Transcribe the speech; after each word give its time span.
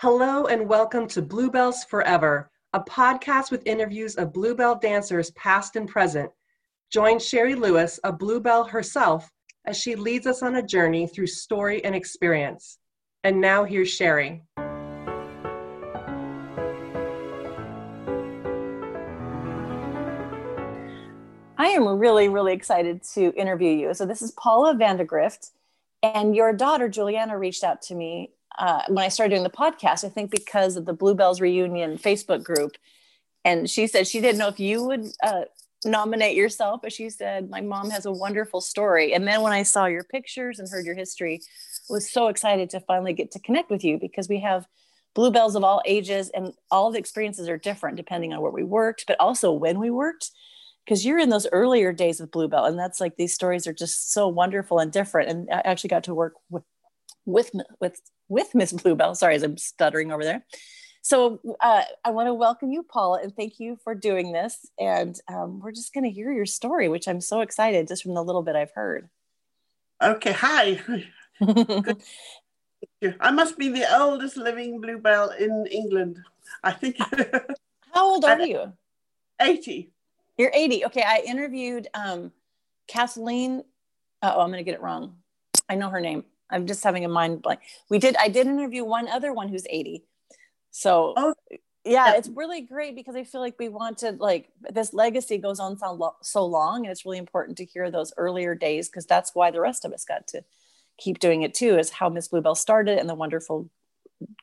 Hello 0.00 0.46
and 0.46 0.68
welcome 0.68 1.08
to 1.08 1.20
Bluebells 1.20 1.82
Forever, 1.82 2.52
a 2.72 2.78
podcast 2.78 3.50
with 3.50 3.66
interviews 3.66 4.14
of 4.14 4.32
Bluebell 4.32 4.76
dancers 4.76 5.32
past 5.32 5.74
and 5.74 5.88
present. 5.88 6.30
Join 6.92 7.18
Sherry 7.18 7.56
Lewis, 7.56 7.98
a 8.04 8.12
Bluebell 8.12 8.62
herself, 8.62 9.28
as 9.64 9.76
she 9.76 9.96
leads 9.96 10.28
us 10.28 10.40
on 10.40 10.54
a 10.54 10.62
journey 10.62 11.08
through 11.08 11.26
story 11.26 11.84
and 11.84 11.96
experience. 11.96 12.78
And 13.24 13.40
now 13.40 13.64
here's 13.64 13.88
Sherry. 13.88 14.44
I 21.56 21.70
am 21.70 21.88
really, 21.98 22.28
really 22.28 22.52
excited 22.52 23.02
to 23.14 23.34
interview 23.34 23.72
you. 23.72 23.94
So, 23.94 24.06
this 24.06 24.22
is 24.22 24.30
Paula 24.30 24.74
Vandegrift, 24.74 25.50
and 26.04 26.36
your 26.36 26.52
daughter, 26.52 26.88
Juliana, 26.88 27.36
reached 27.36 27.64
out 27.64 27.82
to 27.82 27.96
me 27.96 28.30
uh, 28.58 28.82
when 28.88 29.04
I 29.04 29.08
started 29.08 29.30
doing 29.30 29.44
the 29.44 29.50
podcast, 29.50 30.04
I 30.04 30.08
think 30.08 30.30
because 30.30 30.76
of 30.76 30.84
the 30.84 30.92
Bluebells 30.92 31.40
Reunion 31.40 31.96
Facebook 31.96 32.42
group. 32.42 32.76
And 33.44 33.70
she 33.70 33.86
said 33.86 34.06
she 34.06 34.20
didn't 34.20 34.38
know 34.38 34.48
if 34.48 34.58
you 34.58 34.84
would 34.84 35.06
uh, 35.22 35.42
nominate 35.84 36.36
yourself, 36.36 36.80
but 36.82 36.92
she 36.92 37.08
said, 37.08 37.50
My 37.50 37.60
mom 37.60 37.90
has 37.90 38.04
a 38.04 38.12
wonderful 38.12 38.60
story. 38.60 39.14
And 39.14 39.26
then 39.26 39.42
when 39.42 39.52
I 39.52 39.62
saw 39.62 39.86
your 39.86 40.04
pictures 40.04 40.58
and 40.58 40.68
heard 40.68 40.84
your 40.84 40.96
history, 40.96 41.40
I 41.88 41.92
was 41.92 42.10
so 42.10 42.28
excited 42.28 42.68
to 42.70 42.80
finally 42.80 43.12
get 43.12 43.30
to 43.32 43.38
connect 43.38 43.70
with 43.70 43.84
you 43.84 43.98
because 43.98 44.28
we 44.28 44.40
have 44.40 44.66
bluebells 45.14 45.54
of 45.54 45.64
all 45.64 45.82
ages 45.86 46.30
and 46.30 46.52
all 46.70 46.90
the 46.90 46.98
experiences 46.98 47.48
are 47.48 47.58
different 47.58 47.96
depending 47.96 48.32
on 48.32 48.40
where 48.40 48.50
we 48.50 48.64
worked, 48.64 49.04
but 49.06 49.18
also 49.20 49.52
when 49.52 49.78
we 49.78 49.90
worked. 49.90 50.30
Because 50.84 51.04
you're 51.04 51.18
in 51.18 51.28
those 51.28 51.46
earlier 51.52 51.92
days 51.92 52.18
with 52.18 52.30
Bluebell, 52.30 52.64
and 52.64 52.78
that's 52.78 52.98
like 52.98 53.16
these 53.16 53.34
stories 53.34 53.66
are 53.66 53.74
just 53.74 54.10
so 54.10 54.26
wonderful 54.26 54.78
and 54.78 54.90
different. 54.90 55.28
And 55.28 55.48
I 55.50 55.60
actually 55.66 55.88
got 55.88 56.04
to 56.04 56.14
work 56.14 56.32
with 56.48 56.62
with 57.28 57.50
with 57.80 58.00
with 58.28 58.54
Miss 58.54 58.72
Bluebell. 58.72 59.14
Sorry, 59.14 59.34
as 59.36 59.42
I'm 59.42 59.58
stuttering 59.58 60.10
over 60.10 60.24
there. 60.24 60.44
So 61.02 61.40
uh, 61.60 61.82
I 62.04 62.10
want 62.10 62.26
to 62.26 62.34
welcome 62.34 62.72
you, 62.72 62.82
Paula, 62.82 63.20
and 63.22 63.34
thank 63.34 63.60
you 63.60 63.78
for 63.84 63.94
doing 63.94 64.32
this. 64.32 64.66
And 64.78 65.18
um, 65.28 65.60
we're 65.60 65.72
just 65.72 65.94
going 65.94 66.04
to 66.04 66.10
hear 66.10 66.32
your 66.32 66.46
story, 66.46 66.88
which 66.88 67.06
I'm 67.06 67.20
so 67.20 67.40
excited 67.40 67.88
just 67.88 68.02
from 68.02 68.14
the 68.14 68.24
little 68.24 68.42
bit 68.42 68.56
I've 68.56 68.72
heard. 68.72 69.08
Okay, 70.02 70.32
hi. 70.32 70.80
I 73.20 73.30
must 73.30 73.58
be 73.58 73.68
the 73.68 73.86
oldest 73.98 74.36
living 74.36 74.80
bluebell 74.80 75.30
in 75.30 75.66
England. 75.70 76.18
I 76.62 76.72
think. 76.72 76.96
How 76.98 77.44
old 78.12 78.24
are 78.24 78.40
you? 78.40 78.72
80. 79.40 79.90
You're 80.36 80.52
80. 80.52 80.86
Okay, 80.86 81.02
I 81.02 81.22
interviewed 81.26 81.88
um, 81.94 82.32
Kathleen. 82.86 83.62
Oh, 84.22 84.40
I'm 84.40 84.50
going 84.50 84.58
to 84.58 84.64
get 84.64 84.74
it 84.74 84.82
wrong. 84.82 85.16
I 85.68 85.76
know 85.76 85.90
her 85.90 86.00
name. 86.00 86.24
I'm 86.50 86.66
just 86.66 86.84
having 86.84 87.04
a 87.04 87.08
mind 87.08 87.42
blank. 87.42 87.60
We 87.90 87.98
did, 87.98 88.16
I 88.16 88.28
did 88.28 88.46
interview 88.46 88.84
one 88.84 89.08
other 89.08 89.32
one 89.32 89.48
who's 89.48 89.66
80. 89.68 90.04
So, 90.70 91.14
oh. 91.16 91.34
yeah, 91.84 92.14
it's 92.14 92.28
really 92.28 92.62
great 92.62 92.94
because 92.94 93.16
I 93.16 93.24
feel 93.24 93.40
like 93.40 93.58
we 93.58 93.68
wanted 93.68 94.20
like, 94.20 94.50
this 94.70 94.92
legacy 94.92 95.38
goes 95.38 95.60
on 95.60 95.78
so, 95.78 96.16
so 96.22 96.46
long. 96.46 96.84
And 96.84 96.92
it's 96.92 97.04
really 97.04 97.18
important 97.18 97.58
to 97.58 97.64
hear 97.64 97.90
those 97.90 98.12
earlier 98.16 98.54
days 98.54 98.88
because 98.88 99.06
that's 99.06 99.34
why 99.34 99.50
the 99.50 99.60
rest 99.60 99.84
of 99.84 99.92
us 99.92 100.04
got 100.04 100.26
to 100.28 100.42
keep 100.98 101.18
doing 101.18 101.42
it 101.42 101.54
too, 101.54 101.78
is 101.78 101.90
how 101.90 102.08
Miss 102.08 102.28
Bluebell 102.28 102.54
started 102.54 102.98
and 102.98 103.08
the 103.08 103.14
wonderful 103.14 103.70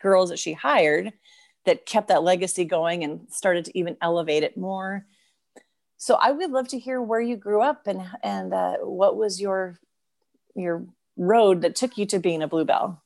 girls 0.02 0.30
that 0.30 0.40
she 0.40 0.54
hired 0.54 1.14
that 1.66 1.86
kept 1.86 2.08
that 2.08 2.24
legacy 2.24 2.64
going 2.64 3.04
and 3.04 3.28
started 3.30 3.66
to 3.66 3.78
even 3.78 3.98
elevate 4.02 4.44
it 4.44 4.58
more. 4.58 5.06
So 5.98 6.16
I 6.16 6.32
would 6.32 6.52
love 6.52 6.68
to 6.70 6.80
hear 6.80 7.02
where 7.02 7.22
you 7.22 7.38
grew 7.38 7.62
up 7.62 7.88
and 7.88 8.02
and 8.24 8.54
uh, 8.54 8.78
what 8.82 9.18
was 9.18 9.42
your 9.42 9.80
your 10.56 10.86
road 11.18 11.62
that 11.62 11.76
took 11.76 11.98
you 11.98 12.06
to 12.08 12.20
being 12.20 12.42
a 12.42 12.48
bluebell? 12.48 13.02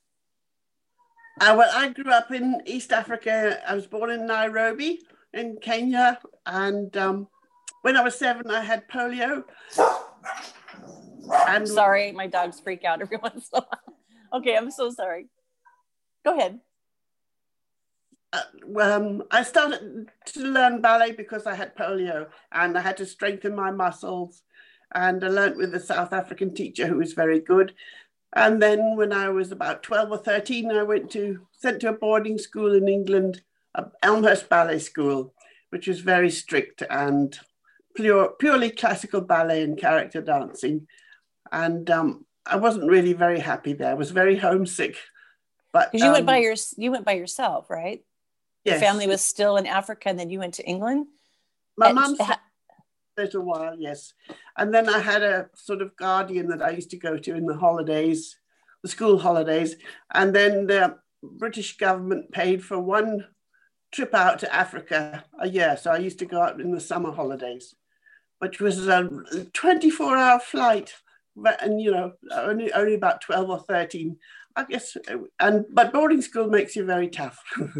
Uh, 1.41 1.55
well, 1.57 1.71
I 1.73 1.89
grew 1.89 2.11
up 2.11 2.31
in 2.31 2.61
East 2.65 2.91
Africa. 2.91 3.59
I 3.65 3.73
was 3.73 3.87
born 3.87 4.09
in 4.09 4.27
Nairobi, 4.27 4.99
in 5.33 5.57
Kenya, 5.61 6.19
and 6.45 6.95
um, 6.97 7.27
when 7.81 7.95
I 7.95 8.03
was 8.03 8.15
seven, 8.15 8.51
I 8.51 8.61
had 8.61 8.89
polio. 8.89 9.43
I'm 11.31 11.65
sorry, 11.65 12.11
my 12.11 12.27
dogs 12.27 12.59
freak 12.59 12.83
out 12.83 13.01
every 13.01 13.17
once 13.23 13.49
in 13.53 13.59
a 13.59 13.61
while. 13.61 13.95
Okay, 14.41 14.55
I'm 14.55 14.71
so 14.71 14.91
sorry. 14.91 15.27
Go 16.25 16.37
ahead. 16.37 16.59
Uh, 18.31 18.41
um, 18.79 19.23
I 19.31 19.43
started 19.43 20.09
to 20.25 20.39
learn 20.41 20.81
ballet 20.81 21.13
because 21.13 21.47
I 21.47 21.55
had 21.55 21.75
polio 21.75 22.27
and 22.51 22.77
I 22.77 22.81
had 22.81 22.97
to 22.97 23.05
strengthen 23.05 23.55
my 23.55 23.71
muscles. 23.71 24.43
And 24.93 25.23
I 25.23 25.27
learned 25.27 25.57
with 25.57 25.73
a 25.73 25.79
South 25.79 26.13
African 26.13 26.53
teacher 26.53 26.87
who 26.87 26.97
was 26.97 27.13
very 27.13 27.39
good. 27.39 27.73
And 28.33 28.61
then 28.61 28.95
when 28.95 29.11
I 29.11 29.29
was 29.29 29.51
about 29.51 29.83
12 29.83 30.11
or 30.11 30.17
13, 30.17 30.71
I 30.71 30.83
went 30.83 31.09
to, 31.11 31.47
sent 31.53 31.81
to 31.81 31.89
a 31.89 31.93
boarding 31.93 32.37
school 32.37 32.73
in 32.75 32.87
England, 32.87 33.41
Elmhurst 34.03 34.49
Ballet 34.49 34.79
School, 34.79 35.33
which 35.71 35.87
was 35.87 35.99
very 35.99 36.29
strict 36.29 36.83
and 36.89 37.37
pure, 37.95 38.29
purely 38.39 38.69
classical 38.69 39.21
ballet 39.21 39.63
and 39.63 39.77
character 39.77 40.21
dancing. 40.21 40.87
And 41.51 41.89
um, 41.89 42.25
I 42.45 42.57
wasn't 42.57 42.89
really 42.89 43.13
very 43.13 43.39
happy 43.39 43.73
there. 43.73 43.91
I 43.91 43.95
was 43.95 44.11
very 44.11 44.37
homesick. 44.37 44.95
But 45.71 45.89
you 45.93 46.05
um, 46.05 46.13
went 46.13 46.25
by 46.25 46.37
your 46.37 46.55
you 46.77 46.91
went 46.91 47.05
by 47.05 47.13
yourself, 47.13 47.69
right? 47.69 48.03
Yes. 48.63 48.73
Your 48.73 48.89
family 48.89 49.07
was 49.07 49.21
still 49.21 49.57
in 49.57 49.67
Africa, 49.67 50.09
and 50.09 50.19
then 50.19 50.29
you 50.29 50.39
went 50.39 50.55
to 50.55 50.65
England. 50.65 51.07
My 51.77 51.91
mom 51.93 52.17
little 53.19 53.43
while, 53.43 53.75
yes. 53.77 54.13
And 54.57 54.73
then 54.73 54.89
I 54.89 54.99
had 54.99 55.23
a 55.23 55.49
sort 55.55 55.81
of 55.81 55.95
guardian 55.95 56.47
that 56.49 56.61
I 56.61 56.71
used 56.71 56.91
to 56.91 56.97
go 56.97 57.17
to 57.17 57.35
in 57.35 57.45
the 57.45 57.57
holidays, 57.57 58.37
the 58.81 58.89
school 58.89 59.17
holidays. 59.17 59.75
And 60.13 60.35
then 60.35 60.67
the 60.67 60.97
British 61.23 61.77
government 61.77 62.31
paid 62.31 62.63
for 62.63 62.79
one 62.79 63.25
trip 63.91 64.13
out 64.13 64.39
to 64.39 64.53
Africa 64.53 65.23
a 65.39 65.47
year. 65.47 65.77
So 65.77 65.91
I 65.91 65.97
used 65.97 66.19
to 66.19 66.25
go 66.25 66.41
out 66.41 66.61
in 66.61 66.71
the 66.71 66.79
summer 66.79 67.11
holidays, 67.11 67.75
which 68.39 68.59
was 68.59 68.87
a 68.87 69.09
24 69.53 70.17
hour 70.17 70.39
flight. 70.39 70.93
And, 71.61 71.81
you 71.81 71.91
know, 71.91 72.13
only, 72.31 72.71
only 72.73 72.95
about 72.95 73.21
12 73.21 73.49
or 73.49 73.59
13, 73.59 74.17
I 74.55 74.63
guess. 74.65 74.97
And, 75.39 75.65
but 75.71 75.93
boarding 75.93 76.21
school 76.21 76.47
makes 76.47 76.75
you 76.75 76.85
very 76.85 77.07
tough. 77.07 77.41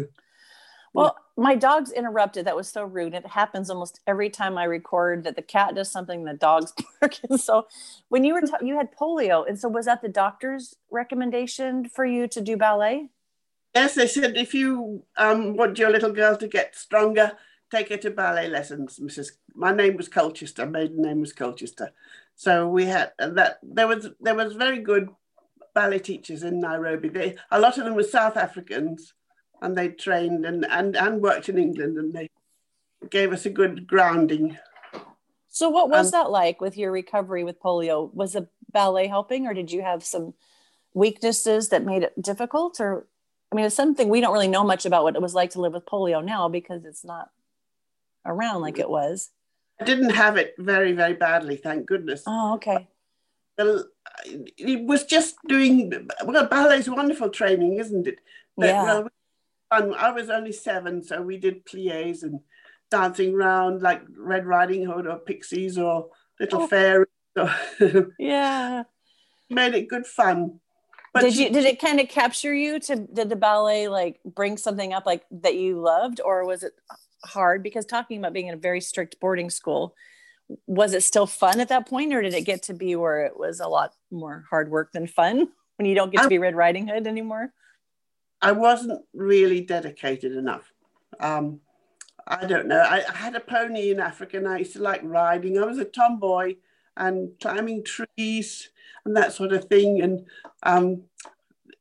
Well, 0.92 1.16
my 1.40 1.54
dog's 1.54 1.90
interrupted. 1.90 2.46
That 2.46 2.54
was 2.54 2.68
so 2.68 2.84
rude. 2.84 3.14
It 3.14 3.26
happens 3.26 3.70
almost 3.70 4.00
every 4.06 4.28
time 4.28 4.58
I 4.58 4.64
record 4.64 5.24
that 5.24 5.36
the 5.36 5.42
cat 5.42 5.74
does 5.74 5.90
something, 5.90 6.24
the 6.24 6.34
dog's 6.34 6.74
barking. 7.00 7.38
So 7.38 7.66
when 8.10 8.24
you 8.24 8.34
were, 8.34 8.42
you 8.60 8.76
had 8.76 8.94
polio. 8.94 9.48
And 9.48 9.58
so 9.58 9.68
was 9.68 9.86
that 9.86 10.02
the 10.02 10.08
doctor's 10.08 10.76
recommendation 10.90 11.88
for 11.88 12.04
you 12.04 12.28
to 12.28 12.42
do 12.42 12.58
ballet? 12.58 13.08
Yes, 13.74 13.94
they 13.94 14.06
said 14.06 14.36
if 14.36 14.52
you 14.52 15.02
um, 15.16 15.56
want 15.56 15.78
your 15.78 15.90
little 15.90 16.12
girl 16.12 16.36
to 16.36 16.46
get 16.46 16.76
stronger, 16.76 17.32
take 17.70 17.88
her 17.88 17.96
to 17.96 18.10
ballet 18.10 18.48
lessons, 18.48 18.98
Mrs. 18.98 19.30
My 19.54 19.72
name 19.72 19.96
was 19.96 20.08
Colchester. 20.08 20.66
Maiden 20.66 21.00
name 21.00 21.20
was 21.20 21.32
Colchester. 21.32 21.92
So 22.34 22.68
we 22.68 22.84
had 22.84 23.12
that. 23.18 23.60
There 23.62 23.86
was 23.86 24.08
there 24.20 24.34
was 24.34 24.54
very 24.54 24.80
good 24.80 25.08
ballet 25.74 26.00
teachers 26.00 26.42
in 26.42 26.60
Nairobi. 26.60 27.08
They, 27.08 27.36
a 27.50 27.60
lot 27.60 27.78
of 27.78 27.84
them 27.84 27.94
were 27.94 28.02
South 28.02 28.36
Africans, 28.36 29.14
and 29.62 29.76
they 29.76 29.88
trained 29.88 30.44
and, 30.44 30.66
and, 30.66 30.96
and 30.96 31.20
worked 31.20 31.48
in 31.48 31.58
England 31.58 31.98
and 31.98 32.12
they 32.12 32.28
gave 33.08 33.32
us 33.32 33.46
a 33.46 33.50
good 33.50 33.86
grounding. 33.86 34.58
So, 35.48 35.68
what 35.68 35.90
was 35.90 36.06
um, 36.06 36.10
that 36.12 36.30
like 36.30 36.60
with 36.60 36.76
your 36.76 36.92
recovery 36.92 37.44
with 37.44 37.60
polio? 37.60 38.12
Was 38.14 38.34
the 38.34 38.48
ballet 38.72 39.08
helping, 39.08 39.46
or 39.46 39.54
did 39.54 39.72
you 39.72 39.82
have 39.82 40.04
some 40.04 40.34
weaknesses 40.94 41.70
that 41.70 41.84
made 41.84 42.02
it 42.02 42.20
difficult? 42.20 42.80
Or, 42.80 43.06
I 43.50 43.56
mean, 43.56 43.64
it's 43.64 43.74
something 43.74 44.08
we 44.08 44.20
don't 44.20 44.32
really 44.32 44.48
know 44.48 44.64
much 44.64 44.86
about 44.86 45.02
what 45.02 45.16
it 45.16 45.22
was 45.22 45.34
like 45.34 45.50
to 45.50 45.60
live 45.60 45.72
with 45.72 45.86
polio 45.86 46.24
now 46.24 46.48
because 46.48 46.84
it's 46.84 47.04
not 47.04 47.30
around 48.24 48.60
like 48.60 48.78
it 48.78 48.88
was. 48.88 49.30
I 49.80 49.84
didn't 49.84 50.10
have 50.10 50.36
it 50.36 50.54
very, 50.58 50.92
very 50.92 51.14
badly, 51.14 51.56
thank 51.56 51.86
goodness. 51.86 52.22
Oh, 52.26 52.54
okay. 52.54 52.88
It 53.58 54.86
was 54.86 55.04
just 55.04 55.36
doing, 55.48 56.08
well, 56.24 56.46
ballet's 56.46 56.88
wonderful 56.88 57.30
training, 57.30 57.78
isn't 57.78 58.06
it? 58.06 58.18
But, 58.56 58.66
yeah. 58.66 58.84
Well, 58.84 59.08
fun. 59.70 59.94
I 59.94 60.10
was 60.10 60.28
only 60.30 60.52
seven, 60.52 61.02
so 61.02 61.22
we 61.22 61.38
did 61.38 61.64
plies 61.64 62.22
and 62.22 62.40
dancing 62.90 63.34
around 63.34 63.82
like 63.82 64.02
Red 64.16 64.46
Riding 64.46 64.84
Hood 64.84 65.06
or 65.06 65.18
Pixies 65.18 65.78
or 65.78 66.08
Little 66.38 66.62
oh. 66.62 66.66
Fairies. 66.66 67.06
yeah, 68.18 68.82
made 69.48 69.74
it 69.74 69.88
good 69.88 70.06
fun. 70.06 70.60
But 71.12 71.22
did 71.22 71.36
you 71.36 71.50
did 71.50 71.64
it 71.64 71.80
kind 71.80 72.00
of 72.00 72.08
capture 72.08 72.54
you 72.54 72.78
to 72.80 72.96
did 72.96 73.28
the 73.28 73.36
ballet 73.36 73.88
like 73.88 74.20
bring 74.24 74.56
something 74.56 74.92
up 74.92 75.06
like 75.06 75.24
that 75.30 75.56
you 75.56 75.80
loved 75.80 76.20
or 76.24 76.46
was 76.46 76.62
it 76.62 76.72
hard 77.24 77.62
because 77.62 77.84
talking 77.84 78.18
about 78.18 78.32
being 78.32 78.46
in 78.46 78.54
a 78.54 78.58
very 78.58 78.80
strict 78.80 79.18
boarding 79.20 79.50
school 79.50 79.94
was 80.66 80.94
it 80.94 81.02
still 81.02 81.26
fun 81.26 81.60
at 81.60 81.68
that 81.68 81.88
point 81.88 82.14
or 82.14 82.22
did 82.22 82.34
it 82.34 82.42
get 82.42 82.62
to 82.64 82.74
be 82.74 82.94
where 82.94 83.26
it 83.26 83.36
was 83.36 83.60
a 83.60 83.66
lot 83.66 83.92
more 84.10 84.44
hard 84.50 84.70
work 84.70 84.92
than 84.92 85.06
fun 85.06 85.48
when 85.76 85.86
you 85.86 85.94
don't 85.94 86.12
get 86.12 86.22
to 86.22 86.28
be 86.28 86.38
red 86.38 86.54
riding 86.54 86.86
hood 86.86 87.06
anymore 87.06 87.52
I 88.42 88.52
wasn't 88.52 89.02
really 89.12 89.60
dedicated 89.60 90.32
enough. 90.32 90.72
Um, 91.18 91.60
I 92.26 92.46
don't 92.46 92.68
know. 92.68 92.80
I, 92.80 93.02
I, 93.06 93.12
had 93.12 93.34
a 93.34 93.40
pony 93.40 93.90
in 93.90 94.00
Africa 94.00 94.36
and 94.36 94.48
I 94.48 94.58
used 94.58 94.74
to 94.74 94.82
like 94.82 95.00
riding. 95.02 95.58
I 95.58 95.64
was 95.64 95.78
a 95.78 95.84
tomboy 95.84 96.56
and 96.96 97.30
climbing 97.40 97.84
trees 97.84 98.70
and 99.04 99.16
that 99.16 99.32
sort 99.32 99.52
of 99.52 99.64
thing. 99.64 100.00
And 100.00 100.26
um, 100.62 101.02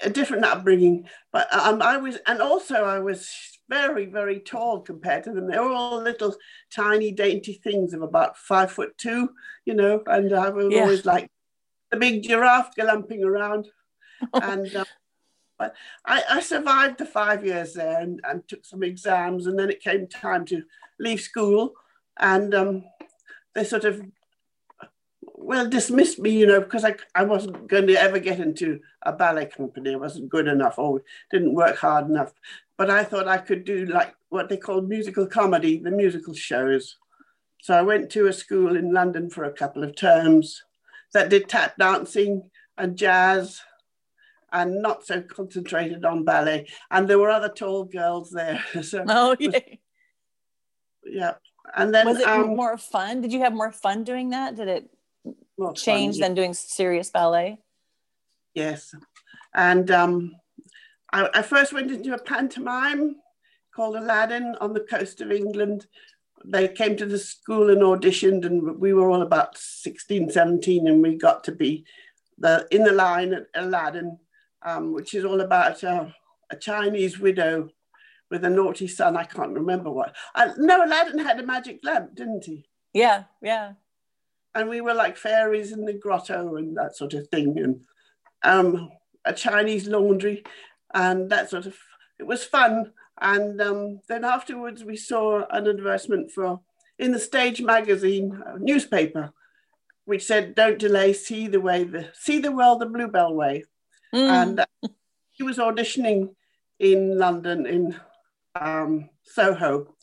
a 0.02 0.10
different 0.10 0.46
upbringing. 0.46 1.08
But 1.32 1.54
um, 1.54 1.82
I 1.82 1.98
was, 1.98 2.18
and 2.26 2.42
also 2.42 2.86
I 2.86 3.00
was 3.00 3.30
very, 3.68 4.06
very 4.06 4.40
tall 4.40 4.82
compared 4.82 5.24
to 5.26 5.32
them. 5.32 5.48
They 5.48 5.60
were 5.60 5.72
all 5.72 6.02
little 6.02 6.36
tiny, 6.74 7.12
dainty 7.12 7.54
things 7.54 7.94
of 7.94 8.02
about 8.02 8.38
five 8.38 8.72
foot 8.72 8.98
two, 8.98 9.30
you 9.66 9.74
know, 9.74 10.02
and 10.08 10.34
I 10.34 10.50
was 10.50 10.68
yeah. 10.70 10.82
always 10.82 11.06
like 11.06 11.30
the 11.92 11.98
big 11.98 12.24
giraffe 12.24 12.76
galumping 12.76 13.24
around. 13.24 13.68
and 14.34 14.76
um, 14.76 14.86
but 15.60 15.76
I, 16.06 16.24
I, 16.30 16.40
survived 16.40 16.98
the 16.98 17.06
five 17.06 17.46
years 17.46 17.74
there 17.74 18.00
and, 18.00 18.22
and, 18.24 18.48
took 18.48 18.66
some 18.66 18.82
exams, 18.82 19.46
and 19.46 19.60
then 19.60 19.70
it 19.70 19.84
came 19.84 20.08
time 20.08 20.46
to 20.46 20.64
leave 21.00 21.20
school, 21.20 21.74
and 22.18 22.56
um, 22.56 22.86
they 23.54 23.66
sort 23.66 23.84
of 23.84 24.02
well 25.22 25.68
dismissed 25.68 26.20
me, 26.20 26.32
you 26.32 26.46
know, 26.46 26.62
because 26.62 26.86
I, 26.86 26.96
I 27.14 27.24
wasn't 27.24 27.68
going 27.68 27.88
to 27.88 28.02
ever 28.02 28.20
get 28.20 28.40
into 28.40 28.80
a 29.04 29.12
ballet 29.12 29.48
company. 29.48 29.94
I 29.94 29.98
wasn't 29.98 30.30
good 30.30 30.48
enough 30.48 30.80
or 30.80 31.02
didn't 31.32 31.54
work 31.54 31.78
hard 31.78 32.10
enough. 32.10 32.34
But 32.78 32.90
I 32.90 33.04
thought 33.04 33.28
I 33.28 33.38
could 33.38 33.66
do 33.66 33.86
like 33.86 34.16
what 34.30 34.50
they 34.50 34.58
call 34.58 34.82
musical 34.82 35.28
comedy, 35.28 35.80
the 35.80 35.92
musical 35.92 36.34
shows. 36.34 36.98
So 37.62 37.74
I 37.74 37.82
went 37.82 38.10
to 38.12 38.28
a 38.28 38.34
school 38.34 38.76
in 38.76 38.94
London 38.94 39.30
for 39.30 39.46
a 39.46 39.54
couple 39.54 39.84
of 39.84 39.96
terms 39.96 40.64
that 41.14 41.30
did 41.30 41.50
tap 41.50 41.76
dancing 41.78 42.50
and 42.78 42.98
jazz 42.98 43.62
and 44.52 44.82
not 44.82 45.06
so 45.06 45.22
concentrated 45.22 46.06
on 46.06 46.24
ballet. 46.24 46.68
And 46.92 47.08
there 47.08 47.20
were 47.20 47.30
other 47.30 47.50
tall 47.50 47.86
girls 47.86 48.32
there. 48.32 48.64
so 48.82 49.04
oh, 49.08 49.36
yeah. 49.40 49.60
Yeah. 51.06 51.34
And 51.76 51.94
then 51.94 52.08
was 52.08 52.20
it 52.20 52.28
um, 52.28 52.56
more 52.56 52.78
fun? 52.78 53.22
Did 53.22 53.32
you 53.32 53.42
have 53.42 53.54
more 53.54 53.72
fun 53.72 54.04
doing 54.04 54.32
that? 54.32 54.56
Did 54.56 54.68
it 54.68 54.90
change 55.76 56.16
fun, 56.16 56.20
yeah. 56.20 56.28
than 56.28 56.36
doing 56.36 56.54
serious 56.54 57.10
ballet? 57.10 57.60
Yes. 58.54 58.94
And 59.54 59.90
um, 59.92 60.36
I, 61.12 61.30
I 61.34 61.42
first 61.42 61.74
went 61.74 61.92
into 61.92 62.14
a 62.14 62.22
pantomime 62.22 63.16
called 63.76 63.96
Aladdin 63.96 64.56
on 64.62 64.74
the 64.74 64.82
coast 64.82 65.22
of 65.22 65.32
England. 65.32 65.88
They 66.46 66.68
came 66.68 66.96
to 66.98 67.06
the 67.06 67.20
school 67.20 67.70
and 67.70 67.82
auditioned, 67.82 68.46
and 68.46 68.80
we 68.80 68.94
were 68.94 69.10
all 69.10 69.22
about 69.22 69.58
16, 69.58 70.32
17, 70.32 70.88
and 70.88 71.02
we 71.02 71.16
got 71.16 71.44
to 71.46 71.52
be 71.52 71.86
the 72.38 72.68
in 72.72 72.84
the 72.84 72.94
line 72.94 73.34
at 73.34 73.48
Aladdin, 73.56 74.18
um, 74.64 74.94
which 74.94 75.14
is 75.14 75.26
all 75.26 75.42
about 75.42 75.84
a 75.84 76.14
Chinese 76.60 77.20
widow 77.20 77.70
with 78.30 78.46
a 78.46 78.50
naughty 78.50 78.88
son. 78.88 79.18
I 79.18 79.24
can't 79.24 79.54
remember 79.54 79.92
what. 79.92 80.16
Uh, 80.36 80.50
no, 80.58 80.84
Aladdin 80.84 81.20
had 81.20 81.40
a 81.40 81.46
magic 81.46 81.80
lamp, 81.84 82.16
didn't 82.16 82.46
he? 82.46 82.66
Yeah, 82.94 83.24
yeah. 83.42 83.74
And 84.56 84.70
we 84.70 84.82
were 84.82 84.94
like 84.94 85.18
fairies 85.18 85.72
in 85.72 85.86
the 85.86 85.94
grotto 85.94 86.56
and 86.56 86.76
that 86.78 86.96
sort 86.96 87.14
of 87.14 87.28
thing, 87.28 87.58
and 87.60 87.82
um, 88.44 88.90
a 89.26 89.34
Chinese 89.34 89.88
laundry, 89.88 90.44
and 90.94 91.30
that 91.30 91.50
sort 91.50 91.66
of. 91.66 91.76
It 92.20 92.28
was 92.28 92.44
fun. 92.44 92.92
And 93.22 93.62
um, 93.62 94.00
then 94.08 94.24
afterwards, 94.24 94.84
we 94.84 94.96
saw 94.96 95.46
an 95.50 95.68
advertisement 95.68 96.32
for 96.32 96.60
in 96.98 97.12
the 97.12 97.20
Stage 97.20 97.62
magazine 97.62 98.42
newspaper, 98.60 99.32
which 100.06 100.26
said, 100.26 100.56
"Don't 100.56 100.80
delay, 100.80 101.14
see 101.14 101.48
the 101.48 101.62
way, 101.62 101.84
the 101.84 102.10
see 102.14 102.40
the 102.40 102.52
world 102.52 102.82
the 102.82 102.86
Bluebell 102.86 103.34
way." 103.36 103.66
Mm. 104.14 104.30
And 104.30 104.60
uh, 104.60 104.66
he 105.32 105.44
was 105.44 105.58
auditioning 105.58 106.36
in 106.80 107.18
London 107.18 107.66
in 107.66 108.00
um, 108.56 109.10
Soho 109.24 109.94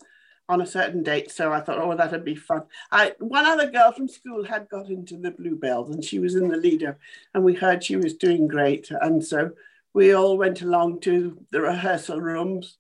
on 0.49 0.61
a 0.61 0.67
certain 0.67 1.03
date. 1.03 1.31
So 1.31 1.53
I 1.53 1.61
thought, 1.61 1.79
oh, 1.79 1.95
that'd 1.97 2.25
be 2.25 2.37
fun. 2.37 2.63
I 2.93 3.15
one 3.19 3.47
other 3.47 3.71
girl 3.71 3.93
from 3.93 4.09
school 4.09 4.45
had 4.45 4.69
got 4.69 4.89
into 4.89 5.17
the 5.17 5.33
Bluebells, 5.33 5.91
and 5.91 6.05
she 6.05 6.19
was 6.19 6.35
in 6.35 6.49
the 6.49 6.57
leader, 6.57 6.99
and 7.35 7.45
we 7.45 7.55
heard 7.55 7.83
she 7.83 7.97
was 7.97 8.15
doing 8.15 8.47
great, 8.47 8.91
and 8.91 9.25
so 9.25 9.51
we 9.93 10.13
all 10.13 10.37
went 10.39 10.63
along 10.63 11.01
to 11.01 11.39
the 11.51 11.61
rehearsal 11.61 12.21
rooms, 12.21 12.77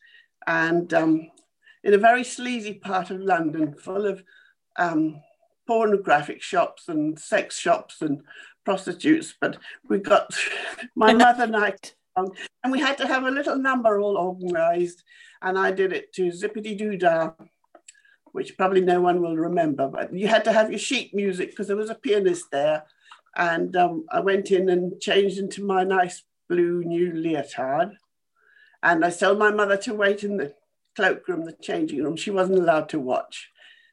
and 0.46 0.92
um, 0.94 1.30
in 1.82 1.94
a 1.94 1.98
very 1.98 2.24
sleazy 2.24 2.74
part 2.74 3.10
of 3.10 3.20
London, 3.20 3.74
full 3.74 4.06
of 4.06 4.22
um, 4.76 5.20
pornographic 5.66 6.42
shops 6.42 6.88
and 6.88 7.18
sex 7.18 7.58
shops 7.58 8.00
and 8.02 8.22
prostitutes. 8.66 9.34
But 9.40 9.56
we 9.88 9.98
got 10.00 10.28
my 10.94 11.14
mother 11.14 11.44
and 11.44 11.56
I, 11.56 11.74
and 12.16 12.70
we 12.70 12.80
had 12.80 12.98
to 12.98 13.06
have 13.06 13.24
a 13.24 13.30
little 13.30 13.56
number 13.56 13.98
all 13.98 14.18
organised 14.18 15.02
and 15.42 15.58
I 15.58 15.70
did 15.70 15.92
it 15.92 16.12
to 16.14 16.28
Zippity 16.28 16.76
Doo 16.76 16.96
Dah, 16.96 17.32
which 18.32 18.56
probably 18.56 18.80
no 18.80 19.00
one 19.00 19.20
will 19.22 19.36
remember, 19.36 19.88
but 19.88 20.12
you 20.12 20.28
had 20.28 20.44
to 20.44 20.52
have 20.52 20.70
your 20.70 20.78
sheet 20.78 21.14
music 21.14 21.50
because 21.50 21.68
there 21.68 21.76
was 21.76 21.90
a 21.90 21.94
pianist 21.94 22.46
there. 22.50 22.84
And 23.36 23.76
um, 23.76 24.06
I 24.10 24.20
went 24.20 24.50
in 24.50 24.68
and 24.68 25.00
changed 25.00 25.38
into 25.38 25.64
my 25.64 25.84
nice 25.84 26.22
blue 26.48 26.82
new 26.84 27.12
leotard. 27.12 27.92
And 28.82 29.04
I 29.04 29.10
told 29.10 29.38
my 29.38 29.50
mother 29.50 29.76
to 29.78 29.94
wait 29.94 30.24
in 30.24 30.36
the 30.36 30.54
cloakroom, 30.96 31.44
the 31.44 31.52
changing 31.52 32.02
room. 32.02 32.16
She 32.16 32.30
wasn't 32.30 32.58
allowed 32.58 32.88
to 32.90 32.98
watch. 32.98 33.50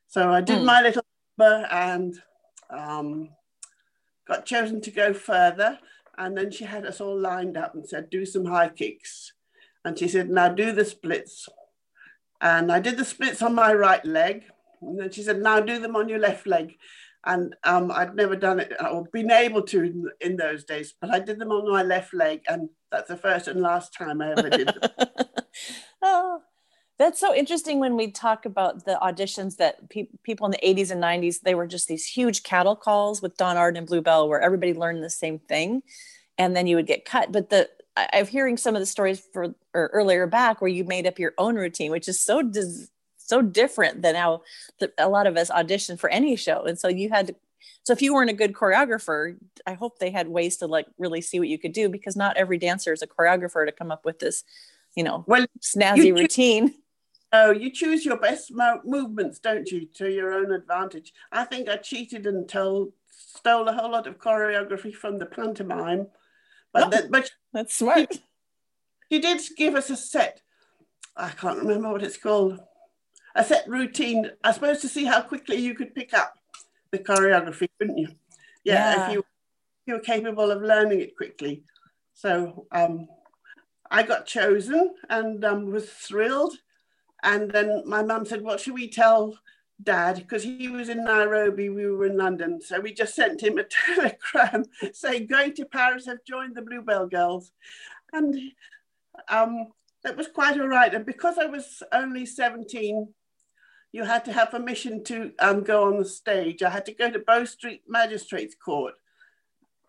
So 0.07 0.31
I 0.31 0.41
did 0.41 0.59
mm. 0.59 0.65
my 0.65 0.81
little 0.81 1.03
number 1.37 1.67
and 1.71 2.15
um, 2.69 3.29
got 4.27 4.45
chosen 4.45 4.81
to 4.81 4.91
go 4.91 5.13
further. 5.13 5.79
And 6.17 6.37
then 6.37 6.51
she 6.51 6.65
had 6.65 6.85
us 6.85 7.01
all 7.01 7.19
lined 7.19 7.57
up 7.57 7.73
and 7.73 7.87
said, 7.87 8.09
do 8.09 8.25
some 8.25 8.45
high 8.45 8.69
kicks. 8.69 9.33
And 9.83 9.97
she 9.97 10.07
said, 10.07 10.29
now 10.29 10.49
do 10.49 10.71
the 10.71 10.85
splits. 10.85 11.49
And 12.39 12.71
I 12.71 12.79
did 12.79 12.97
the 12.97 13.05
splits 13.05 13.41
on 13.41 13.55
my 13.55 13.73
right 13.73 14.03
leg. 14.05 14.43
And 14.81 14.99
then 14.99 15.11
she 15.11 15.23
said, 15.23 15.41
now 15.41 15.59
do 15.59 15.79
them 15.79 15.95
on 15.95 16.09
your 16.09 16.19
left 16.19 16.45
leg. 16.45 16.75
And 17.25 17.55
um, 17.63 17.89
I'd 17.89 18.15
never 18.15 18.35
done 18.35 18.59
it 18.59 18.73
or 18.79 19.05
been 19.13 19.31
able 19.31 19.61
to 19.63 19.81
in, 19.81 20.09
in, 20.19 20.35
those 20.35 20.65
days, 20.65 20.93
but 20.99 21.09
I 21.09 21.19
did 21.19 21.39
them 21.39 21.51
on 21.51 21.71
my 21.71 21.81
left 21.81 22.13
leg. 22.13 22.41
And 22.49 22.69
that's 22.91 23.07
the 23.07 23.15
first 23.15 23.47
and 23.47 23.61
last 23.61 23.93
time 23.93 24.21
I 24.21 24.31
ever 24.31 24.49
did 24.49 24.67
them. 24.67 25.07
that's 26.97 27.19
so 27.19 27.33
interesting 27.33 27.79
when 27.79 27.95
we 27.95 28.11
talk 28.11 28.45
about 28.45 28.85
the 28.85 28.99
auditions 29.01 29.57
that 29.57 29.89
pe- 29.89 30.09
people 30.23 30.45
in 30.45 30.51
the 30.51 30.59
80s 30.63 30.91
and 30.91 31.01
90s, 31.01 31.41
they 31.41 31.55
were 31.55 31.67
just 31.67 31.87
these 31.87 32.05
huge 32.05 32.43
cattle 32.43 32.75
calls 32.75 33.21
with 33.21 33.35
Don 33.37 33.57
Arden 33.57 33.79
and 33.79 33.87
Bluebell 33.87 34.29
where 34.29 34.41
everybody 34.41 34.73
learned 34.73 35.03
the 35.03 35.09
same 35.09 35.39
thing. 35.39 35.81
And 36.37 36.55
then 36.55 36.67
you 36.67 36.75
would 36.75 36.87
get 36.87 37.05
cut. 37.05 37.31
But 37.31 37.49
the 37.49 37.69
I'm 37.95 38.25
hearing 38.25 38.57
some 38.57 38.75
of 38.75 38.79
the 38.79 38.85
stories 38.85 39.23
for 39.33 39.53
or 39.73 39.87
earlier 39.93 40.25
back 40.27 40.61
where 40.61 40.69
you 40.69 40.83
made 40.83 41.05
up 41.05 41.19
your 41.19 41.33
own 41.37 41.55
routine, 41.55 41.91
which 41.91 42.07
is 42.07 42.19
so 42.19 42.41
dis, 42.41 42.89
so 43.17 43.41
different 43.41 44.01
than 44.01 44.15
how 44.15 44.41
the, 44.79 44.91
a 44.97 45.09
lot 45.09 45.27
of 45.27 45.37
us 45.37 45.51
audition 45.51 45.97
for 45.97 46.09
any 46.09 46.35
show. 46.35 46.63
And 46.63 46.77
so 46.77 46.87
you 46.87 47.09
had 47.09 47.27
to. 47.27 47.35
So 47.83 47.93
if 47.93 48.01
you 48.01 48.13
weren't 48.13 48.29
a 48.29 48.33
good 48.33 48.53
choreographer, 48.53 49.35
I 49.67 49.73
hope 49.73 49.99
they 49.99 50.09
had 50.09 50.27
ways 50.27 50.57
to 50.57 50.67
like 50.67 50.87
really 50.97 51.21
see 51.21 51.39
what 51.39 51.49
you 51.49 51.59
could 51.59 51.73
do 51.73 51.89
because 51.89 52.15
not 52.15 52.37
every 52.37 52.57
dancer 52.57 52.93
is 52.93 53.01
a 53.01 53.07
choreographer 53.07 53.65
to 53.65 53.71
come 53.71 53.91
up 53.91 54.05
with 54.05 54.19
this, 54.19 54.43
you 54.95 55.03
know, 55.03 55.25
well, 55.27 55.45
snazzy 55.61 56.17
routine. 56.17 56.73
Oh, 57.33 57.51
you 57.51 57.71
choose 57.71 58.05
your 58.05 58.17
best 58.17 58.53
mo- 58.53 58.81
movements, 58.85 59.39
don't 59.39 59.69
you, 59.69 59.87
to 59.95 60.09
your 60.09 60.33
own 60.33 60.53
advantage? 60.53 61.13
I 61.31 61.43
think 61.43 61.67
I 61.67 61.77
cheated 61.77 62.27
and 62.27 62.47
told, 62.47 62.93
stole 63.09 63.67
a 63.67 63.73
whole 63.73 63.91
lot 63.91 64.07
of 64.07 64.19
choreography 64.19 64.93
from 64.93 65.17
the 65.17 65.25
pantomime 65.25 66.07
but, 66.73 66.85
oh, 66.85 66.89
that, 66.89 67.11
but 67.11 67.31
that's 67.53 67.75
smart. 67.75 68.19
She, 69.11 69.19
did 69.19 69.41
give 69.55 69.75
us 69.75 69.91
a 69.91 69.95
set. 69.95 70.41
I 71.15 71.29
can't 71.29 71.59
remember 71.59 71.91
what 71.91 72.03
it's 72.03 72.17
called. 72.17 72.59
A 73.35 73.43
set 73.43 73.67
routine, 73.67 74.31
I 74.43 74.51
suppose, 74.51 74.81
to 74.81 74.87
see 74.87 75.05
how 75.05 75.21
quickly 75.21 75.57
you 75.57 75.75
could 75.75 75.93
pick 75.93 76.13
up 76.13 76.33
the 76.91 76.97
choreography, 76.97 77.67
couldn't 77.79 77.97
you? 77.97 78.07
Yeah, 78.63 78.95
yeah. 78.95 79.07
if 79.07 79.13
you 79.13 79.25
you 79.85 79.95
were 79.95 79.99
capable 79.99 80.49
of 80.49 80.61
learning 80.61 81.01
it 81.01 81.17
quickly. 81.17 81.63
So 82.13 82.67
um, 82.71 83.07
I 83.91 84.03
got 84.03 84.25
chosen 84.25 84.95
and 85.09 85.43
um, 85.43 85.71
was 85.71 85.89
thrilled. 85.89 86.55
And 87.23 87.49
then 87.49 87.83
my 87.85 88.03
mum 88.03 88.25
said, 88.25 88.41
"What 88.41 88.59
should 88.59 88.73
we 88.73 88.89
tell 88.89 89.37
dad 89.81 90.17
because 90.17 90.43
he 90.43 90.67
was 90.67 90.89
in 90.89 91.03
Nairobi, 91.03 91.69
we 91.69 91.87
were 91.87 92.05
in 92.05 92.17
London. 92.17 92.61
So 92.61 92.79
we 92.79 92.93
just 92.93 93.15
sent 93.15 93.41
him 93.41 93.57
a 93.57 93.63
telegram 93.85 94.65
saying, 94.93 95.27
going 95.27 95.53
to 95.55 95.65
Paris, 95.65 96.05
have 96.05 96.23
joined 96.25 96.55
the 96.55 96.61
Bluebell 96.61 97.07
Girls. 97.07 97.51
And 98.11 98.35
um, 99.29 99.67
it 100.03 100.15
was 100.15 100.27
quite 100.27 100.59
all 100.59 100.67
right. 100.67 100.93
And 100.93 101.05
because 101.05 101.37
I 101.37 101.45
was 101.45 101.81
only 101.91 102.25
17, 102.25 103.07
you 103.91 104.03
had 104.03 104.25
to 104.25 104.33
have 104.33 104.51
permission 104.51 105.03
to 105.05 105.31
um, 105.39 105.63
go 105.63 105.85
on 105.85 105.99
the 105.99 106.05
stage. 106.05 106.63
I 106.63 106.69
had 106.69 106.85
to 106.87 106.93
go 106.93 107.11
to 107.11 107.19
Bow 107.19 107.45
Street 107.45 107.83
Magistrates 107.87 108.55
Court 108.55 108.93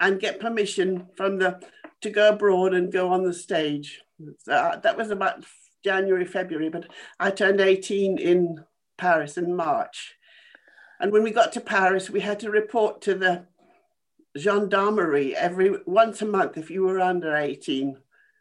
and 0.00 0.20
get 0.20 0.40
permission 0.40 1.06
from 1.16 1.38
the 1.38 1.60
to 2.02 2.10
go 2.10 2.30
abroad 2.30 2.74
and 2.74 2.92
go 2.92 3.10
on 3.10 3.24
the 3.24 3.32
stage. 3.32 4.02
So 4.40 4.52
uh, 4.52 4.76
that 4.80 4.98
was 4.98 5.10
about 5.10 5.44
January, 5.84 6.24
February, 6.24 6.70
but 6.70 6.86
I 7.20 7.30
turned 7.30 7.60
18 7.60 8.18
in 8.18 8.64
Paris 8.96 9.36
in 9.36 9.54
March. 9.54 10.14
And 11.00 11.12
when 11.12 11.22
we 11.22 11.30
got 11.30 11.52
to 11.52 11.60
Paris, 11.60 12.08
we 12.08 12.20
had 12.20 12.40
to 12.40 12.50
report 12.50 13.02
to 13.02 13.14
the 13.14 13.46
gendarmerie 14.36 15.36
every 15.36 15.76
once 15.86 16.22
a 16.22 16.26
month 16.26 16.56
if 16.56 16.70
you 16.70 16.82
were 16.82 17.00
under 17.00 17.36
18, 17.36 17.96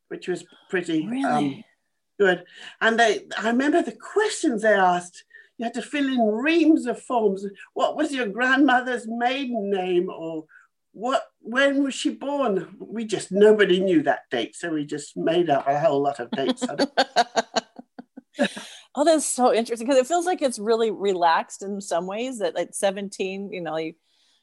which 0.07 0.27
was 0.27 0.45
pretty 0.69 1.07
really? 1.07 1.23
um, 1.25 1.63
good. 2.19 2.45
And 2.81 2.99
they, 2.99 3.27
I 3.37 3.47
remember 3.47 3.81
the 3.81 3.91
questions 3.91 4.61
they 4.61 4.73
asked. 4.73 5.25
You 5.57 5.65
had 5.65 5.73
to 5.75 5.81
fill 5.81 6.07
in 6.07 6.19
reams 6.19 6.87
of 6.87 7.01
forms. 7.01 7.45
What 7.73 7.95
was 7.95 8.11
your 8.11 8.27
grandmother's 8.27 9.07
maiden 9.07 9.69
name, 9.69 10.09
or 10.09 10.45
what 10.93 11.23
when 11.41 11.83
was 11.83 11.93
she 11.93 12.11
born? 12.11 12.75
We 12.79 13.05
just 13.05 13.31
nobody 13.31 13.79
knew 13.79 14.03
that 14.03 14.29
date, 14.31 14.55
so 14.55 14.69
we 14.69 14.85
just 14.85 15.17
made 15.17 15.49
up 15.49 15.67
a 15.67 15.79
whole 15.79 16.01
lot 16.01 16.19
of 16.19 16.31
dates. 16.31 16.63
oh, 18.95 19.03
that's 19.03 19.25
so 19.25 19.53
interesting 19.53 19.87
because 19.87 19.99
it 19.99 20.07
feels 20.07 20.25
like 20.25 20.41
it's 20.41 20.59
really 20.59 20.91
relaxed 20.91 21.63
in 21.63 21.81
some 21.81 22.05
ways. 22.05 22.39
That 22.39 22.57
at 22.57 22.75
17, 22.75 23.51
you 23.51 23.61
know, 23.61 23.77
you 23.77 23.93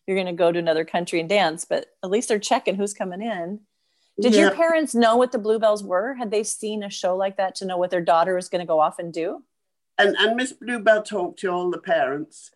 you're 0.07 0.17
going 0.17 0.27
to 0.27 0.33
go 0.33 0.51
to 0.51 0.59
another 0.59 0.85
country 0.85 1.21
and 1.21 1.29
dance, 1.29 1.65
but 1.65 1.87
at 2.03 2.11
least 2.11 2.29
they're 2.29 2.41
checking 2.41 2.75
who's 2.75 2.95
coming 2.95 3.23
in. 3.23 3.61
Did 4.21 4.35
yeah. 4.35 4.41
your 4.41 4.51
parents 4.51 4.95
know 4.95 5.17
what 5.17 5.31
the 5.31 5.39
Bluebells 5.39 5.85
were? 5.85 6.15
Had 6.15 6.33
they 6.33 6.43
seen 6.43 6.83
a 6.83 6.91
show 6.91 7.17
like 7.17 7.37
that 7.37 7.55
to 7.57 7.65
know 7.65 7.79
what 7.79 7.91
their 7.91 8.01
daughter 8.01 8.35
was 8.35 8.49
going 8.49 8.61
to 8.61 8.67
go 8.67 8.81
off 8.81 8.99
and 8.99 9.13
do? 9.13 9.45
And 9.99 10.17
and 10.19 10.37
Miss 10.37 10.53
Bluebell 10.53 11.03
talked 11.03 11.39
to 11.41 11.49
all 11.49 11.71
the 11.71 11.79
parents. 11.79 12.51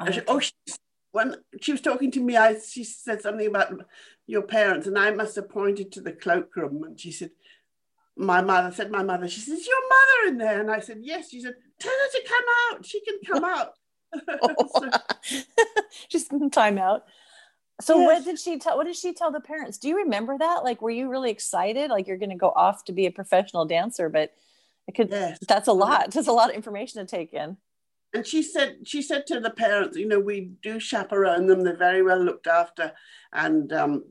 Oh, 0.00 0.08
oh 0.28 0.40
she, 0.40 0.52
when 1.16 1.36
she 1.62 1.72
was 1.72 1.80
talking 1.80 2.10
to 2.12 2.20
me, 2.20 2.36
I 2.36 2.58
she 2.58 2.84
said 2.84 3.22
something 3.22 3.46
about 3.46 3.72
your 4.26 4.42
parents, 4.42 4.86
and 4.86 4.98
I 4.98 5.10
must 5.10 5.34
have 5.36 5.48
pointed 5.48 5.90
to 5.92 6.02
the 6.02 6.12
cloakroom, 6.12 6.84
and 6.84 7.00
she 7.00 7.10
said, 7.10 7.30
"My 8.16 8.42
mother 8.42 8.70
said, 8.70 8.90
my 8.90 9.02
mother." 9.02 9.26
She 9.26 9.40
says, 9.40 9.66
"Your 9.66 9.82
mother 9.88 10.28
in 10.28 10.38
there?" 10.38 10.60
And 10.60 10.70
I 10.70 10.80
said, 10.80 10.98
"Yes." 11.00 11.30
She 11.30 11.40
said, 11.40 11.54
"Tell 11.80 11.90
her 11.92 12.10
to 12.12 12.28
come 12.28 12.44
out. 12.70 12.84
She 12.84 13.00
can 13.00 13.18
come 13.26 13.44
out." 13.56 13.72
Oh. 14.42 14.90
so, 15.22 15.42
Just 16.10 16.30
time 16.52 16.76
out. 16.76 17.04
So 17.80 17.98
yes. 17.98 18.06
what 18.06 18.24
did 18.24 18.38
she 18.38 18.58
tell? 18.58 18.76
What 18.76 18.86
did 18.86 18.96
she 18.96 19.14
tell 19.14 19.32
the 19.32 19.40
parents? 19.40 19.78
Do 19.78 19.88
you 19.88 19.96
remember 19.96 20.36
that? 20.38 20.64
Like, 20.64 20.82
were 20.82 20.90
you 20.90 21.10
really 21.10 21.30
excited? 21.30 21.90
Like, 21.90 22.06
you're 22.06 22.18
going 22.18 22.30
to 22.30 22.36
go 22.36 22.52
off 22.54 22.84
to 22.84 22.92
be 22.92 23.06
a 23.06 23.10
professional 23.10 23.64
dancer, 23.64 24.10
but 24.10 24.34
it 24.86 24.94
could. 24.94 25.10
Yes. 25.10 25.38
That's 25.48 25.68
a 25.68 25.72
lot. 25.72 26.10
That's 26.10 26.28
a 26.28 26.32
lot 26.32 26.50
of 26.50 26.56
information 26.56 27.04
to 27.04 27.10
take 27.10 27.32
in. 27.32 27.56
And 28.16 28.26
she 28.26 28.42
said, 28.42 28.78
she 28.84 29.02
said 29.02 29.26
to 29.26 29.40
the 29.40 29.50
parents, 29.50 29.98
you 29.98 30.08
know, 30.08 30.18
we 30.18 30.52
do 30.62 30.80
chaperone 30.80 31.46
them. 31.46 31.62
They're 31.62 31.76
very 31.76 32.02
well 32.02 32.18
looked 32.18 32.46
after, 32.46 32.92
and 33.30 33.70
um, 33.74 34.04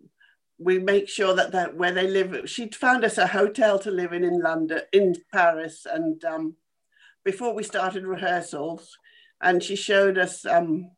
we 0.59 0.77
make 0.77 1.09
sure 1.09 1.33
that 1.33 1.51
that 1.53 1.75
where 1.75 1.91
they 1.91 2.07
live. 2.07 2.47
She 2.47 2.69
found 2.69 3.03
us 3.03 3.17
a 3.17 3.25
hotel 3.25 3.79
to 3.79 3.89
live 3.89 4.13
in 4.13 4.23
in 4.23 4.39
London, 4.41 4.81
in 4.93 5.15
Paris, 5.33 5.87
and 5.91 6.23
um, 6.23 6.55
before 7.23 7.55
we 7.55 7.63
started 7.63 8.05
rehearsals, 8.05 8.95
and 9.41 9.63
she 9.63 9.75
showed 9.75 10.19
us. 10.19 10.45
Um, 10.45 10.91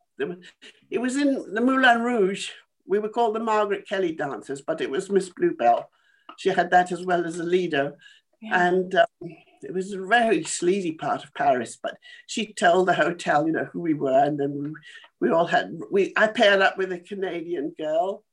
it 0.91 0.97
was 0.97 1.15
in 1.15 1.53
the 1.53 1.61
Moulin 1.61 2.01
Rouge. 2.01 2.49
We 2.85 2.99
were 2.99 3.07
called 3.07 3.35
the 3.35 3.39
Margaret 3.39 3.87
Kelly 3.87 4.11
dancers, 4.11 4.61
but 4.61 4.81
it 4.81 4.89
was 4.89 5.09
Miss 5.09 5.29
Bluebell. 5.29 5.89
She 6.37 6.49
had 6.49 6.71
that 6.71 6.91
as 6.91 7.05
well 7.05 7.25
as 7.25 7.39
a 7.39 7.43
leader. 7.43 7.95
Yeah. 8.41 8.67
And 8.67 8.95
um, 8.95 9.29
it 9.67 9.73
was 9.73 9.91
a 9.91 10.01
very 10.01 10.43
sleazy 10.43 10.93
part 10.93 11.23
of 11.23 11.33
Paris, 11.33 11.77
but 11.81 11.97
she 12.25 12.53
told 12.53 12.87
the 12.87 12.93
hotel, 12.93 13.45
you 13.45 13.51
know, 13.51 13.65
who 13.65 13.81
we 13.81 13.93
were. 13.93 14.23
And 14.23 14.39
then 14.39 14.63
we, 14.63 14.73
we 15.19 15.33
all 15.33 15.45
had, 15.45 15.77
we, 15.91 16.13
I 16.15 16.27
paired 16.27 16.61
up 16.61 16.77
with 16.77 16.91
a 16.93 16.99
Canadian 16.99 17.73
girl 17.77 18.23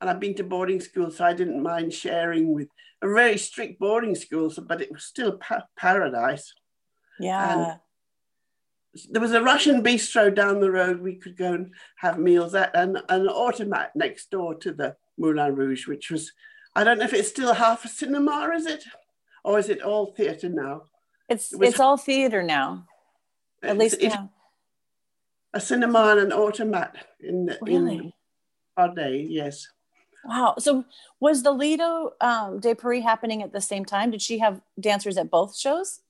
and 0.00 0.08
I've 0.08 0.18
been 0.18 0.34
to 0.36 0.44
boarding 0.44 0.80
school, 0.80 1.10
so 1.10 1.24
I 1.24 1.34
didn't 1.34 1.62
mind 1.62 1.92
sharing 1.92 2.52
with 2.54 2.68
a 3.02 3.06
very 3.06 3.36
strict 3.36 3.78
boarding 3.78 4.14
school, 4.14 4.50
so, 4.50 4.62
but 4.62 4.80
it 4.80 4.90
was 4.90 5.04
still 5.04 5.32
pa- 5.38 5.66
paradise. 5.76 6.54
Yeah. 7.20 7.78
And 8.94 9.10
there 9.10 9.22
was 9.22 9.32
a 9.32 9.42
Russian 9.42 9.82
bistro 9.82 10.34
down 10.34 10.60
the 10.60 10.70
road 10.70 11.00
we 11.00 11.16
could 11.16 11.36
go 11.36 11.52
and 11.52 11.74
have 11.98 12.18
meals 12.18 12.54
at, 12.54 12.74
and 12.74 12.98
an 13.08 13.28
automat 13.28 13.94
next 13.94 14.30
door 14.30 14.54
to 14.56 14.72
the 14.72 14.96
Moulin 15.18 15.54
Rouge, 15.54 15.86
which 15.86 16.10
was, 16.10 16.32
I 16.74 16.82
don't 16.82 16.98
know 16.98 17.04
if 17.04 17.12
it's 17.12 17.28
still 17.28 17.54
half 17.54 17.84
a 17.84 17.88
cinema, 17.88 18.50
is 18.54 18.66
it? 18.66 18.84
Or 19.44 19.58
is 19.58 19.68
it 19.68 19.82
all 19.82 20.06
theatre 20.06 20.48
now? 20.48 20.84
It's 21.28 21.52
it's 21.52 21.80
all 21.80 21.96
theatre 21.96 22.42
now. 22.42 22.86
At 23.62 23.78
least 23.78 24.02
now. 24.02 24.30
A 25.54 25.60
cinema 25.60 26.10
and 26.12 26.20
an 26.20 26.32
automat 26.32 26.96
in 27.20 27.54
really? 27.62 27.96
in 27.96 28.12
our 28.76 28.94
day, 28.94 29.26
yes. 29.28 29.68
Wow. 30.24 30.54
So 30.58 30.84
was 31.20 31.42
the 31.42 31.50
Lido 31.50 32.12
um, 32.20 32.60
de 32.60 32.74
Paris 32.74 33.02
happening 33.02 33.42
at 33.42 33.52
the 33.52 33.60
same 33.60 33.84
time? 33.84 34.10
Did 34.10 34.22
she 34.22 34.38
have 34.38 34.60
dancers 34.78 35.16
at 35.18 35.30
both 35.30 35.56
shows? 35.56 36.00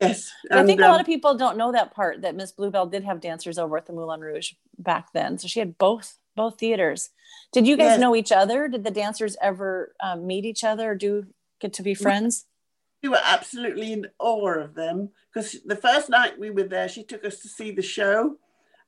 Yes. 0.00 0.30
And, 0.50 0.60
I 0.60 0.64
think 0.64 0.80
a 0.80 0.84
lot 0.84 0.94
um, 0.94 1.00
of 1.00 1.06
people 1.06 1.34
don't 1.36 1.56
know 1.56 1.72
that 1.72 1.92
part 1.92 2.22
that 2.22 2.34
Miss 2.34 2.52
Bluebell 2.52 2.86
did 2.86 3.04
have 3.04 3.20
dancers 3.20 3.58
over 3.58 3.76
at 3.76 3.86
the 3.86 3.92
Moulin 3.92 4.20
Rouge 4.20 4.52
back 4.78 5.12
then. 5.12 5.38
So 5.38 5.48
she 5.48 5.58
had 5.58 5.76
both 5.76 6.18
both 6.36 6.58
theaters. 6.58 7.10
Did 7.52 7.66
you 7.66 7.76
guys 7.76 7.92
yes. 7.92 8.00
know 8.00 8.14
each 8.14 8.30
other? 8.30 8.68
Did 8.68 8.84
the 8.84 8.90
dancers 8.90 9.36
ever 9.42 9.94
um, 10.00 10.26
meet 10.26 10.44
each 10.44 10.62
other 10.62 10.92
or 10.92 10.94
do 10.94 11.26
get 11.60 11.72
to 11.74 11.82
be 11.82 11.94
friends? 11.94 12.46
We 13.02 13.08
were 13.08 13.20
absolutely 13.22 13.92
in 13.92 14.06
awe 14.18 14.58
of 14.58 14.74
them 14.74 15.10
because 15.32 15.56
the 15.64 15.76
first 15.76 16.08
night 16.10 16.38
we 16.38 16.50
were 16.50 16.64
there, 16.64 16.88
she 16.88 17.04
took 17.04 17.24
us 17.24 17.38
to 17.40 17.48
see 17.48 17.70
the 17.70 17.82
show 17.82 18.36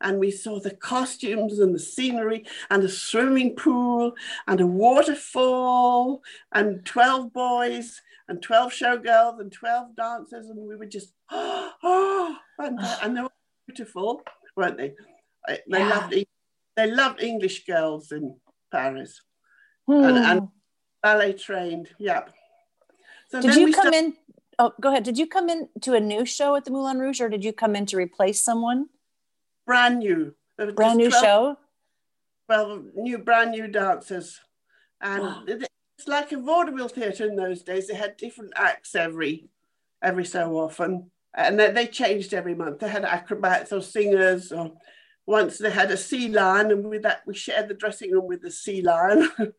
and 0.00 0.19
we 0.19 0.31
saw 0.31 0.59
the 0.59 0.75
costumes 0.75 1.59
and 1.59 1.75
the 1.75 1.79
scenery 1.79 2.45
and 2.71 2.83
a 2.83 2.88
swimming 2.88 3.55
pool 3.55 4.14
and 4.47 4.61
a 4.61 4.67
waterfall 4.67 6.23
and 6.52 6.85
12 6.85 7.33
boys 7.33 8.00
and 8.29 8.43
12 8.43 8.73
showgirls 8.73 9.40
and 9.40 9.52
12 9.52 9.97
dancers 9.97 10.49
and 10.49 10.59
we 10.59 10.76
were 10.76 10.87
just 10.87 11.12
oh, 11.31 11.73
oh 11.83 12.37
and, 12.59 13.17
they 13.17 13.23
were 13.23 13.29
beautiful 13.67 14.23
weren't 14.57 14.79
they 14.79 14.95
they 15.47 15.61
yeah. 15.79 15.88
loved 15.88 16.14
they 16.76 16.90
loved 16.90 17.23
english 17.23 17.64
girls 17.67 18.12
in 18.12 18.37
paris 18.73 19.21
hmm. 19.87 19.93
and, 19.93 20.19
and, 20.19 20.49
ballet 21.02 21.33
trained 21.33 21.88
yeah 21.99 22.23
so 23.30 23.40
did 23.40 23.54
you 23.54 23.72
come 23.72 23.88
start- 23.88 23.94
in 23.94 24.14
oh 24.58 24.72
go 24.80 24.90
ahead 24.90 25.02
did 25.02 25.18
you 25.18 25.26
come 25.26 25.49
in 25.49 25.68
to 25.80 25.94
a 25.94 26.00
new 26.00 26.25
show 26.25 26.54
at 26.54 26.64
the 26.64 26.70
moulin 26.70 26.99
rouge 26.99 27.20
or 27.20 27.28
did 27.28 27.44
you 27.44 27.52
come 27.52 27.76
in 27.76 27.87
to 27.87 27.96
replace 27.96 28.42
someone 28.42 28.87
brand 29.66 29.99
new 29.99 30.34
brand 30.75 30.96
new 30.96 31.08
12, 31.08 31.25
show 31.25 31.56
well 32.49 32.82
new 32.94 33.18
brand 33.18 33.50
new 33.52 33.66
dancers 33.68 34.40
and 35.00 35.22
wow 35.22 35.44
it's 36.00 36.08
like 36.08 36.32
a 36.32 36.38
vaudeville 36.38 36.88
theatre 36.88 37.28
in 37.28 37.37
those 37.37 37.62
days. 37.62 37.87
They 37.87 37.94
had 37.94 38.16
different 38.16 38.54
acts 38.56 38.94
every 38.94 39.50
every 40.02 40.25
so 40.25 40.56
often, 40.56 41.10
and 41.34 41.60
they, 41.60 41.70
they 41.72 41.87
changed 41.87 42.32
every 42.32 42.54
month. 42.54 42.78
They 42.78 42.88
had 42.88 43.04
acrobats 43.04 43.70
or 43.70 43.82
singers, 43.82 44.50
or 44.50 44.72
once 45.26 45.58
they 45.58 45.70
had 45.70 45.90
a 45.90 45.99
sea 45.99 46.28
lion, 46.28 46.70
and 46.70 46.88
with 46.88 47.02
that 47.02 47.20
we 47.26 47.34
shared 47.34 47.68
the 47.68 47.75
dressing 47.75 48.12
room 48.12 48.26
with 48.26 48.40
the 48.40 48.50
sea 48.50 48.80
lion. 48.80 49.30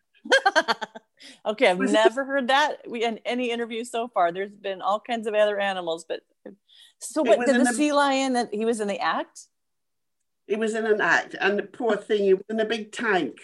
okay, 1.46 1.68
I've 1.68 1.80
never 1.80 2.26
heard 2.26 2.48
that 2.48 2.82
we 2.88 3.04
in 3.04 3.20
any 3.26 3.52
interview 3.52 3.84
so 3.84 4.08
far. 4.08 4.32
There's 4.32 4.52
been 4.52 4.82
all 4.82 5.00
kinds 5.00 5.28
of 5.28 5.34
other 5.34 5.60
animals, 5.60 6.06
but 6.08 6.22
so 7.00 7.24
what 7.24 7.46
did 7.46 7.56
the, 7.56 7.64
the 7.64 7.74
sea 7.74 7.94
lion 7.94 8.34
that 8.34 8.54
he 8.54 8.66
was 8.66 8.80
in 8.80 8.88
the 8.88 9.00
act? 9.00 9.48
He 10.48 10.56
was 10.56 10.76
in 10.76 10.86
an 10.86 11.02
act, 11.02 11.36
and 11.40 11.58
the 11.58 11.64
poor 11.64 11.96
thing, 11.96 12.24
he 12.24 12.34
was 12.34 12.44
in 12.50 12.60
a 12.60 12.66
big 12.66 12.92
tank 12.92 13.38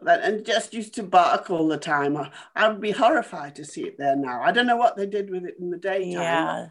that 0.00 0.22
and 0.22 0.44
just 0.44 0.74
used 0.74 0.94
to 0.94 1.02
bark 1.02 1.50
all 1.50 1.68
the 1.68 1.76
time. 1.76 2.16
I, 2.16 2.30
I 2.54 2.68
would 2.68 2.80
be 2.80 2.92
horrified 2.92 3.56
to 3.56 3.64
see 3.64 3.82
it 3.82 3.98
there 3.98 4.16
now. 4.16 4.42
I 4.42 4.52
don't 4.52 4.66
know 4.66 4.76
what 4.76 4.96
they 4.96 5.06
did 5.06 5.30
with 5.30 5.44
it 5.44 5.56
in 5.58 5.70
the 5.70 5.78
daytime. 5.78 6.10
Yeah. 6.12 6.66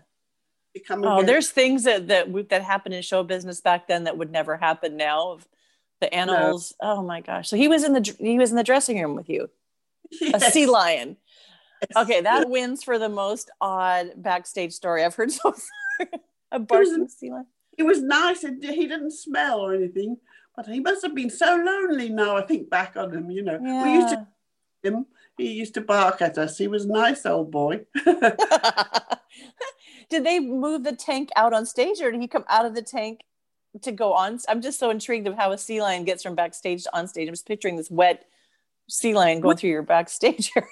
Oh, 0.90 1.24
there's 1.24 1.50
things 1.50 1.86
that 1.86 2.08
that 2.08 2.28
that 2.50 2.62
happened 2.62 2.94
in 2.94 3.02
show 3.02 3.24
business 3.24 3.62
back 3.62 3.88
then 3.88 4.04
that 4.04 4.18
would 4.18 4.32
never 4.32 4.58
happen 4.58 4.96
now. 4.96 5.32
Of 5.32 5.48
the 6.00 6.14
animals. 6.14 6.74
No. 6.82 6.92
Oh 6.92 7.02
my 7.02 7.22
gosh! 7.22 7.50
So 7.50 7.58
he 7.58 7.68
was 7.68 7.84
in 7.84 7.94
the 7.94 8.16
he 8.20 8.38
was 8.38 8.52
in 8.52 8.58
the 8.58 8.64
dressing 8.64 9.02
room 9.02 9.16
with 9.16 9.28
you. 9.30 9.50
Yes. 10.12 10.44
A 10.48 10.52
sea 10.52 10.66
lion. 10.66 11.18
Okay, 11.96 12.22
that 12.22 12.50
wins 12.50 12.84
for 12.84 12.98
the 12.98 13.10
most 13.10 13.52
odd 13.62 14.12
backstage 14.18 14.74
story 14.74 15.04
I've 15.04 15.16
heard 15.16 15.32
so 15.40 15.52
far. 15.52 16.08
a 16.52 16.60
barking 16.60 17.08
sea 17.08 17.32
lion. 17.32 17.46
It 17.78 17.84
was 17.84 18.02
nice. 18.02 18.42
He 18.42 18.88
didn't 18.88 19.12
smell 19.12 19.60
or 19.60 19.76
anything. 19.76 20.18
But 20.56 20.66
he 20.66 20.80
must 20.80 21.04
have 21.04 21.14
been 21.14 21.30
so 21.30 21.56
lonely 21.56 22.10
now. 22.10 22.36
I 22.36 22.42
think 22.42 22.70
back 22.70 22.98
on 22.98 23.14
him, 23.14 23.30
you 23.30 23.44
know. 23.44 23.60
Yeah. 23.64 23.84
We 23.84 23.94
used 23.94 24.10
to 24.10 24.28
him. 24.82 25.06
He 25.38 25.54
used 25.54 25.76
to 25.76 25.82
bark 25.82 26.20
at 26.24 26.38
us. 26.40 26.58
He 26.58 26.68
was 26.68 26.86
a 26.86 26.92
nice 26.92 27.28
old 27.28 27.52
boy. 27.52 27.82
did 30.10 30.24
they 30.26 30.40
move 30.40 30.84
the 30.84 30.96
tank 30.98 31.30
out 31.36 31.54
on 31.54 31.68
stage, 31.68 32.02
or 32.02 32.12
did 32.12 32.22
he 32.22 32.28
come 32.28 32.44
out 32.50 32.66
of 32.66 32.74
the 32.74 32.82
tank 32.82 33.22
to 33.84 33.92
go 33.92 34.14
on? 34.14 34.40
I'm 34.50 34.64
just 34.64 34.80
so 34.80 34.90
intrigued 34.90 35.28
of 35.28 35.36
how 35.36 35.52
a 35.52 35.60
sea 35.60 35.80
lion 35.80 36.06
gets 36.06 36.24
from 36.24 36.34
backstage 36.34 36.86
to 36.86 36.98
on 36.98 37.08
stage. 37.08 37.28
I'm 37.28 37.36
just 37.36 37.48
picturing 37.48 37.76
this 37.76 37.92
wet 37.92 38.26
sea 38.90 39.14
lion 39.14 39.42
going 39.42 39.56
we, 39.56 39.60
through 39.60 39.70
your 39.70 39.84
backstage 39.84 40.52
area. 40.56 40.70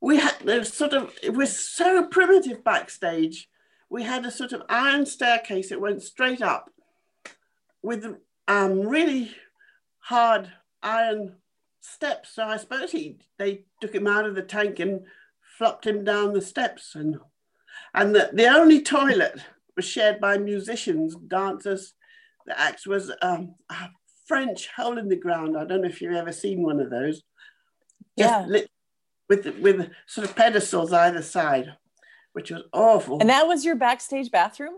We 0.00 0.18
had 0.18 0.34
there's 0.44 0.72
sort 0.72 0.92
of 0.92 1.14
it 1.22 1.34
was 1.34 1.56
so 1.56 2.06
primitive 2.06 2.64
backstage. 2.64 3.48
We 3.88 4.02
had 4.02 4.24
a 4.24 4.30
sort 4.30 4.52
of 4.52 4.62
iron 4.68 5.04
staircase 5.06 5.70
It 5.70 5.80
went 5.80 6.02
straight 6.02 6.42
up 6.42 6.70
with 7.82 8.16
um, 8.48 8.80
really 8.80 9.34
hard 9.98 10.50
iron 10.82 11.36
steps. 11.80 12.34
So 12.34 12.44
I 12.44 12.56
suppose 12.56 12.90
he 12.90 13.18
they 13.38 13.64
took 13.80 13.94
him 13.94 14.06
out 14.06 14.26
of 14.26 14.34
the 14.34 14.42
tank 14.42 14.80
and 14.80 15.02
flopped 15.58 15.86
him 15.86 16.04
down 16.04 16.32
the 16.32 16.40
steps. 16.40 16.94
And 16.94 17.18
and 17.94 18.14
the, 18.14 18.30
the 18.32 18.46
only 18.46 18.82
toilet 18.82 19.40
was 19.76 19.84
shared 19.84 20.20
by 20.20 20.38
musicians, 20.38 21.14
dancers. 21.14 21.94
The 22.46 22.58
act 22.58 22.86
was 22.86 23.12
um, 23.22 23.54
French 24.32 24.68
hole 24.76 24.98
in 24.98 25.08
the 25.08 25.16
ground. 25.16 25.56
I 25.56 25.64
don't 25.64 25.82
know 25.82 25.88
if 25.88 26.00
you've 26.00 26.14
ever 26.14 26.32
seen 26.32 26.62
one 26.62 26.80
of 26.80 26.90
those. 26.90 27.22
yeah. 28.16 28.44
Lit, 28.48 28.68
with 29.28 29.46
with 29.58 29.90
sort 30.06 30.28
of 30.28 30.36
pedestals 30.36 30.92
either 30.92 31.22
side, 31.22 31.76
which 32.32 32.50
was 32.50 32.62
awful. 32.72 33.18
And 33.20 33.30
that 33.30 33.46
was 33.46 33.64
your 33.64 33.76
backstage 33.76 34.30
bathroom. 34.30 34.74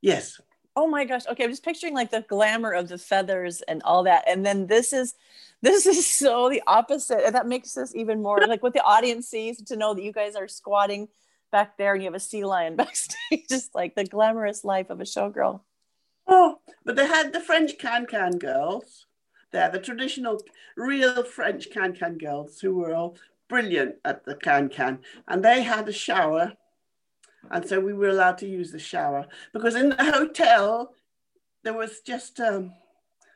Yes. 0.00 0.40
oh 0.74 0.88
my 0.88 1.04
gosh. 1.04 1.26
Okay, 1.28 1.44
I'm 1.44 1.50
just 1.50 1.64
picturing 1.64 1.94
like 1.94 2.10
the 2.10 2.24
glamour 2.28 2.72
of 2.72 2.88
the 2.88 2.98
feathers 2.98 3.60
and 3.62 3.82
all 3.84 4.04
that. 4.04 4.24
And 4.26 4.44
then 4.44 4.66
this 4.66 4.92
is 4.92 5.14
this 5.60 5.86
is 5.86 6.08
so 6.22 6.48
the 6.48 6.62
opposite. 6.66 7.24
And 7.24 7.34
that 7.34 7.46
makes 7.46 7.74
this 7.74 7.94
even 7.94 8.22
more 8.22 8.40
like 8.48 8.62
what 8.62 8.74
the 8.74 8.82
audience 8.82 9.28
sees 9.28 9.62
to 9.64 9.76
know 9.76 9.94
that 9.94 10.02
you 10.02 10.12
guys 10.12 10.34
are 10.34 10.48
squatting 10.48 11.08
back 11.52 11.76
there 11.76 11.94
and 11.94 12.02
you 12.02 12.06
have 12.06 12.14
a 12.14 12.20
sea 12.20 12.44
lion 12.44 12.76
backstage, 12.82 13.46
just 13.48 13.74
like 13.74 13.94
the 13.94 14.04
glamorous 14.04 14.64
life 14.64 14.90
of 14.90 15.00
a 15.00 15.04
showgirl. 15.04 15.60
Oh, 16.26 16.60
but 16.84 16.96
they 16.96 17.06
had 17.06 17.32
the 17.32 17.40
French 17.40 17.78
can 17.78 18.06
can 18.06 18.38
girls. 18.38 19.06
They're 19.50 19.70
the 19.70 19.78
traditional, 19.78 20.40
real 20.76 21.24
French 21.24 21.70
can 21.70 21.94
can 21.94 22.16
girls 22.18 22.60
who 22.60 22.74
were 22.74 22.94
all 22.94 23.16
brilliant 23.48 23.96
at 24.04 24.24
the 24.24 24.34
can 24.34 24.68
can. 24.68 25.00
And 25.28 25.44
they 25.44 25.62
had 25.62 25.88
a 25.88 25.92
shower. 25.92 26.54
And 27.50 27.68
so 27.68 27.80
we 27.80 27.92
were 27.92 28.08
allowed 28.08 28.38
to 28.38 28.48
use 28.48 28.72
the 28.72 28.78
shower 28.78 29.26
because 29.52 29.74
in 29.74 29.90
the 29.90 30.04
hotel, 30.04 30.94
there 31.64 31.74
was 31.74 32.00
just 32.00 32.40
um, 32.40 32.72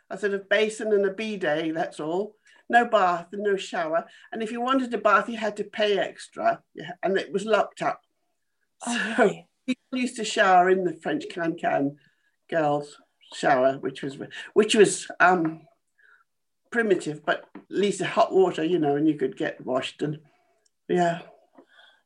a 0.09 0.17
sort 0.17 0.35
of 0.35 0.49
basin 0.49 0.93
and 0.93 1.05
a 1.05 1.11
bidet, 1.11 1.75
that's 1.75 2.01
all. 2.01 2.37
No 2.69 2.85
bath 2.87 3.29
and 3.33 3.43
no 3.43 3.57
shower. 3.57 4.07
And 4.33 4.43
if 4.43 4.51
you 4.51 4.61
wanted 4.61 4.93
a 4.95 4.99
bath, 4.99 5.29
you 5.29 5.37
had 5.37 5.57
to 5.59 5.65
pay 5.65 5.99
extra 5.99 6.63
and 7.03 7.17
it 7.17 7.33
was 7.33 7.45
locked 7.45 7.83
up. 7.83 8.01
Oh, 8.87 9.15
so 9.17 9.23
really? 9.23 9.49
people 9.67 9.99
used 9.99 10.17
to 10.17 10.25
shower 10.25 10.71
in 10.71 10.85
the 10.85 10.95
French 10.95 11.25
can 11.31 11.57
can 11.57 11.97
girls 12.49 12.97
shower, 13.35 13.79
which 13.79 14.03
was 14.03 14.19
which 14.55 14.75
was 14.75 15.09
um, 15.21 15.63
primitive, 16.71 17.25
but 17.25 17.49
at 17.55 17.63
least 17.71 18.03
hot 18.03 18.33
water, 18.33 18.65
you 18.65 18.79
know, 18.79 18.97
and 18.97 19.09
you 19.09 19.15
could 19.15 19.37
get 19.37 19.65
washed 19.65 20.03
and 20.03 20.19
yeah. 20.89 21.21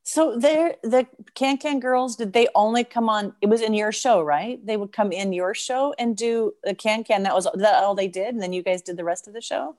So 0.03 0.35
there, 0.37 0.75
the 0.83 1.05
Can 1.35 1.57
Can 1.57 1.79
Girls, 1.79 2.15
did 2.15 2.33
they 2.33 2.47
only 2.55 2.83
come 2.83 3.07
on? 3.07 3.35
It 3.39 3.49
was 3.49 3.61
in 3.61 3.73
your 3.73 3.91
show, 3.91 4.21
right? 4.21 4.65
They 4.65 4.75
would 4.75 4.91
come 4.91 5.11
in 5.11 5.31
your 5.31 5.53
show 5.53 5.93
and 5.99 6.17
do 6.17 6.53
the 6.63 6.73
Can 6.73 7.03
Can. 7.03 7.23
That 7.23 7.35
was 7.35 7.47
that 7.53 7.83
all 7.83 7.93
they 7.93 8.07
did, 8.07 8.33
and 8.33 8.41
then 8.41 8.53
you 8.53 8.63
guys 8.63 8.81
did 8.81 8.97
the 8.97 9.03
rest 9.03 9.27
of 9.27 9.33
the 9.33 9.41
show. 9.41 9.75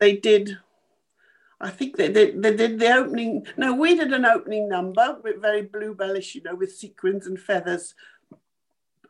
They 0.00 0.16
did. 0.16 0.58
I 1.60 1.70
think 1.70 1.96
they, 1.96 2.08
they, 2.08 2.32
they 2.32 2.56
did 2.56 2.80
the 2.80 2.92
opening. 2.92 3.46
No, 3.56 3.72
we 3.72 3.94
did 3.94 4.12
an 4.12 4.26
opening 4.26 4.68
number 4.68 5.18
with 5.22 5.40
very 5.40 5.62
bluebellish, 5.62 6.34
you 6.34 6.42
know, 6.42 6.56
with 6.56 6.74
sequins 6.74 7.28
and 7.28 7.38
feathers, 7.38 7.94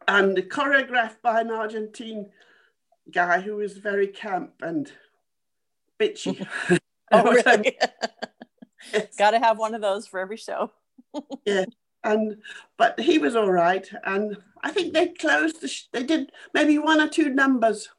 and 0.08 0.36
choreographed 0.36 1.22
by 1.22 1.40
an 1.40 1.50
Argentine 1.50 2.30
guy 3.10 3.40
who 3.40 3.56
was 3.56 3.78
very 3.78 4.06
camp 4.06 4.52
and 4.60 4.92
bitchy. 5.98 6.46
Oh, 7.14 7.30
really? 7.30 7.76
Got 9.18 9.32
to 9.32 9.38
have 9.38 9.58
one 9.58 9.74
of 9.74 9.82
those 9.82 10.06
for 10.06 10.18
every 10.18 10.38
show. 10.38 10.72
yeah, 11.44 11.66
and 12.02 12.38
but 12.78 12.98
he 12.98 13.18
was 13.18 13.36
all 13.36 13.52
right, 13.52 13.86
and 14.04 14.38
I 14.62 14.70
think 14.70 14.94
they 14.94 15.08
closed. 15.08 15.60
The 15.60 15.68
sh- 15.68 15.88
they 15.92 16.04
did 16.04 16.32
maybe 16.54 16.78
one 16.78 17.02
or 17.02 17.08
two 17.08 17.28
numbers. 17.28 17.90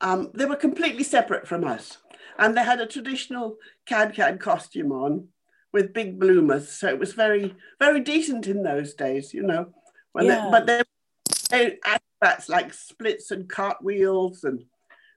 Um, 0.00 0.32
they 0.34 0.44
were 0.44 0.56
completely 0.56 1.04
separate 1.04 1.46
from 1.46 1.62
us, 1.62 1.98
and 2.36 2.56
they 2.56 2.64
had 2.64 2.80
a 2.80 2.86
traditional 2.86 3.58
can 3.86 4.10
can 4.10 4.38
costume 4.38 4.90
on 4.90 5.28
with 5.72 5.94
big 5.94 6.18
bloomers, 6.18 6.68
so 6.68 6.88
it 6.88 6.98
was 6.98 7.12
very 7.12 7.54
very 7.78 8.00
decent 8.00 8.48
in 8.48 8.64
those 8.64 8.94
days, 8.94 9.32
you 9.32 9.44
know. 9.44 9.72
When 10.14 10.26
Yeah. 10.26 10.44
they, 10.44 10.50
but 10.50 10.86
they, 11.50 11.78
acrobats 11.84 12.48
like 12.48 12.72
splits 12.72 13.32
and 13.32 13.48
cartwheels 13.48 14.44
and 14.44 14.64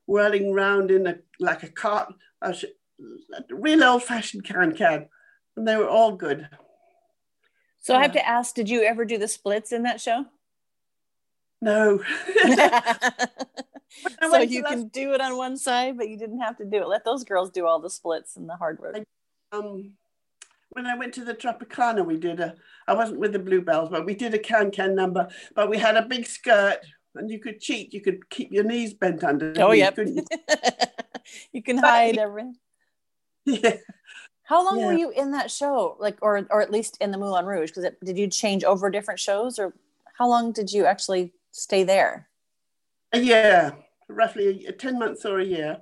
whirling 0.07 0.53
round 0.53 0.89
in 0.89 1.05
a 1.05 1.19
like 1.39 1.61
a 1.61 1.69
cart, 1.69 2.13
a, 2.41 2.49
a 2.49 3.43
real 3.51 3.83
old 3.83 4.03
fashioned 4.03 4.43
can 4.43 4.75
can, 4.75 5.07
and 5.55 5.67
they 5.67 5.77
were 5.77 5.87
all 5.87 6.15
good. 6.15 6.49
So 7.79 7.95
I 7.95 8.01
have 8.01 8.13
to 8.13 8.27
ask, 8.27 8.55
did 8.55 8.69
you 8.69 8.81
ever 8.81 9.05
do 9.05 9.19
the 9.19 9.27
splits 9.27 9.71
in 9.71 9.83
that 9.83 10.01
show? 10.01 10.25
No. 11.61 11.99
so 14.21 14.39
you 14.39 14.63
can 14.63 14.87
do 14.87 15.13
it 15.13 15.21
on 15.21 15.37
one 15.37 15.57
side, 15.57 15.95
but 15.95 16.09
you 16.09 16.17
didn't 16.17 16.39
have 16.39 16.57
to 16.57 16.65
do 16.65 16.81
it. 16.81 16.87
Let 16.87 17.05
those 17.05 17.23
girls 17.23 17.51
do 17.51 17.67
all 17.67 17.79
the 17.79 17.89
splits 17.89 18.35
and 18.35 18.49
the 18.49 18.55
hard 18.55 18.79
work. 18.79 19.03
um, 19.51 19.93
when 20.69 20.85
I 20.85 20.97
went 20.97 21.13
to 21.15 21.23
the 21.23 21.33
Tropicana, 21.33 22.05
we 22.05 22.17
did 22.17 22.39
a, 22.39 22.55
I 22.87 22.93
wasn't 22.93 23.19
with 23.19 23.33
the 23.33 23.39
Bluebells, 23.39 23.89
but 23.89 24.05
we 24.05 24.15
did 24.15 24.33
a 24.33 24.39
can 24.39 24.71
can 24.71 24.95
number, 24.95 25.27
but 25.55 25.69
we 25.69 25.77
had 25.77 25.95
a 25.97 26.03
big 26.03 26.25
skirt 26.25 26.79
and 27.15 27.29
you 27.29 27.39
could 27.39 27.59
cheat. 27.59 27.93
You 27.93 28.01
could 28.01 28.29
keep 28.29 28.51
your 28.51 28.63
knees 28.63 28.93
bent 28.93 29.23
under. 29.23 29.53
Oh, 29.57 29.71
couldn't 29.91 30.27
you 31.51 31.61
can 31.63 31.77
hide 31.77 32.17
everything. 32.17 32.55
Yeah. 33.45 33.77
How 34.43 34.65
long 34.65 34.83
were 34.83 34.91
you 34.91 35.09
in 35.11 35.31
that 35.31 35.49
show? 35.49 35.95
Like, 36.01 36.17
or 36.21 36.45
or 36.49 36.61
at 36.61 36.69
least 36.69 36.97
in 36.99 37.11
the 37.11 37.17
Moulin 37.17 37.45
Rouge? 37.45 37.71
Because 37.71 37.91
did 38.03 38.17
you 38.17 38.27
change 38.27 38.65
over 38.65 38.89
different 38.89 39.21
shows, 39.21 39.57
or 39.57 39.73
how 40.17 40.27
long 40.27 40.51
did 40.51 40.71
you 40.71 40.85
actually 40.85 41.31
stay 41.51 41.83
there? 41.83 42.27
A 43.13 43.19
year, 43.19 43.73
roughly 44.09 44.65
a, 44.65 44.71
10 44.73 44.99
months 44.99 45.25
or 45.25 45.39
a 45.39 45.45
year. 45.45 45.77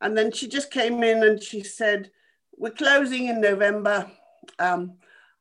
And 0.00 0.16
then 0.16 0.32
she 0.32 0.48
just 0.48 0.70
came 0.70 1.02
in 1.02 1.22
and 1.22 1.42
she 1.42 1.62
said, 1.62 2.10
We're 2.56 2.70
closing 2.70 3.26
in 3.26 3.40
November. 3.40 4.10
Um, 4.58 4.94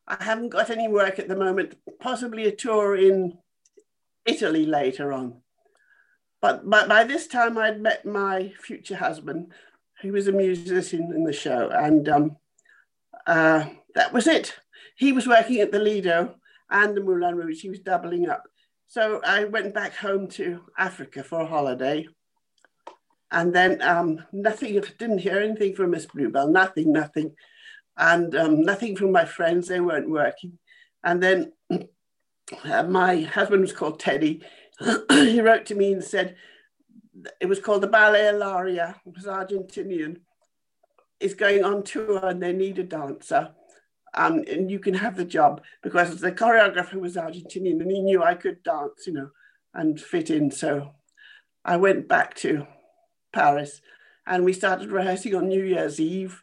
I 0.07 0.23
haven't 0.23 0.49
got 0.49 0.69
any 0.69 0.87
work 0.87 1.19
at 1.19 1.27
the 1.27 1.35
moment, 1.35 1.75
possibly 1.99 2.45
a 2.47 2.55
tour 2.55 2.95
in 2.95 3.37
Italy 4.25 4.65
later 4.65 5.13
on. 5.13 5.41
But, 6.41 6.67
but 6.69 6.87
by 6.87 7.03
this 7.03 7.27
time, 7.27 7.57
I'd 7.57 7.81
met 7.81 8.05
my 8.05 8.53
future 8.61 8.95
husband, 8.95 9.53
who 10.01 10.13
was 10.13 10.27
a 10.27 10.31
musician 10.31 11.11
in 11.13 11.23
the 11.25 11.33
show. 11.33 11.69
And 11.69 12.07
um, 12.09 12.37
uh, 13.27 13.65
that 13.95 14.13
was 14.13 14.25
it. 14.25 14.55
He 14.95 15.11
was 15.11 15.27
working 15.27 15.59
at 15.59 15.71
the 15.71 15.79
Lido 15.79 16.35
and 16.69 16.95
the 16.95 17.01
Moulin 17.01 17.35
Rouge. 17.35 17.61
He 17.61 17.69
was 17.69 17.79
doubling 17.79 18.29
up. 18.29 18.43
So 18.87 19.21
I 19.23 19.43
went 19.43 19.73
back 19.73 19.95
home 19.95 20.27
to 20.29 20.61
Africa 20.77 21.23
for 21.23 21.41
a 21.41 21.45
holiday. 21.45 22.07
And 23.31 23.53
then 23.53 23.81
um, 23.81 24.23
nothing, 24.31 24.81
didn't 24.97 25.19
hear 25.19 25.37
anything 25.37 25.75
from 25.75 25.91
Miss 25.91 26.07
Bluebell, 26.07 26.47
nothing, 26.47 26.91
nothing. 26.91 27.35
And 27.99 28.33
um, 28.33 28.61
nothing 28.61 28.95
from 28.95 29.11
my 29.11 29.25
friends, 29.25 29.67
they 29.67 29.81
weren't 29.81 30.09
working. 30.09 30.57
And 31.03 31.21
then 31.21 31.51
uh, 31.69 32.83
my 32.83 33.21
husband 33.23 33.61
was 33.61 33.73
called 33.73 33.99
Teddy. 33.99 34.41
he 35.11 35.41
wrote 35.41 35.65
to 35.65 35.75
me 35.75 35.91
and 35.91 36.03
said, 36.03 36.37
it 37.41 37.47
was 37.47 37.59
called 37.59 37.81
the 37.81 37.87
Ballet 37.87 38.29
Ilaria, 38.29 38.95
it 39.05 39.13
was 39.13 39.25
Argentinian, 39.25 40.21
is 41.19 41.33
going 41.33 41.65
on 41.65 41.83
tour 41.83 42.25
and 42.25 42.41
they 42.41 42.53
need 42.53 42.79
a 42.79 42.83
dancer. 42.83 43.49
Um, 44.13 44.45
and 44.49 44.71
you 44.71 44.79
can 44.79 44.93
have 44.93 45.17
the 45.17 45.25
job 45.25 45.61
because 45.83 46.21
the 46.21 46.31
choreographer 46.31 46.95
was 46.99 47.17
Argentinian 47.17 47.81
and 47.81 47.91
he 47.91 47.99
knew 47.99 48.23
I 48.23 48.35
could 48.35 48.63
dance, 48.63 49.07
you 49.07 49.13
know, 49.13 49.29
and 49.73 49.99
fit 49.99 50.29
in. 50.29 50.51
So 50.51 50.91
I 51.65 51.75
went 51.75 52.07
back 52.07 52.33
to 52.35 52.65
Paris 53.33 53.81
and 54.25 54.45
we 54.45 54.53
started 54.53 54.89
rehearsing 54.89 55.35
on 55.35 55.49
New 55.49 55.63
Year's 55.63 55.99
Eve 55.99 56.41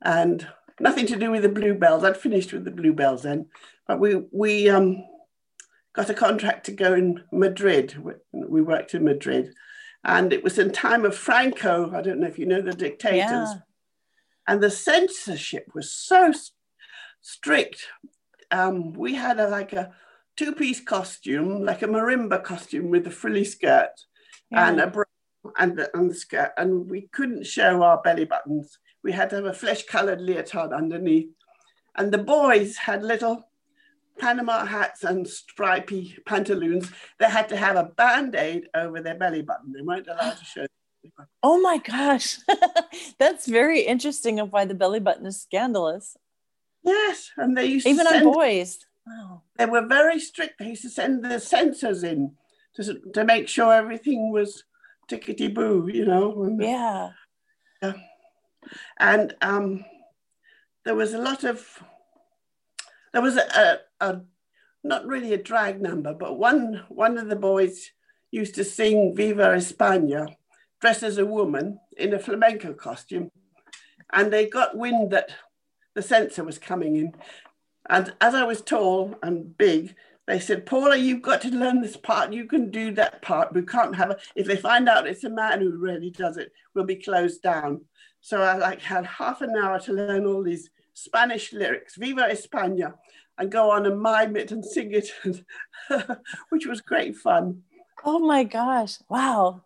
and 0.00 0.46
nothing 0.80 1.06
to 1.06 1.16
do 1.16 1.30
with 1.30 1.42
the 1.42 1.48
Bluebells. 1.48 2.04
I'd 2.04 2.16
finished 2.16 2.52
with 2.52 2.64
the 2.64 2.70
Bluebells 2.70 3.22
then, 3.22 3.46
but 3.86 4.00
we, 4.00 4.22
we 4.32 4.68
um, 4.68 5.04
got 5.94 6.10
a 6.10 6.14
contract 6.14 6.66
to 6.66 6.72
go 6.72 6.94
in 6.94 7.22
Madrid. 7.32 7.96
We- 7.98 8.14
worked 8.62 8.94
in 8.94 9.04
Madrid 9.04 9.54
and 10.04 10.32
it 10.32 10.42
was 10.42 10.58
in 10.58 10.72
time 10.72 11.04
of 11.04 11.16
Franco. 11.16 11.92
I 11.94 12.02
don't 12.02 12.20
know 12.20 12.26
if 12.26 12.38
you 12.38 12.46
know 12.46 12.60
the 12.60 12.72
dictators 12.72 13.48
Yeah. 13.50 13.54
and 14.48 14.62
the 14.62 14.70
censorship 14.70 15.66
was 15.74 15.92
so 15.92 16.32
strict. 17.20 17.86
Um, 18.50 18.92
we 18.92 19.14
had 19.14 19.38
a, 19.38 19.48
like 19.48 19.72
a 19.72 19.92
two-piece 20.36 20.80
costume, 20.80 21.64
like 21.64 21.82
a 21.82 21.86
marimba 21.86 22.42
costume 22.42 22.90
with 22.90 23.06
a 23.06 23.10
frilly 23.10 23.44
skirt 23.44 23.92
and 24.50 24.80
a 24.80 24.86
bra 24.86 25.04
and 25.58 25.76
the, 25.76 25.96
and 25.96 26.10
the 26.10 26.14
skirt, 26.14 26.52
and 26.56 26.88
we 26.90 27.08
couldn't 27.12 27.46
show 27.46 27.82
our 27.82 28.00
belly 28.02 28.24
buttons. 28.24 28.78
We 29.02 29.12
had 29.12 29.30
to 29.30 29.36
have 29.36 29.44
a 29.46 29.52
flesh-colored 29.52 30.20
leotard 30.20 30.72
underneath, 30.72 31.30
and 31.96 32.12
the 32.12 32.18
boys 32.18 32.76
had 32.76 33.02
little 33.02 33.48
Panama 34.18 34.66
hats 34.66 35.04
and 35.04 35.26
stripy 35.26 36.16
pantaloons. 36.26 36.90
They 37.18 37.26
had 37.26 37.48
to 37.48 37.56
have 37.56 37.76
a 37.76 37.84
band-aid 37.84 38.68
over 38.74 39.00
their 39.00 39.14
belly 39.16 39.42
button. 39.42 39.72
They 39.72 39.80
weren't 39.82 40.06
allowed 40.06 40.36
to 40.36 40.44
show. 40.44 40.66
Oh 41.42 41.60
my 41.60 41.78
gosh, 41.78 42.38
that's 43.18 43.46
very 43.46 43.80
interesting. 43.80 44.38
Of 44.38 44.52
why 44.52 44.64
the 44.66 44.74
belly 44.74 45.00
button 45.00 45.26
is 45.26 45.40
scandalous, 45.40 46.16
Yes, 46.84 47.30
and 47.36 47.56
they 47.56 47.66
used 47.66 47.86
even 47.86 48.06
to 48.06 48.16
on 48.16 48.24
boys. 48.24 48.78
Wow. 49.06 49.42
they 49.56 49.66
were 49.66 49.86
very 49.86 50.20
strict. 50.20 50.58
They 50.58 50.68
used 50.68 50.82
to 50.82 50.90
send 50.90 51.24
the 51.24 51.40
censors 51.40 52.04
in 52.04 52.34
to, 52.74 53.00
to 53.14 53.24
make 53.24 53.48
sure 53.48 53.72
everything 53.72 54.30
was 54.30 54.64
tickety 55.08 55.52
boo, 55.52 55.90
you 55.92 56.04
know. 56.04 56.44
And, 56.44 56.62
Yeah. 56.62 57.10
And 58.98 59.34
um, 59.40 59.84
there 60.84 60.94
was 60.94 61.14
a 61.14 61.18
lot 61.18 61.44
of, 61.44 61.82
there 63.12 63.22
was 63.22 63.36
a, 63.36 63.80
a, 64.00 64.06
a, 64.06 64.20
not 64.84 65.06
really 65.06 65.32
a 65.32 65.42
drag 65.42 65.80
number, 65.80 66.12
but 66.14 66.38
one, 66.38 66.84
one 66.88 67.18
of 67.18 67.28
the 67.28 67.36
boys 67.36 67.90
used 68.30 68.54
to 68.56 68.64
sing 68.64 69.14
Viva 69.14 69.44
España 69.44 70.34
dressed 70.80 71.02
as 71.02 71.18
a 71.18 71.26
woman 71.26 71.78
in 71.96 72.12
a 72.12 72.18
flamenco 72.18 72.72
costume. 72.72 73.30
And 74.12 74.32
they 74.32 74.48
got 74.48 74.76
wind 74.76 75.12
that 75.12 75.30
the 75.94 76.02
censor 76.02 76.44
was 76.44 76.58
coming 76.58 76.96
in. 76.96 77.14
And 77.88 78.12
as 78.20 78.34
I 78.34 78.44
was 78.44 78.60
tall 78.60 79.14
and 79.22 79.56
big, 79.56 79.94
they 80.26 80.38
said, 80.38 80.66
Paula, 80.66 80.96
you've 80.96 81.22
got 81.22 81.40
to 81.42 81.48
learn 81.48 81.80
this 81.80 81.96
part. 81.96 82.32
You 82.32 82.46
can 82.46 82.70
do 82.70 82.92
that 82.92 83.22
part. 83.22 83.52
We 83.52 83.62
can't 83.62 83.96
have 83.96 84.12
it. 84.12 84.20
If 84.34 84.46
they 84.46 84.56
find 84.56 84.88
out 84.88 85.06
it's 85.06 85.24
a 85.24 85.30
man 85.30 85.60
who 85.60 85.78
really 85.78 86.10
does 86.10 86.36
it, 86.36 86.52
we'll 86.74 86.84
be 86.84 86.96
closed 86.96 87.42
down. 87.42 87.82
So 88.22 88.40
I 88.40 88.56
like 88.56 88.80
had 88.80 89.04
half 89.04 89.42
an 89.42 89.56
hour 89.56 89.80
to 89.80 89.92
learn 89.92 90.26
all 90.26 90.44
these 90.44 90.70
Spanish 90.94 91.52
lyrics, 91.52 91.96
Viva 91.96 92.28
España, 92.30 92.94
and 93.36 93.50
go 93.50 93.72
on 93.72 93.84
and 93.84 94.00
mime 94.00 94.36
it 94.36 94.52
and 94.52 94.64
sing 94.64 94.92
it, 94.92 95.10
which 96.50 96.66
was 96.66 96.80
great 96.80 97.16
fun. 97.16 97.62
Oh 98.04 98.20
my 98.20 98.44
gosh. 98.44 98.98
Wow. 99.08 99.64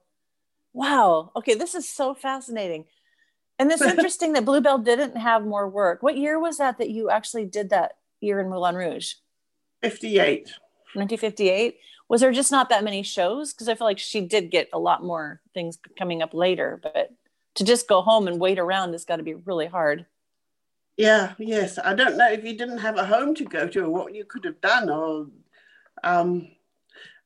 Wow. 0.72 1.32
Okay, 1.36 1.54
this 1.54 1.74
is 1.74 1.86
so 1.86 2.14
fascinating. 2.14 2.86
And 3.58 3.70
it's 3.70 3.82
interesting 3.94 4.32
that 4.32 4.46
Bluebell 4.46 4.78
didn't 4.78 5.16
have 5.16 5.44
more 5.44 5.68
work. 5.68 6.02
What 6.02 6.16
year 6.16 6.38
was 6.38 6.56
that 6.56 6.78
that 6.78 6.88
you 6.88 7.10
actually 7.10 7.44
did 7.44 7.70
that 7.70 7.92
year 8.20 8.40
in 8.40 8.48
Moulin 8.48 8.74
Rouge? 8.74 9.14
58. 9.82 10.44
1958. 10.94 11.76
Was 12.08 12.22
there 12.22 12.32
just 12.32 12.52
not 12.52 12.70
that 12.70 12.84
many 12.84 13.02
shows? 13.02 13.52
Because 13.52 13.68
I 13.68 13.74
feel 13.74 13.86
like 13.86 13.98
she 13.98 14.22
did 14.22 14.50
get 14.50 14.70
a 14.72 14.78
lot 14.78 15.04
more 15.04 15.42
things 15.52 15.78
coming 15.98 16.22
up 16.22 16.32
later, 16.32 16.80
but 16.82 17.10
to 17.56 17.64
just 17.64 17.88
go 17.88 18.00
home 18.00 18.28
and 18.28 18.40
wait 18.40 18.58
around 18.58 18.92
has 18.92 19.04
got 19.04 19.16
to 19.16 19.22
be 19.22 19.34
really 19.34 19.66
hard. 19.66 20.06
Yeah, 20.96 21.34
yes. 21.38 21.78
I 21.82 21.94
don't 21.94 22.16
know 22.16 22.30
if 22.30 22.44
you 22.44 22.56
didn't 22.56 22.78
have 22.78 22.96
a 22.96 23.04
home 23.04 23.34
to 23.34 23.44
go 23.44 23.68
to 23.68 23.84
or 23.84 23.90
what 23.90 24.14
you 24.14 24.24
could 24.24 24.44
have 24.44 24.60
done. 24.60 24.88
Or 24.88 25.26
um, 26.02 26.48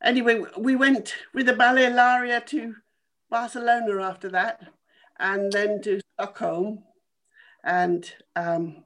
anyway, 0.02 0.42
we 0.56 0.74
went 0.74 1.14
with 1.34 1.46
the 1.46 1.52
Ballet 1.52 1.90
Laria 1.90 2.44
to 2.46 2.74
Barcelona 3.30 4.02
after 4.02 4.28
that, 4.30 4.60
and 5.20 5.52
then 5.52 5.80
to 5.82 6.00
Stockholm, 6.14 6.82
and 7.62 8.12
um, 8.34 8.82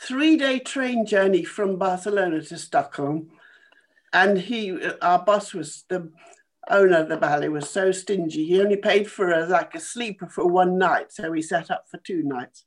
three-day 0.00 0.60
train 0.60 1.04
journey 1.04 1.42
from 1.42 1.76
Barcelona 1.76 2.40
to 2.40 2.56
Stockholm. 2.56 3.30
And 4.12 4.38
he, 4.38 4.78
our 5.02 5.24
boss 5.24 5.52
was 5.52 5.84
the 5.88 6.12
owner 6.68 6.98
of 6.98 7.08
the 7.08 7.16
ballet 7.16 7.48
was 7.48 7.68
so 7.68 7.92
stingy. 7.92 8.44
He 8.44 8.60
only 8.60 8.76
paid 8.76 9.10
for 9.10 9.30
a, 9.30 9.46
like 9.46 9.74
a 9.74 9.80
sleeper 9.80 10.28
for 10.28 10.46
one 10.46 10.78
night, 10.78 11.12
so 11.12 11.30
we 11.30 11.42
set 11.42 11.70
up 11.70 11.86
for 11.88 11.98
two 11.98 12.22
nights. 12.22 12.64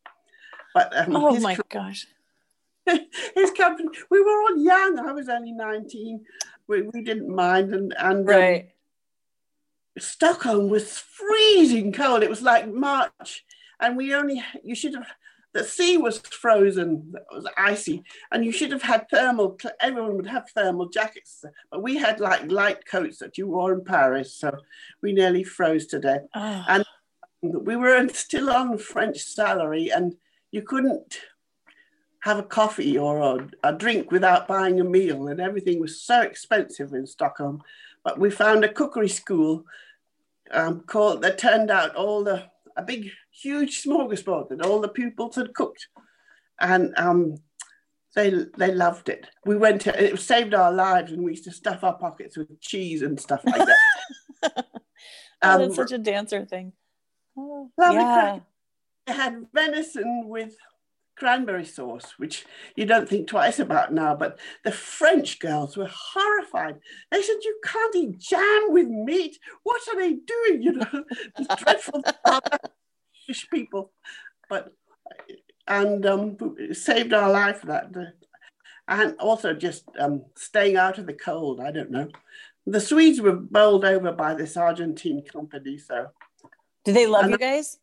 But 0.73 0.95
um, 0.97 1.15
oh 1.15 1.39
my 1.39 1.55
co- 1.55 1.63
gosh, 1.69 2.07
his 2.85 3.51
company. 3.51 3.89
We 4.09 4.21
were 4.21 4.41
all 4.41 4.57
young. 4.57 4.99
I 4.99 5.11
was 5.11 5.29
only 5.29 5.51
nineteen. 5.51 6.25
We, 6.67 6.81
we 6.81 7.01
didn't 7.01 7.33
mind, 7.33 7.73
and 7.73 7.93
and 7.97 8.19
um, 8.19 8.25
right. 8.25 8.61
Um, 8.63 8.67
Stockholm 9.99 10.69
was 10.69 10.97
freezing 10.97 11.93
cold. 11.93 12.23
It 12.23 12.29
was 12.29 12.41
like 12.41 12.67
March, 12.67 13.45
and 13.79 13.95
we 13.95 14.15
only 14.15 14.43
you 14.63 14.73
should 14.73 14.95
have 14.95 15.07
the 15.53 15.63
sea 15.63 15.97
was 15.97 16.17
frozen, 16.19 17.13
it 17.15 17.35
was 17.35 17.47
icy, 17.57 18.03
and 18.31 18.43
you 18.43 18.51
should 18.51 18.71
have 18.71 18.81
had 18.81 19.07
thermal, 19.09 19.57
everyone 19.79 20.15
would 20.15 20.27
have 20.27 20.49
thermal 20.49 20.89
jackets, 20.89 21.45
but 21.71 21.83
we 21.83 21.97
had 21.97 22.19
like 22.19 22.51
light 22.51 22.85
coats 22.85 23.19
that 23.19 23.37
you 23.37 23.47
wore 23.47 23.73
in 23.73 23.83
Paris, 23.83 24.33
so 24.33 24.57
we 25.01 25.13
nearly 25.13 25.43
froze 25.43 25.85
to 25.87 25.99
death. 25.99 26.23
Oh. 26.33 26.65
And 26.67 26.85
we 27.41 27.75
were 27.75 28.07
still 28.09 28.49
on 28.49 28.77
French 28.77 29.19
salary, 29.19 29.91
and 29.91 30.15
you 30.51 30.61
couldn't 30.61 31.19
have 32.21 32.39
a 32.39 32.43
coffee 32.43 32.97
or 32.97 33.19
a, 33.19 33.49
a 33.63 33.73
drink 33.73 34.11
without 34.11 34.47
buying 34.47 34.79
a 34.79 34.83
meal, 34.83 35.27
and 35.27 35.39
everything 35.39 35.79
was 35.79 36.01
so 36.01 36.21
expensive 36.21 36.93
in 36.93 37.05
Stockholm. 37.05 37.61
But 38.03 38.19
we 38.19 38.31
found 38.31 38.63
a 38.63 38.73
cookery 38.73 39.09
school 39.09 39.65
um, 40.51 40.81
called 40.81 41.21
that 41.21 41.37
turned 41.37 41.69
out 41.69 41.95
all 41.95 42.23
the 42.23 42.45
a 42.75 42.81
big, 42.81 43.11
huge 43.33 43.83
smorgasbord 43.83 44.49
that 44.49 44.65
all 44.65 44.79
the 44.79 44.87
pupils 44.87 45.35
had 45.35 45.53
cooked, 45.53 45.87
and 46.59 46.93
um, 46.97 47.37
they 48.15 48.31
they 48.57 48.73
loved 48.73 49.09
it. 49.09 49.27
We 49.45 49.57
went 49.57 49.81
to 49.81 50.03
it 50.03 50.19
saved 50.19 50.53
our 50.53 50.71
lives, 50.71 51.11
and 51.11 51.23
we 51.23 51.31
used 51.31 51.45
to 51.45 51.51
stuff 51.51 51.83
our 51.83 51.97
pockets 51.97 52.37
with 52.37 52.59
cheese 52.61 53.01
and 53.01 53.19
stuff 53.19 53.43
like 53.45 53.65
that. 53.65 53.77
oh, 55.41 55.49
um, 55.49 55.61
that's 55.61 55.75
such 55.75 55.91
a 55.91 55.97
dancer 55.97 56.45
thing. 56.45 56.73
Oh, 57.37 57.71
yeah. 57.79 58.39
They 59.07 59.13
had 59.13 59.47
venison 59.53 60.27
with 60.27 60.55
cranberry 61.15 61.65
sauce, 61.65 62.13
which 62.17 62.45
you 62.75 62.85
don't 62.85 63.07
think 63.07 63.27
twice 63.27 63.59
about 63.59 63.93
now. 63.93 64.15
But 64.15 64.39
the 64.63 64.71
French 64.71 65.39
girls 65.39 65.75
were 65.75 65.89
horrified. 65.91 66.79
They 67.11 67.21
said, 67.21 67.37
"You 67.43 67.59
can't 67.63 67.95
eat 67.95 68.19
jam 68.19 68.65
with 68.69 68.87
meat. 68.87 69.37
What 69.63 69.81
are 69.89 69.95
they 69.95 70.13
doing?" 70.13 70.61
You 70.61 70.71
know, 70.73 71.03
dreadful 71.57 72.03
fish 73.25 73.47
people. 73.49 73.91
But 74.49 74.73
and 75.67 76.05
um, 76.05 76.37
saved 76.73 77.13
our 77.13 77.31
life 77.31 77.61
that, 77.63 77.91
and 78.87 79.15
also 79.19 79.53
just 79.53 79.85
um, 79.99 80.25
staying 80.35 80.77
out 80.77 80.97
of 80.97 81.05
the 81.05 81.13
cold. 81.13 81.59
I 81.59 81.71
don't 81.71 81.91
know. 81.91 82.09
The 82.65 82.81
Swedes 82.81 83.21
were 83.21 83.35
bowled 83.35 83.85
over 83.85 84.11
by 84.11 84.35
this 84.35 84.55
Argentine 84.55 85.21
company. 85.21 85.77
So, 85.77 86.07
did 86.85 86.95
they 86.95 87.07
love 87.07 87.29
you 87.29 87.37
guys? 87.37 87.79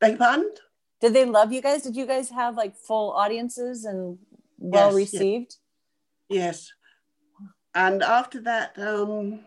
Beg 0.00 0.18
pardon? 0.18 0.50
Did 1.00 1.14
they 1.14 1.24
love 1.24 1.52
you 1.52 1.60
guys? 1.60 1.82
Did 1.82 1.96
you 1.96 2.06
guys 2.06 2.30
have 2.30 2.56
like 2.56 2.76
full 2.76 3.10
audiences 3.12 3.84
and 3.84 4.18
well 4.58 4.98
yes, 4.98 5.12
received? 5.12 5.56
Yes. 6.28 6.72
And 7.74 8.02
after 8.02 8.40
that, 8.42 8.78
um, 8.78 9.40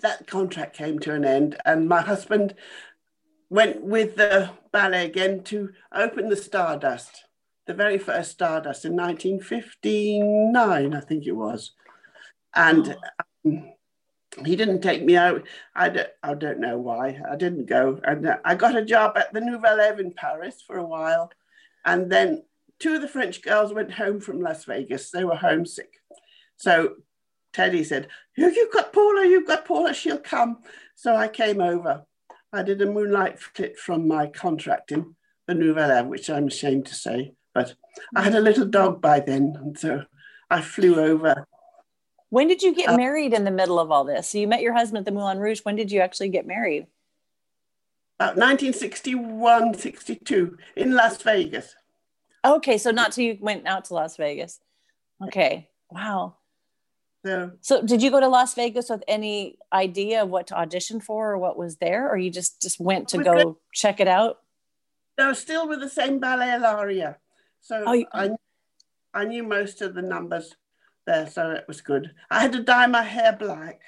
that 0.00 0.26
contract 0.26 0.76
came 0.76 0.98
to 1.00 1.14
an 1.14 1.24
end, 1.24 1.56
and 1.64 1.88
my 1.88 2.00
husband 2.00 2.54
went 3.50 3.82
with 3.82 4.16
the 4.16 4.50
ballet 4.72 5.04
again 5.04 5.42
to 5.42 5.70
open 5.92 6.28
the 6.28 6.36
Stardust, 6.36 7.24
the 7.66 7.74
very 7.74 7.98
first 7.98 8.30
Stardust 8.30 8.84
in 8.84 8.96
1959, 8.96 10.94
I 10.94 11.00
think 11.00 11.26
it 11.26 11.32
was. 11.32 11.72
And 12.54 12.96
um, 13.44 13.72
he 14.44 14.56
didn't 14.56 14.80
take 14.80 15.02
me 15.02 15.16
out. 15.16 15.46
I 15.74 15.88
don't, 15.88 16.08
I 16.22 16.34
don't 16.34 16.60
know 16.60 16.78
why. 16.78 17.20
I 17.30 17.36
didn't 17.36 17.66
go. 17.66 18.00
And 18.04 18.26
uh, 18.26 18.36
I 18.44 18.54
got 18.54 18.76
a 18.76 18.84
job 18.84 19.18
at 19.18 19.32
the 19.32 19.40
Nouvelle 19.40 19.80
Eve 19.80 19.98
in 19.98 20.12
Paris 20.12 20.62
for 20.64 20.78
a 20.78 20.86
while. 20.86 21.30
And 21.84 22.10
then 22.10 22.44
two 22.78 22.94
of 22.94 23.02
the 23.02 23.08
French 23.08 23.42
girls 23.42 23.74
went 23.74 23.92
home 23.92 24.20
from 24.20 24.40
Las 24.40 24.64
Vegas. 24.64 25.10
They 25.10 25.24
were 25.24 25.36
homesick. 25.36 25.94
So 26.56 26.96
Teddy 27.52 27.82
said, 27.82 28.08
You've 28.36 28.72
got 28.72 28.92
Paula, 28.92 29.26
you've 29.26 29.46
got 29.46 29.64
Paula, 29.64 29.92
she'll 29.92 30.18
come. 30.18 30.58
So 30.94 31.16
I 31.16 31.26
came 31.28 31.60
over. 31.60 32.04
I 32.52 32.62
did 32.62 32.82
a 32.82 32.86
moonlight 32.86 33.38
flit 33.38 33.78
from 33.78 34.08
my 34.08 34.26
contract 34.26 34.92
in 34.92 35.14
the 35.46 35.54
Nouvelle 35.54 36.04
which 36.06 36.28
I'm 36.28 36.48
ashamed 36.48 36.86
to 36.86 36.94
say. 36.94 37.32
But 37.54 37.74
I 38.14 38.22
had 38.22 38.34
a 38.34 38.40
little 38.40 38.66
dog 38.66 39.00
by 39.00 39.20
then. 39.20 39.56
And 39.60 39.78
so 39.78 40.04
I 40.50 40.60
flew 40.60 41.00
over 41.00 41.46
when 42.30 42.46
did 42.46 42.62
you 42.62 42.74
get 42.74 42.88
uh, 42.88 42.96
married 42.96 43.34
in 43.34 43.44
the 43.44 43.50
middle 43.50 43.78
of 43.78 43.90
all 43.90 44.04
this? 44.04 44.28
So 44.28 44.38
you 44.38 44.48
met 44.48 44.62
your 44.62 44.72
husband 44.72 45.00
at 45.00 45.04
the 45.04 45.12
Moulin 45.12 45.38
Rouge. 45.38 45.60
When 45.62 45.76
did 45.76 45.92
you 45.92 46.00
actually 46.00 46.30
get 46.30 46.46
married? 46.46 46.86
About 48.18 48.36
1961, 48.36 49.74
62 49.74 50.56
in 50.76 50.94
Las 50.94 51.20
Vegas. 51.22 51.74
Okay, 52.44 52.78
so 52.78 52.90
not 52.90 53.12
till 53.12 53.24
you 53.24 53.38
went 53.40 53.66
out 53.66 53.86
to 53.86 53.94
Las 53.94 54.16
Vegas. 54.16 54.60
Okay, 55.22 55.68
wow. 55.90 56.36
So, 57.24 57.52
so 57.60 57.82
did 57.82 58.02
you 58.02 58.10
go 58.10 58.18
to 58.20 58.28
Las 58.28 58.54
Vegas 58.54 58.88
with 58.88 59.04
any 59.06 59.58
idea 59.72 60.22
of 60.22 60.30
what 60.30 60.46
to 60.48 60.58
audition 60.58 61.00
for 61.00 61.32
or 61.32 61.38
what 61.38 61.58
was 61.58 61.76
there, 61.76 62.08
or 62.08 62.16
you 62.16 62.30
just 62.30 62.62
just 62.62 62.80
went 62.80 63.08
to 63.08 63.22
go 63.22 63.34
good. 63.34 63.54
check 63.74 64.00
it 64.00 64.08
out? 64.08 64.38
No, 65.18 65.34
still 65.34 65.68
with 65.68 65.80
the 65.80 65.90
same 65.90 66.18
ballet 66.18 66.58
Laria. 66.58 67.16
So 67.60 67.84
oh, 67.86 67.92
you, 67.92 68.06
I 68.12 68.30
I 69.12 69.24
knew 69.24 69.42
most 69.42 69.82
of 69.82 69.94
the 69.94 70.02
numbers 70.02 70.54
there, 71.06 71.28
so 71.28 71.50
it 71.50 71.64
was 71.68 71.82
good. 71.82 72.12
I 72.30 72.40
had 72.40 72.52
to 72.52 72.62
dye 72.62 72.86
my 72.86 73.02
hair 73.02 73.36
black. 73.38 73.80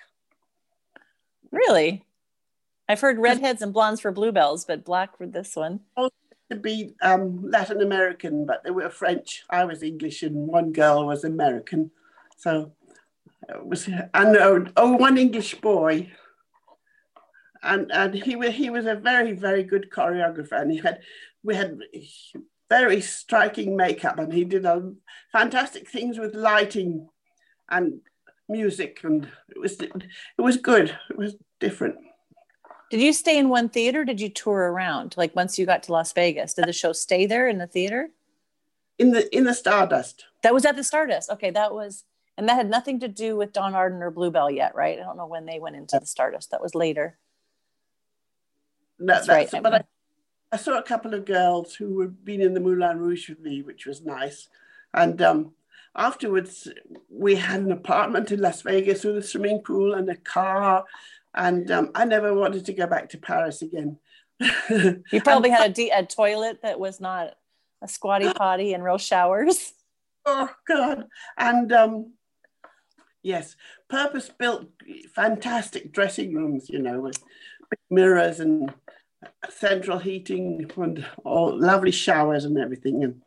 Really? 1.51 2.05
I've 2.89 3.01
heard 3.01 3.19
redheads 3.19 3.63
and 3.63 3.73
blondes 3.73 4.01
for 4.01 4.11
bluebells, 4.11 4.67
but 4.67 4.85
black 4.85 5.17
for 5.17 5.27
this 5.27 5.57
one. 5.57 5.81
To 6.51 6.57
be 6.57 6.95
um, 7.01 7.51
Latin 7.51 7.81
American, 7.81 8.45
but 8.45 8.63
they 8.65 8.71
were 8.71 8.91
French. 8.91 9.45
I 9.49 9.65
was 9.65 9.83
English, 9.83 10.23
and 10.23 10.49
one 10.49 10.73
girl 10.73 11.07
was 11.07 11.25
American. 11.25 11.91
So 12.37 12.73
it 13.49 13.67
was, 13.67 13.87
and 13.89 14.37
oh, 14.37 14.67
oh 14.77 14.93
one 14.97 15.19
English 15.19 15.57
boy, 15.57 16.11
and 17.63 17.91
and 17.93 18.15
he 18.15 18.37
was 18.37 18.51
he 18.51 18.71
was 18.71 18.87
a 18.87 18.95
very 18.95 19.33
very 19.33 19.65
good 19.65 19.91
choreographer, 19.91 20.61
and 20.61 20.71
he 20.71 20.79
had 20.79 21.01
we 21.43 21.55
had 21.55 21.79
very 22.73 23.03
striking 23.03 23.77
makeup 23.77 24.19
and 24.19 24.33
he 24.33 24.45
did 24.45 24.65
a, 24.65 24.93
fantastic 25.31 25.87
things 25.87 26.19
with 26.19 26.35
lighting 26.35 27.07
and 27.69 28.01
music 28.49 29.01
and 29.05 29.29
it 29.51 29.61
was 29.61 29.79
it 29.79 29.93
was 30.39 30.57
good. 30.57 30.97
It 31.11 31.19
was 31.19 31.37
different. 31.61 31.97
Did 32.91 33.03
you 33.03 33.13
stay 33.13 33.39
in 33.39 33.51
one 33.51 33.69
theater 33.69 34.07
did 34.07 34.23
you 34.23 34.31
tour 34.31 34.73
around? 34.73 35.15
Like 35.19 35.37
once 35.37 35.59
you 35.59 35.67
got 35.67 35.83
to 35.85 35.93
las 35.93 36.15
vegas 36.15 36.55
did 36.55 36.67
the 36.67 36.73
show 36.73 36.93
stay 36.95 37.27
there 37.27 37.47
in 37.47 37.59
the 37.59 37.67
theater? 37.67 38.09
In 38.99 39.11
the 39.11 39.23
in 39.37 39.45
the 39.45 39.55
stardust. 39.55 40.25
That 40.43 40.55
was 40.55 40.65
at 40.65 40.77
the 40.77 40.85
stardust. 40.85 41.29
Okay 41.31 41.51
that 41.51 41.75
was 41.75 42.05
and 42.39 42.49
that 42.49 42.55
had 42.55 42.71
nothing 42.71 43.01
to 43.01 43.09
do 43.09 43.37
with 43.37 43.53
Don 43.53 43.75
Arden 43.75 44.03
or 44.03 44.11
Bluebell 44.11 44.51
yet, 44.51 44.75
right? 44.75 44.99
I 44.99 45.03
don't 45.03 45.17
know 45.17 45.27
when 45.27 45.47
they 45.47 45.59
went 45.59 45.77
into 45.77 45.99
the 45.99 46.07
Stardust. 46.07 46.51
That 46.51 46.63
was 46.63 46.75
later. 46.75 47.19
No, 48.99 49.15
that's, 49.15 49.27
that's 49.27 49.53
right. 49.53 49.63
But 49.63 49.75
I, 49.75 49.85
I 50.53 50.57
saw 50.57 50.79
a 50.79 50.83
couple 50.83 51.15
of 51.15 51.25
girls 51.25 51.75
who 51.75 52.01
had 52.01 52.25
been 52.25 52.41
in 52.41 52.55
the 52.55 52.61
Moulin 52.61 52.99
Rouge 52.99 53.29
with 53.29 53.41
me, 53.41 53.63
which 53.63 53.87
was 53.87 54.03
nice. 54.03 54.49
And 54.95 55.21
um, 55.21 55.53
afterwards, 55.95 56.69
we 57.11 57.35
had 57.37 57.61
an 57.61 57.73
apartment 57.73 58.33
in 58.33 58.41
Las 58.41 58.63
Vegas 58.63 59.05
with 59.05 59.19
a 59.19 59.23
swimming 59.23 59.61
pool 59.61 59.95
and 59.95 60.09
a 60.09 60.17
car. 60.17 60.85
And 61.35 61.71
um, 61.71 61.91
I 61.95 62.05
never 62.05 62.35
wanted 62.35 62.65
to 62.67 62.73
go 62.73 62.87
back 62.87 63.11
to 63.11 63.19
Paris 63.19 63.63
again. 63.63 63.99
you 64.71 65.21
probably 65.23 65.51
had 65.51 65.71
a, 65.71 65.73
de- 65.73 65.91
a 65.91 66.05
toilet 66.05 66.63
that 66.63 66.81
was 66.81 67.01
not 67.01 67.35
a 67.83 67.89
squatty 67.89 68.33
potty 68.37 68.73
and 68.73 68.83
real 68.83 68.99
showers. 68.99 69.73
Oh, 70.25 70.49
God. 70.69 71.07
And 71.37 71.73
um, 71.73 72.13
yes, 73.23 73.57
purpose 73.89 74.29
built, 74.29 74.67
fantastic 75.15 75.93
dressing 75.93 76.35
rooms, 76.35 76.69
you 76.69 76.79
know, 76.79 77.01
with 77.01 77.23
mirrors 77.91 78.41
and 78.41 78.73
central 79.49 79.99
heating 79.99 80.71
and 80.77 81.07
all 81.25 81.59
lovely 81.59 81.91
showers 81.91 82.45
and 82.45 82.59
everything. 82.59 83.05
And 83.05 83.23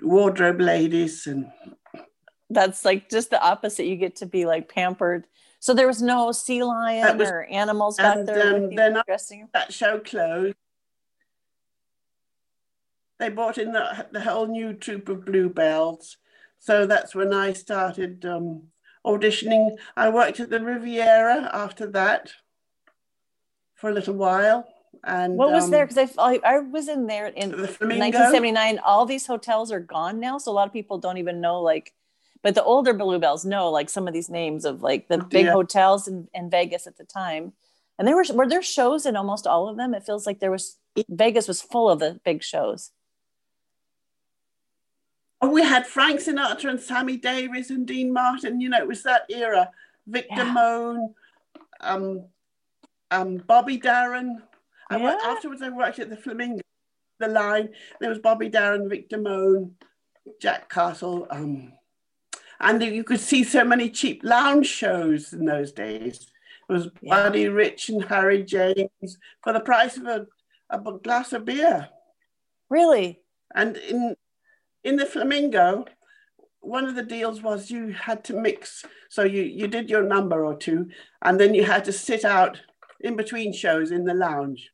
wardrobe 0.00 0.60
ladies 0.60 1.26
and 1.26 1.50
that's 2.50 2.84
like 2.84 3.08
just 3.08 3.30
the 3.30 3.42
opposite. 3.42 3.86
You 3.86 3.96
get 3.96 4.16
to 4.16 4.26
be 4.26 4.44
like 4.44 4.72
pampered. 4.72 5.26
So 5.60 5.74
there 5.74 5.86
was 5.86 6.02
no 6.02 6.32
sea 6.32 6.62
lion 6.62 7.18
was, 7.18 7.28
or 7.28 7.44
animals 7.44 7.96
back 7.96 8.16
and, 8.16 8.28
there 8.28 8.56
um, 8.56 8.74
then 8.74 9.00
dressing 9.06 9.48
that 9.52 9.72
show 9.72 10.00
closed 10.00 10.56
they 13.22 13.28
brought 13.28 13.56
in 13.56 13.70
the, 13.72 14.04
the 14.10 14.20
whole 14.20 14.48
new 14.48 14.74
troupe 14.74 15.08
of 15.08 15.24
bluebells. 15.24 16.16
So 16.58 16.86
that's 16.86 17.14
when 17.14 17.32
i 17.32 17.52
started 17.52 18.24
um, 18.24 18.64
auditioning 19.06 19.76
i 19.96 20.08
worked 20.08 20.40
at 20.40 20.50
the 20.50 20.60
riviera 20.60 21.50
after 21.52 21.86
that 21.86 22.32
for 23.74 23.90
a 23.90 23.92
little 23.92 24.14
while 24.14 24.66
and 25.04 25.36
what 25.36 25.50
was 25.50 25.64
um, 25.64 25.70
there? 25.70 25.86
Because 25.86 26.14
I, 26.18 26.38
I 26.44 26.58
was 26.60 26.88
in 26.88 27.06
there 27.06 27.26
in 27.26 27.50
the 27.50 27.56
1979. 27.56 28.78
All 28.84 29.04
these 29.04 29.26
hotels 29.26 29.72
are 29.72 29.80
gone 29.80 30.20
now, 30.20 30.38
so 30.38 30.52
a 30.52 30.54
lot 30.54 30.66
of 30.66 30.72
people 30.72 30.98
don't 30.98 31.18
even 31.18 31.40
know 31.40 31.60
like. 31.60 31.92
But 32.42 32.54
the 32.54 32.64
older 32.64 32.92
bluebells 32.92 33.44
know 33.44 33.70
like 33.70 33.88
some 33.88 34.08
of 34.08 34.14
these 34.14 34.28
names 34.28 34.64
of 34.64 34.82
like 34.82 35.08
the 35.08 35.18
big 35.18 35.46
yeah. 35.46 35.52
hotels 35.52 36.08
in, 36.08 36.28
in 36.34 36.50
Vegas 36.50 36.86
at 36.86 36.96
the 36.96 37.04
time, 37.04 37.52
and 37.98 38.06
there 38.06 38.16
were 38.16 38.24
were 38.32 38.48
there 38.48 38.62
shows 38.62 39.06
in 39.06 39.16
almost 39.16 39.46
all 39.46 39.68
of 39.68 39.76
them. 39.76 39.94
It 39.94 40.04
feels 40.04 40.26
like 40.26 40.40
there 40.40 40.50
was 40.50 40.78
Vegas 41.08 41.48
was 41.48 41.62
full 41.62 41.88
of 41.90 41.98
the 41.98 42.20
big 42.24 42.42
shows. 42.42 42.90
We 45.42 45.62
had 45.62 45.86
Frank 45.86 46.20
Sinatra 46.20 46.70
and 46.70 46.80
Sammy 46.80 47.16
Davis 47.16 47.70
and 47.70 47.86
Dean 47.86 48.12
Martin. 48.12 48.60
You 48.60 48.68
know, 48.68 48.78
it 48.78 48.86
was 48.86 49.02
that 49.02 49.22
era. 49.28 49.70
Victor 50.06 50.34
yeah. 50.36 50.52
Moan, 50.52 51.14
um, 51.80 52.24
um, 53.10 53.36
Bobby 53.46 53.76
Darin. 53.76 54.42
I 54.90 54.96
yeah. 54.96 55.04
went, 55.04 55.22
afterwards, 55.22 55.62
I 55.62 55.68
worked 55.68 55.98
at 55.98 56.10
the 56.10 56.16
Flamingo, 56.16 56.62
the 57.18 57.28
line. 57.28 57.70
There 58.00 58.10
was 58.10 58.18
Bobby 58.18 58.48
Darin, 58.48 58.88
Victor 58.88 59.18
Moan, 59.18 59.74
Jack 60.40 60.68
Castle. 60.68 61.26
Um, 61.30 61.72
and 62.60 62.82
you 62.82 63.04
could 63.04 63.20
see 63.20 63.42
so 63.42 63.64
many 63.64 63.90
cheap 63.90 64.22
lounge 64.22 64.66
shows 64.66 65.32
in 65.32 65.44
those 65.44 65.72
days. 65.72 66.28
It 66.68 66.72
was 66.72 66.88
yeah. 67.00 67.24
Buddy 67.24 67.48
Rich 67.48 67.88
and 67.88 68.04
Harry 68.04 68.44
James 68.44 69.18
for 69.42 69.52
the 69.52 69.60
price 69.60 69.96
of 69.96 70.06
a, 70.06 70.26
a 70.70 70.78
glass 70.98 71.32
of 71.32 71.44
beer. 71.44 71.88
Really? 72.70 73.20
And 73.54 73.76
in 73.76 74.16
in 74.84 74.96
the 74.96 75.06
Flamingo, 75.06 75.86
one 76.60 76.86
of 76.86 76.94
the 76.94 77.02
deals 77.02 77.42
was 77.42 77.70
you 77.70 77.92
had 77.92 78.24
to 78.24 78.34
mix. 78.34 78.84
So 79.08 79.24
you, 79.24 79.42
you 79.42 79.68
did 79.68 79.90
your 79.90 80.02
number 80.02 80.44
or 80.44 80.56
two, 80.56 80.90
and 81.20 81.38
then 81.38 81.54
you 81.54 81.64
had 81.64 81.84
to 81.84 81.92
sit 81.92 82.24
out 82.24 82.60
in 83.00 83.16
between 83.16 83.52
shows 83.52 83.90
in 83.90 84.04
the 84.04 84.14
lounge 84.14 84.70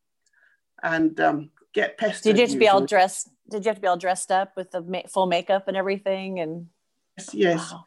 and 0.82 1.18
um, 1.20 1.50
get 1.72 1.98
pestered. 1.98 2.34
Did 2.34 2.36
you 2.36 2.42
have 2.42 2.52
to 2.52 2.58
be 2.58 2.68
all 2.68 2.86
dressed? 2.86 3.30
Did 3.50 3.64
you 3.64 3.70
have 3.70 3.76
to 3.76 3.82
be 3.82 3.88
all 3.88 3.96
dressed 3.96 4.30
up 4.30 4.52
with 4.56 4.70
the 4.70 4.82
ma- 4.82 5.08
full 5.08 5.26
makeup 5.26 5.66
and 5.66 5.76
everything? 5.76 6.40
And 6.40 6.68
yes, 7.16 7.34
yes. 7.34 7.72
Wow. 7.72 7.84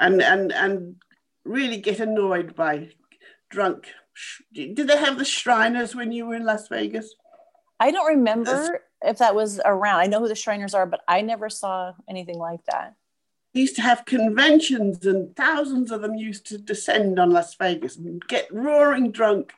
and 0.00 0.22
and 0.22 0.52
and 0.52 0.96
really 1.44 1.78
get 1.78 2.00
annoyed 2.00 2.54
by 2.54 2.90
drunk. 3.48 3.88
Did 4.52 4.88
they 4.88 4.96
have 4.96 5.16
the 5.16 5.24
Shriners 5.24 5.94
when 5.94 6.10
you 6.10 6.26
were 6.26 6.34
in 6.34 6.44
Las 6.44 6.68
Vegas? 6.68 7.14
I 7.78 7.92
don't 7.92 8.06
remember 8.06 8.80
if 9.02 9.18
that 9.18 9.34
was 9.34 9.60
around. 9.64 10.00
I 10.00 10.06
know 10.06 10.20
who 10.20 10.28
the 10.28 10.34
Shriners 10.34 10.74
are, 10.74 10.86
but 10.86 11.00
I 11.06 11.20
never 11.20 11.48
saw 11.48 11.92
anything 12.08 12.38
like 12.38 12.64
that. 12.66 12.94
used 13.54 13.76
to 13.76 13.82
have 13.82 14.04
conventions, 14.04 15.06
and 15.06 15.34
thousands 15.36 15.90
of 15.90 16.02
them 16.02 16.14
used 16.14 16.46
to 16.46 16.58
descend 16.58 17.18
on 17.18 17.30
Las 17.30 17.54
Vegas 17.54 17.96
and 17.96 18.22
get 18.26 18.52
roaring 18.52 19.10
drunk, 19.10 19.52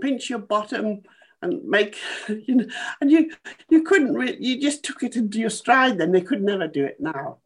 pinch 0.00 0.30
your 0.30 0.38
bottom, 0.38 1.02
and 1.42 1.62
make 1.64 1.98
you 2.28 2.54
know 2.54 2.66
and 3.00 3.10
you 3.10 3.30
you 3.68 3.82
couldn't 3.82 4.14
re- 4.14 4.38
you 4.40 4.60
just 4.60 4.82
took 4.82 5.02
it 5.02 5.16
into 5.16 5.38
your 5.38 5.50
stride 5.50 5.98
then 5.98 6.12
they 6.12 6.20
could 6.20 6.42
never 6.42 6.66
do 6.66 6.84
it 6.84 6.98
now 7.00 7.38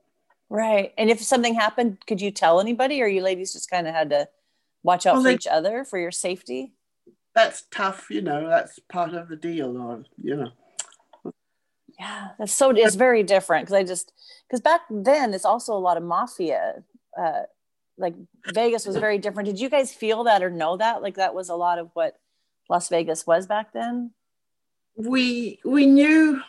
right 0.49 0.93
and 0.97 1.11
if 1.11 1.21
something 1.23 1.55
happened 1.55 1.99
could 2.07 2.21
you 2.21 2.31
tell 2.31 2.61
anybody 2.61 3.03
or 3.03 3.07
you 3.07 3.23
ladies 3.23 3.53
just 3.53 3.71
kind 3.71 3.89
of 3.89 3.95
had 3.95 4.11
to 4.11 4.29
watch 4.83 5.07
out 5.07 5.15
well, 5.15 5.23
for 5.23 5.29
they, 5.29 5.35
each 5.35 5.47
other 5.47 5.85
for 5.85 5.99
your 5.99 6.13
safety 6.13 6.73
that's 7.35 7.65
tough 7.71 8.07
you 8.11 8.23
know 8.23 8.49
that's 8.49 8.79
part 8.91 9.15
of 9.15 9.29
the 9.29 9.37
deal 9.37 9.77
or 9.77 10.05
you 10.23 10.37
know 10.37 10.51
yeah 11.99 12.29
that's 12.39 12.53
so 12.53 12.71
it's 12.71 12.95
very 12.95 13.23
different 13.23 13.67
because 13.67 13.79
i 13.79 13.83
just 13.83 14.13
because 14.47 14.61
back 14.61 14.83
then 14.91 15.35
it's 15.35 15.45
also 15.45 15.73
a 15.73 15.79
lot 15.79 15.97
of 15.97 16.03
mafia 16.03 16.83
uh 17.19 17.43
like 17.99 18.15
vegas 18.53 18.87
was 18.87 18.97
very 18.97 19.19
different 19.19 19.47
did 19.47 19.59
you 19.59 19.71
guys 19.71 19.93
feel 19.93 20.25
that 20.25 20.43
or 20.43 20.51
know 20.51 20.77
that 20.77 21.03
like 21.03 21.15
that 21.15 21.35
was 21.35 21.49
a 21.49 21.55
lot 21.55 21.79
of 21.79 21.91
what 21.95 22.19
Las 22.69 22.89
Vegas 22.89 23.27
was 23.27 23.47
back 23.47 23.73
then? 23.73 24.13
We 24.97 25.61
we 25.65 25.87
knew 25.87 26.41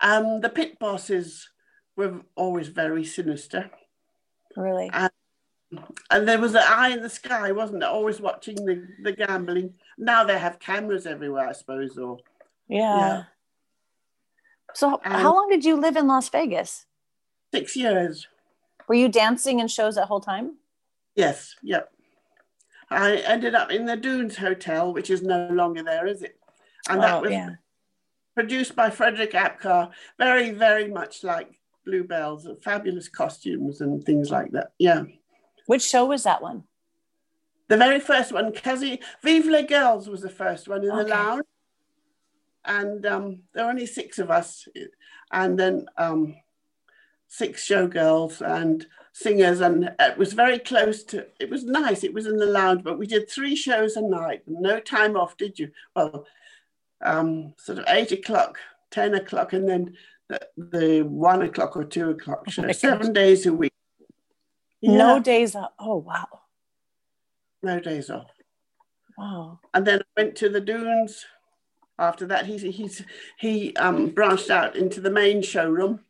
um, 0.00 0.40
the 0.40 0.48
pit 0.48 0.78
bosses 0.78 1.48
were 1.96 2.20
always 2.34 2.68
very 2.68 3.04
sinister. 3.04 3.70
Really? 4.56 4.90
And, 4.92 5.10
and 6.10 6.26
there 6.26 6.38
was 6.38 6.54
an 6.54 6.62
eye 6.64 6.90
in 6.90 7.02
the 7.02 7.10
sky, 7.10 7.52
wasn't 7.52 7.80
there? 7.80 7.90
Always 7.90 8.20
watching 8.20 8.56
the, 8.56 8.86
the 9.02 9.12
gambling. 9.12 9.74
Now 9.98 10.24
they 10.24 10.38
have 10.38 10.58
cameras 10.58 11.06
everywhere, 11.06 11.48
I 11.48 11.52
suppose. 11.52 11.98
Or 11.98 12.18
yeah. 12.68 12.96
yeah. 12.96 13.22
So 14.74 15.00
and 15.04 15.14
how 15.14 15.34
long 15.34 15.48
did 15.48 15.64
you 15.64 15.76
live 15.76 15.96
in 15.96 16.06
Las 16.06 16.28
Vegas? 16.28 16.86
Six 17.52 17.76
years. 17.76 18.26
Were 18.86 18.94
you 18.94 19.08
dancing 19.08 19.60
in 19.60 19.68
shows 19.68 19.96
that 19.96 20.08
whole 20.08 20.20
time? 20.20 20.56
Yes. 21.14 21.54
Yep. 21.62 21.90
I 22.90 23.16
ended 23.16 23.54
up 23.54 23.70
in 23.70 23.84
the 23.84 23.96
Dunes 23.96 24.36
Hotel, 24.36 24.92
which 24.92 25.10
is 25.10 25.22
no 25.22 25.48
longer 25.48 25.82
there, 25.82 26.06
is 26.06 26.22
it? 26.22 26.38
And 26.88 27.02
that 27.02 27.14
oh, 27.14 27.20
was 27.22 27.32
yeah. 27.32 27.50
produced 28.34 28.74
by 28.74 28.88
Frederick 28.88 29.32
Apcar, 29.32 29.90
very, 30.18 30.50
very 30.52 30.88
much 30.88 31.22
like 31.22 31.60
Bluebells, 31.84 32.48
fabulous 32.62 33.08
costumes 33.08 33.80
and 33.80 34.04
things 34.04 34.30
like 34.30 34.52
that. 34.52 34.72
Yeah. 34.78 35.04
Which 35.66 35.82
show 35.82 36.06
was 36.06 36.22
that 36.22 36.40
one? 36.40 36.64
The 37.68 37.76
very 37.76 38.00
first 38.00 38.32
one, 38.32 38.52
Kazi 38.52 39.00
Vive 39.22 39.46
les 39.46 39.64
Girls 39.64 40.08
was 40.08 40.22
the 40.22 40.30
first 40.30 40.68
one 40.68 40.82
in 40.82 40.90
okay. 40.90 41.02
the 41.02 41.08
lounge. 41.08 41.44
And 42.68 43.04
um, 43.06 43.40
there 43.52 43.64
were 43.64 43.70
only 43.70 43.86
six 43.86 44.20
of 44.20 44.30
us. 44.30 44.68
And 45.32 45.58
then 45.58 45.86
um, 45.96 46.36
six 47.28 47.66
showgirls 47.66 48.40
and 48.40 48.86
singers. 49.12 49.60
And 49.60 49.90
it 49.98 50.18
was 50.18 50.32
very 50.32 50.58
close 50.58 51.02
to 51.04 51.26
it 51.40 51.50
was 51.50 51.64
nice. 51.64 52.04
It 52.04 52.14
was 52.14 52.26
in 52.26 52.36
the 52.36 52.46
lounge 52.46 52.82
but 52.84 52.98
we 52.98 53.06
did 53.06 53.28
three 53.28 53.56
shows 53.56 53.96
a 53.96 54.02
night 54.02 54.42
no 54.46 54.80
time 54.80 55.16
off 55.16 55.36
did 55.36 55.58
you? 55.58 55.70
Well 55.94 56.26
um, 57.00 57.54
sort 57.58 57.78
of 57.78 57.84
eight 57.88 58.12
o'clock 58.12 58.58
ten 58.90 59.14
o'clock 59.14 59.52
and 59.52 59.68
then 59.68 59.96
the, 60.28 60.40
the 60.56 61.02
one 61.02 61.42
o'clock 61.42 61.76
or 61.76 61.84
two 61.84 62.10
o'clock 62.10 62.50
show. 62.50 62.64
Oh 62.66 62.72
seven 62.72 63.12
days 63.12 63.46
a 63.46 63.52
week. 63.52 63.72
Yeah. 64.80 64.96
no 64.96 65.20
days 65.20 65.54
off 65.54 65.72
oh 65.78 65.96
wow. 65.96 66.26
No 67.62 67.80
days 67.80 68.10
off. 68.10 68.30
Wow. 69.16 69.58
And 69.74 69.84
then 69.84 70.00
I 70.00 70.22
went 70.22 70.36
to 70.36 70.48
the 70.48 70.60
dunes 70.60 71.26
after 71.98 72.26
that 72.26 72.46
he's 72.46 72.62
he's 72.62 73.02
he 73.38 73.74
um, 73.76 74.08
branched 74.08 74.50
out 74.50 74.76
into 74.76 75.00
the 75.00 75.10
main 75.10 75.42
showroom 75.42 76.00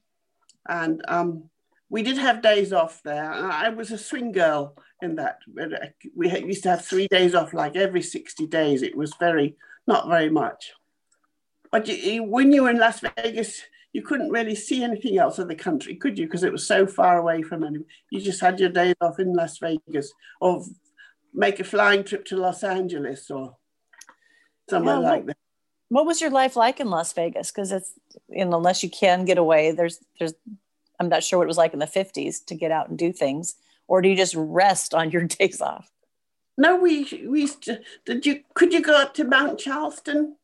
and 0.69 1.03
um, 1.09 1.49
we 1.91 2.03
did 2.03 2.19
have 2.19 2.43
days 2.43 2.73
off 2.73 3.03
there. 3.03 3.33
I 3.33 3.71
was 3.71 3.91
a 3.91 3.99
swing 3.99 4.33
girl 4.33 4.77
in 5.01 5.17
that. 5.17 5.39
We 6.15 6.31
used 6.31 6.63
to 6.65 6.71
have 6.71 6.85
three 6.85 7.09
days 7.09 7.35
off, 7.35 7.55
like 7.55 7.77
every 7.77 8.03
60 8.03 8.47
days. 8.47 8.83
It 8.83 8.97
was 8.97 9.15
very, 9.19 9.57
not 9.87 10.09
very 10.09 10.29
much. 10.29 10.73
But 11.73 11.89
you, 11.89 12.23
when 12.25 12.53
you 12.53 12.65
were 12.65 12.71
in 12.71 12.79
Las 12.79 13.01
Vegas, 13.01 13.63
you 13.93 14.03
couldn't 14.03 14.31
really 14.31 14.55
see 14.55 14.83
anything 14.83 15.19
else 15.19 15.39
of 15.39 15.49
the 15.49 15.55
country, 15.55 15.95
could 15.97 16.19
you? 16.19 16.27
Because 16.27 16.45
it 16.45 16.53
was 16.53 16.67
so 16.67 16.87
far 16.87 17.19
away 17.19 17.43
from 17.43 17.65
anyone. 17.65 17.87
You 18.11 18.21
just 18.21 18.41
had 18.41 18.61
your 18.61 18.69
days 18.69 18.95
off 19.01 19.19
in 19.19 19.33
Las 19.33 19.59
Vegas 19.59 20.13
or 20.41 20.65
make 21.33 21.59
a 21.61 21.65
flying 21.65 22.05
trip 22.05 22.27
to 22.27 22.37
Los 22.37 22.63
Angeles 22.63 23.31
or 23.31 23.57
somewhere 24.69 25.01
yeah, 25.01 25.11
like 25.11 25.27
that. 25.27 25.37
What 25.89 26.07
was 26.07 26.21
your 26.21 26.31
life 26.31 26.55
like 26.57 26.81
in 26.81 26.91
Las 26.91 27.13
Vegas? 27.13 27.51
Because 27.51 27.73
it's, 27.73 27.93
you 28.29 28.45
know, 28.45 28.57
unless 28.57 28.83
you 28.83 28.91
can 28.91 29.25
get 29.25 29.39
away, 29.39 29.71
there's, 29.73 30.01
there's 30.19 30.35
I'm 31.01 31.09
not 31.09 31.23
sure 31.23 31.39
what 31.39 31.45
it 31.45 31.49
was 31.49 31.59
like 31.59 31.73
in 31.73 31.79
the 31.79 31.87
50s 31.87 32.45
to 32.47 32.55
get 32.55 32.71
out 32.71 32.89
and 32.89 32.99
do 32.99 33.13
things. 33.13 33.55
Or 33.87 34.03
do 34.03 34.09
you 34.09 34.17
just 34.17 34.35
rest 34.37 34.95
on 34.95 35.11
your 35.11 35.25
days 35.39 35.61
off? 35.61 35.91
No, 36.57 36.77
we 36.77 37.05
we 37.29 37.43
used 37.43 37.63
to, 37.65 37.81
did 38.05 38.27
you 38.27 38.43
could 38.55 38.73
you 38.73 38.83
go 38.83 38.97
up 38.97 39.15
to 39.15 39.25
Mount 39.25 39.61
Charleston? 39.61 40.37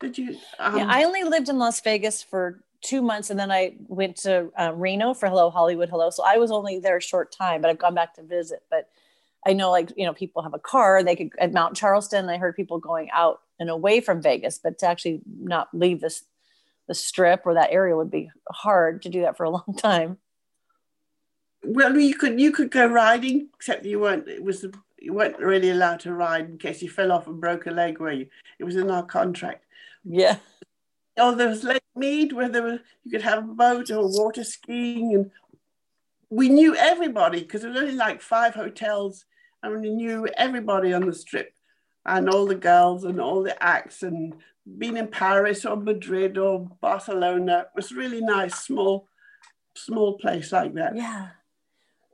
Did 0.00 0.18
you 0.18 0.36
um... 0.58 0.76
Yeah, 0.76 0.86
I 0.88 1.04
only 1.04 1.22
lived 1.22 1.48
in 1.48 1.58
Las 1.58 1.80
Vegas 1.80 2.24
for 2.24 2.60
two 2.82 3.02
months, 3.02 3.30
and 3.30 3.38
then 3.38 3.52
I 3.52 3.76
went 3.86 4.16
to 4.18 4.50
uh, 4.58 4.72
Reno 4.74 5.14
for 5.14 5.28
Hello 5.28 5.48
Hollywood 5.48 5.88
Hello. 5.88 6.10
So 6.10 6.24
I 6.26 6.38
was 6.38 6.50
only 6.50 6.80
there 6.80 6.96
a 6.96 7.02
short 7.02 7.30
time, 7.30 7.60
but 7.60 7.70
I've 7.70 7.78
gone 7.78 7.94
back 7.94 8.14
to 8.14 8.22
visit. 8.22 8.64
But 8.68 8.88
I 9.46 9.52
know, 9.52 9.70
like 9.70 9.92
you 9.96 10.04
know, 10.04 10.12
people 10.12 10.42
have 10.42 10.54
a 10.54 10.58
car. 10.58 11.04
They 11.04 11.14
could 11.14 11.30
at 11.38 11.52
Mount 11.52 11.76
Charleston. 11.76 12.28
I 12.28 12.38
heard 12.38 12.56
people 12.56 12.78
going 12.78 13.08
out 13.12 13.40
and 13.60 13.70
away 13.70 14.00
from 14.00 14.22
Vegas, 14.22 14.58
but 14.58 14.78
to 14.78 14.86
actually 14.86 15.20
not 15.38 15.68
leave 15.72 16.00
this 16.00 16.24
the 16.88 16.94
strip 16.94 17.42
or 17.46 17.54
that 17.54 17.70
area 17.70 17.96
would 17.96 18.10
be 18.10 18.28
hard 18.50 19.02
to 19.02 19.08
do 19.08 19.20
that 19.20 19.36
for 19.36 19.44
a 19.44 19.50
long 19.58 19.76
time. 19.78 20.18
Well, 21.62 21.96
you 21.96 22.16
could 22.16 22.40
you 22.40 22.50
could 22.50 22.70
go 22.70 22.86
riding, 22.86 23.48
except 23.54 23.84
you 23.84 24.00
weren't. 24.00 24.26
It 24.26 24.42
was 24.42 24.66
you 24.98 25.12
weren't 25.12 25.38
really 25.38 25.70
allowed 25.70 26.00
to 26.00 26.12
ride 26.12 26.48
in 26.48 26.58
case 26.58 26.82
you 26.82 26.90
fell 26.90 27.12
off 27.12 27.28
and 27.28 27.40
broke 27.40 27.66
a 27.66 27.70
leg. 27.70 28.00
Where 28.00 28.12
you? 28.12 28.26
It 28.58 28.64
was 28.64 28.76
in 28.76 28.90
our 28.90 29.04
contract. 29.04 29.64
Yeah. 30.04 30.38
Oh, 31.16 31.34
there 31.34 31.48
was 31.48 31.62
Lake 31.62 31.82
Mead 31.94 32.32
where 32.32 32.48
there 32.48 32.62
was 32.62 32.80
you 33.04 33.10
could 33.10 33.22
have 33.22 33.38
a 33.38 33.42
boat 33.42 33.90
or 33.90 34.08
water 34.08 34.42
skiing, 34.42 35.14
and 35.14 35.30
we 36.30 36.48
knew 36.48 36.74
everybody 36.74 37.40
because 37.40 37.60
there 37.60 37.70
was 37.70 37.82
only 37.82 37.94
like 37.94 38.22
five 38.22 38.54
hotels, 38.54 39.26
and 39.62 39.80
we 39.80 39.90
knew 39.90 40.26
everybody 40.38 40.94
on 40.94 41.04
the 41.04 41.12
strip, 41.12 41.52
and 42.06 42.28
all 42.28 42.46
the 42.46 42.54
girls 42.54 43.04
and 43.04 43.20
all 43.20 43.42
the 43.42 43.62
acts, 43.62 44.02
and 44.02 44.34
being 44.78 44.96
in 44.96 45.08
Paris 45.08 45.64
or 45.64 45.76
Madrid 45.76 46.38
or 46.38 46.68
Barcelona 46.80 47.60
it 47.60 47.68
was 47.74 47.92
really 47.92 48.20
nice, 48.20 48.54
small, 48.54 49.08
small 49.74 50.18
place 50.18 50.52
like 50.52 50.74
that. 50.74 50.96
Yeah. 50.96 51.28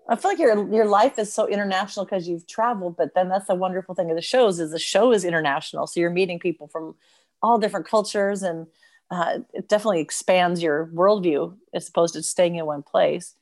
I 0.09 0.17
feel 0.17 0.31
like 0.31 0.39
your 0.39 0.73
your 0.73 0.87
life 0.87 1.19
is 1.19 1.33
so 1.33 1.49
international 1.49 2.07
because 2.07 2.29
you've 2.29 2.47
traveled, 2.47 2.97
but 2.97 3.15
then 3.15 3.29
that's 3.29 3.49
the 3.49 3.55
wonderful 3.55 3.95
thing 3.95 4.11
of 4.11 4.17
the 4.17 4.23
shows 4.23 4.61
is 4.61 4.71
the 4.71 4.79
show 4.79 5.13
is 5.13 5.25
international. 5.25 5.87
So 5.87 6.01
you're 6.01 6.11
meeting 6.11 6.39
people 6.39 6.69
from 6.69 6.95
all 7.43 7.59
different 7.59 7.89
cultures, 7.89 8.43
and 8.43 8.69
uh, 9.11 9.41
it 9.53 9.69
definitely 9.69 10.01
expands 10.01 10.63
your 10.63 10.87
worldview 10.87 11.57
as 11.75 11.89
opposed 11.89 12.15
to 12.15 12.23
staying 12.23 12.55
in 12.55 12.67
one 12.67 12.83
place. 12.83 13.35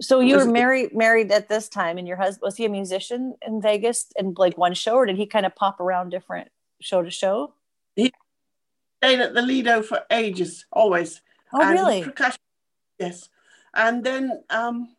So 0.00 0.20
you 0.20 0.36
were 0.36 0.44
married 0.44 0.94
married 0.94 1.30
at 1.30 1.48
this 1.48 1.68
time, 1.68 1.98
and 1.98 2.08
your 2.08 2.16
husband 2.16 2.42
was 2.42 2.56
he 2.56 2.64
a 2.64 2.68
musician 2.68 3.36
in 3.46 3.62
Vegas 3.62 4.12
and 4.16 4.36
like 4.38 4.58
one 4.58 4.74
show, 4.74 4.94
or 4.94 5.06
did 5.06 5.16
he 5.16 5.26
kind 5.26 5.46
of 5.46 5.54
pop 5.54 5.80
around 5.80 6.10
different 6.10 6.48
show 6.80 7.02
to 7.02 7.10
show? 7.10 7.54
He 7.94 8.12
stayed 9.02 9.20
at 9.20 9.34
the 9.34 9.42
Lido 9.42 9.82
for 9.82 10.02
ages, 10.10 10.66
always. 10.72 11.22
Oh, 11.52 11.62
and 11.62 11.70
really? 11.70 12.04
Yes, 12.98 13.28
and 13.74 14.04
then. 14.04 14.42
Um, 14.50 14.96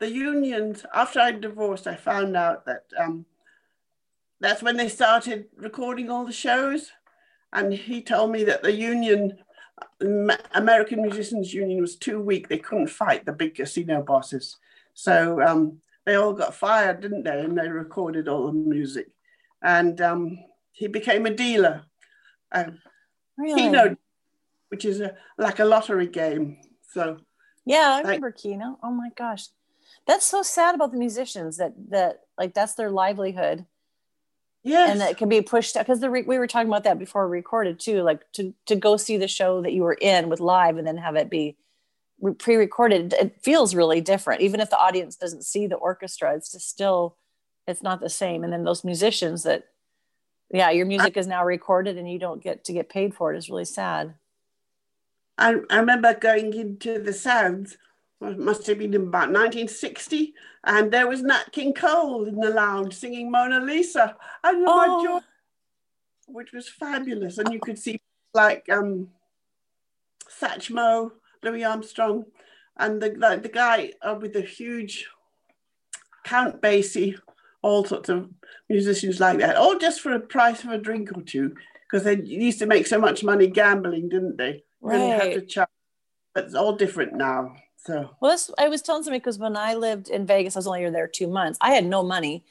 the 0.00 0.10
unions, 0.10 0.84
after 0.92 1.20
I 1.20 1.32
divorced, 1.32 1.86
I 1.86 1.94
found 1.94 2.36
out 2.36 2.66
that 2.66 2.84
um, 2.98 3.24
that's 4.40 4.62
when 4.62 4.76
they 4.76 4.88
started 4.88 5.46
recording 5.56 6.10
all 6.10 6.26
the 6.26 6.32
shows. 6.32 6.90
And 7.52 7.72
he 7.72 8.02
told 8.02 8.32
me 8.32 8.44
that 8.44 8.62
the 8.62 8.72
union, 8.72 9.38
American 10.54 11.02
Musicians 11.02 11.52
Union, 11.52 11.80
was 11.80 11.96
too 11.96 12.20
weak. 12.20 12.48
They 12.48 12.58
couldn't 12.58 12.88
fight 12.88 13.24
the 13.24 13.32
big 13.32 13.54
casino 13.54 14.02
bosses. 14.02 14.56
So 14.94 15.42
um, 15.42 15.78
they 16.04 16.14
all 16.14 16.32
got 16.32 16.54
fired, 16.54 17.00
didn't 17.00 17.24
they? 17.24 17.40
And 17.40 17.58
they 17.58 17.68
recorded 17.68 18.28
all 18.28 18.46
the 18.46 18.52
music. 18.52 19.08
And 19.62 20.00
um, 20.00 20.38
he 20.72 20.86
became 20.86 21.26
a 21.26 21.30
dealer. 21.34 21.82
Uh, 22.52 22.70
really? 23.36 23.62
Keno, 23.62 23.96
which 24.68 24.84
is 24.84 25.00
a, 25.00 25.16
like 25.38 25.58
a 25.58 25.64
lottery 25.64 26.06
game. 26.06 26.58
So 26.92 27.18
yeah, 27.64 27.94
I 27.96 28.00
remember 28.02 28.28
like, 28.28 28.36
Keno. 28.36 28.78
Oh 28.82 28.92
my 28.92 29.10
gosh 29.16 29.48
that's 30.06 30.26
so 30.26 30.42
sad 30.42 30.74
about 30.74 30.92
the 30.92 30.98
musicians 30.98 31.56
that 31.56 31.72
that 31.90 32.20
like 32.38 32.54
that's 32.54 32.74
their 32.74 32.90
livelihood 32.90 33.66
yeah 34.64 34.90
and 34.90 35.00
that 35.00 35.16
can 35.16 35.28
be 35.28 35.40
pushed 35.40 35.74
because 35.78 36.00
the 36.00 36.10
we 36.10 36.38
were 36.38 36.46
talking 36.46 36.68
about 36.68 36.84
that 36.84 36.98
before 36.98 37.28
we 37.28 37.36
recorded 37.36 37.78
too 37.78 38.02
like 38.02 38.30
to 38.32 38.52
to 38.66 38.74
go 38.74 38.96
see 38.96 39.16
the 39.16 39.28
show 39.28 39.62
that 39.62 39.72
you 39.72 39.82
were 39.82 39.98
in 40.00 40.28
with 40.28 40.40
live 40.40 40.76
and 40.76 40.86
then 40.86 40.96
have 40.96 41.14
it 41.14 41.30
be 41.30 41.56
pre-recorded 42.38 43.12
it 43.12 43.40
feels 43.42 43.74
really 43.74 44.00
different. 44.00 44.40
Even 44.40 44.60
if 44.60 44.70
the 44.70 44.78
audience 44.78 45.16
doesn't 45.16 45.44
see 45.44 45.66
the 45.66 45.76
orchestra 45.76 46.34
it's 46.34 46.50
just 46.52 46.68
still 46.68 47.16
it's 47.66 47.82
not 47.82 48.00
the 48.00 48.10
same. 48.10 48.44
And 48.44 48.52
then 48.52 48.64
those 48.64 48.84
musicians 48.84 49.42
that 49.42 49.68
yeah 50.50 50.70
your 50.70 50.86
music 50.86 51.16
I, 51.16 51.20
is 51.20 51.26
now 51.26 51.44
recorded 51.44 51.98
and 51.98 52.10
you 52.10 52.18
don't 52.18 52.42
get 52.42 52.64
to 52.64 52.72
get 52.72 52.88
paid 52.88 53.14
for 53.14 53.34
it 53.34 53.38
is 53.38 53.50
really 53.50 53.64
sad. 53.64 54.14
I, 55.36 55.56
I 55.68 55.78
remember 55.78 56.14
going 56.14 56.54
into 56.54 57.00
the 57.00 57.12
sounds 57.12 57.76
must 58.38 58.66
have 58.66 58.78
been 58.78 58.94
about 58.94 59.30
1960, 59.30 60.34
and 60.64 60.90
there 60.90 61.08
was 61.08 61.22
Nat 61.22 61.52
King 61.52 61.74
Cole 61.74 62.24
in 62.24 62.36
the 62.36 62.50
lounge 62.50 62.94
singing 62.94 63.30
Mona 63.30 63.60
Lisa. 63.60 64.16
And 64.42 64.64
oh. 64.66 64.76
my 64.76 65.04
joy, 65.04 65.26
which 66.26 66.52
was 66.52 66.68
fabulous. 66.68 67.38
And 67.38 67.52
you 67.52 67.60
could 67.60 67.78
see 67.78 68.00
like 68.32 68.68
um, 68.70 69.08
Satchmo, 70.40 71.12
Louis 71.42 71.64
Armstrong, 71.64 72.24
and 72.76 73.00
the, 73.00 73.10
the, 73.10 73.40
the 73.42 73.48
guy 73.48 73.92
uh, 74.02 74.16
with 74.20 74.32
the 74.32 74.40
huge 74.40 75.06
Count 76.24 76.60
Basie, 76.60 77.18
all 77.62 77.84
sorts 77.84 78.08
of 78.08 78.30
musicians 78.68 79.20
like 79.20 79.38
that, 79.38 79.56
all 79.56 79.78
just 79.78 80.00
for 80.00 80.12
a 80.12 80.20
price 80.20 80.64
of 80.64 80.70
a 80.70 80.78
drink 80.78 81.10
or 81.16 81.22
two, 81.22 81.54
because 81.82 82.04
they 82.04 82.20
used 82.22 82.58
to 82.58 82.66
make 82.66 82.86
so 82.86 82.98
much 82.98 83.22
money 83.22 83.46
gambling, 83.46 84.08
didn't 84.08 84.36
they? 84.36 84.64
Right. 84.80 84.96
Really 84.96 85.10
had 85.10 85.32
to 85.34 85.46
charge. 85.46 85.68
But 86.34 86.44
it's 86.44 86.54
all 86.54 86.74
different 86.74 87.14
now. 87.14 87.54
So 87.84 88.10
well, 88.20 88.30
this, 88.32 88.50
I 88.58 88.68
was 88.68 88.80
telling 88.80 89.02
somebody 89.02 89.20
because 89.20 89.38
when 89.38 89.56
I 89.56 89.74
lived 89.74 90.08
in 90.08 90.26
Vegas, 90.26 90.56
I 90.56 90.60
was 90.60 90.66
only 90.66 90.88
there 90.88 91.06
two 91.06 91.26
months. 91.26 91.58
I 91.60 91.72
had 91.72 91.84
no 91.84 92.02
money, 92.02 92.44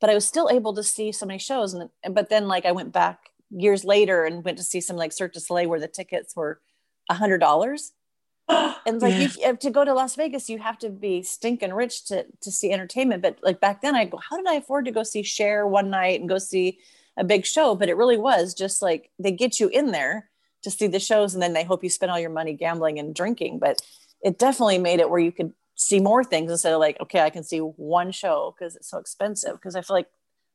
but 0.00 0.10
I 0.10 0.14
was 0.14 0.26
still 0.26 0.48
able 0.50 0.74
to 0.74 0.82
see 0.82 1.12
so 1.12 1.26
many 1.26 1.38
shows. 1.38 1.74
And 1.74 1.90
but 2.10 2.28
then 2.28 2.48
like 2.48 2.66
I 2.66 2.72
went 2.72 2.92
back 2.92 3.30
years 3.50 3.84
later 3.84 4.24
and 4.24 4.44
went 4.44 4.58
to 4.58 4.64
see 4.64 4.80
some 4.80 4.96
like 4.96 5.12
Cirque 5.12 5.32
du 5.32 5.40
Soleil 5.40 5.68
where 5.68 5.78
the 5.78 5.86
tickets 5.86 6.34
were 6.34 6.60
a 7.08 7.14
hundred 7.14 7.38
dollars. 7.38 7.92
and 8.48 9.00
like 9.00 9.14
yes. 9.14 9.36
you, 9.36 9.56
to 9.56 9.70
go 9.70 9.84
to 9.84 9.94
Las 9.94 10.16
Vegas, 10.16 10.50
you 10.50 10.58
have 10.58 10.78
to 10.78 10.88
be 10.88 11.22
stinking 11.22 11.72
rich 11.72 12.06
to 12.06 12.26
to 12.40 12.50
see 12.50 12.72
entertainment. 12.72 13.22
But 13.22 13.38
like 13.42 13.60
back 13.60 13.82
then, 13.82 13.94
I 13.94 14.06
go, 14.06 14.18
how 14.18 14.36
did 14.36 14.48
I 14.48 14.54
afford 14.54 14.86
to 14.86 14.92
go 14.92 15.04
see 15.04 15.22
Cher 15.22 15.68
one 15.68 15.90
night 15.90 16.18
and 16.18 16.28
go 16.28 16.38
see 16.38 16.80
a 17.16 17.22
big 17.22 17.46
show? 17.46 17.76
But 17.76 17.88
it 17.88 17.96
really 17.96 18.18
was 18.18 18.54
just 18.54 18.82
like 18.82 19.10
they 19.20 19.30
get 19.30 19.60
you 19.60 19.68
in 19.68 19.92
there 19.92 20.30
to 20.62 20.70
see 20.70 20.88
the 20.88 20.98
shows, 20.98 21.34
and 21.34 21.42
then 21.42 21.52
they 21.52 21.62
hope 21.62 21.84
you 21.84 21.90
spend 21.90 22.10
all 22.10 22.18
your 22.18 22.28
money 22.28 22.54
gambling 22.54 22.98
and 22.98 23.14
drinking. 23.14 23.60
But 23.60 23.80
it 24.22 24.38
definitely 24.38 24.78
made 24.78 25.00
it 25.00 25.10
where 25.10 25.20
you 25.20 25.32
could 25.32 25.52
see 25.74 26.00
more 26.00 26.22
things 26.22 26.50
instead 26.50 26.72
of 26.72 26.80
like, 26.80 27.00
okay, 27.00 27.20
I 27.20 27.30
can 27.30 27.42
see 27.42 27.58
one 27.58 28.12
show 28.12 28.54
because 28.56 28.76
it's 28.76 28.90
so 28.90 28.98
expensive. 28.98 29.52
Because 29.52 29.76
I 29.76 29.82
feel 29.82 29.96
like 29.96 30.08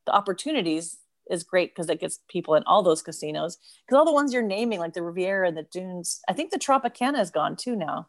the 0.05 0.13
opportunities 0.13 0.97
is 1.29 1.43
great 1.43 1.73
because 1.73 1.89
it 1.89 1.99
gets 1.99 2.19
people 2.27 2.53
in 2.55 2.63
all 2.67 2.83
those 2.83 3.01
casinos. 3.01 3.57
Because 3.85 3.97
all 3.97 4.05
the 4.05 4.13
ones 4.13 4.33
you're 4.33 4.43
naming, 4.43 4.79
like 4.79 4.93
the 4.93 5.01
Riviera 5.01 5.47
and 5.47 5.57
the 5.57 5.63
Dunes, 5.63 6.21
I 6.27 6.33
think 6.33 6.51
the 6.51 6.59
Tropicana 6.59 7.19
is 7.19 7.31
gone 7.31 7.55
too 7.55 7.75
now. 7.75 8.07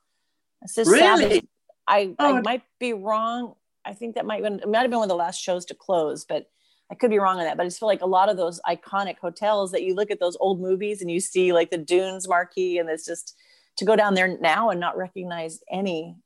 It's 0.62 0.75
just 0.75 0.90
really? 0.90 1.49
I, 1.88 2.14
oh. 2.19 2.37
I 2.37 2.40
might 2.42 2.62
be 2.79 2.92
wrong. 2.92 3.55
I 3.85 3.95
think 3.95 4.16
that 4.16 4.27
might 4.27 4.42
been, 4.42 4.61
it 4.61 4.69
might 4.69 4.83
have 4.83 4.90
been 4.90 4.99
one 4.99 5.07
of 5.07 5.11
the 5.11 5.16
last 5.16 5.40
shows 5.40 5.64
to 5.66 5.75
close, 5.75 6.25
but 6.25 6.51
I 6.90 6.95
could 6.95 7.11
be 7.11 7.19
wrong 7.19 7.38
on 7.38 7.45
that. 7.45 7.57
But 7.57 7.62
I 7.62 7.66
just 7.66 7.79
feel 7.79 7.88
like 7.88 8.03
a 8.03 8.07
lot 8.07 8.29
of 8.29 8.37
those 8.37 8.61
iconic 8.69 9.19
hotels 9.19 9.73
that 9.73 9.83
you 9.83 9.95
look 9.95 10.11
at 10.11 10.21
those 10.21 10.37
old 10.38 10.61
movies 10.61 11.01
and 11.01 11.11
you 11.11 11.21
see 11.21 11.53
like 11.53 11.71
the 11.71 11.79
Dunes 11.79 12.29
marquee, 12.29 12.79
and 12.79 12.88
it's 12.88 13.07
just 13.07 13.37
to 13.77 13.85
go 13.85 13.97
down 13.97 14.15
there 14.15 14.39
now 14.39 14.71
and 14.71 14.81
not 14.81 14.97
recognize 14.97 15.61
any 15.71 16.17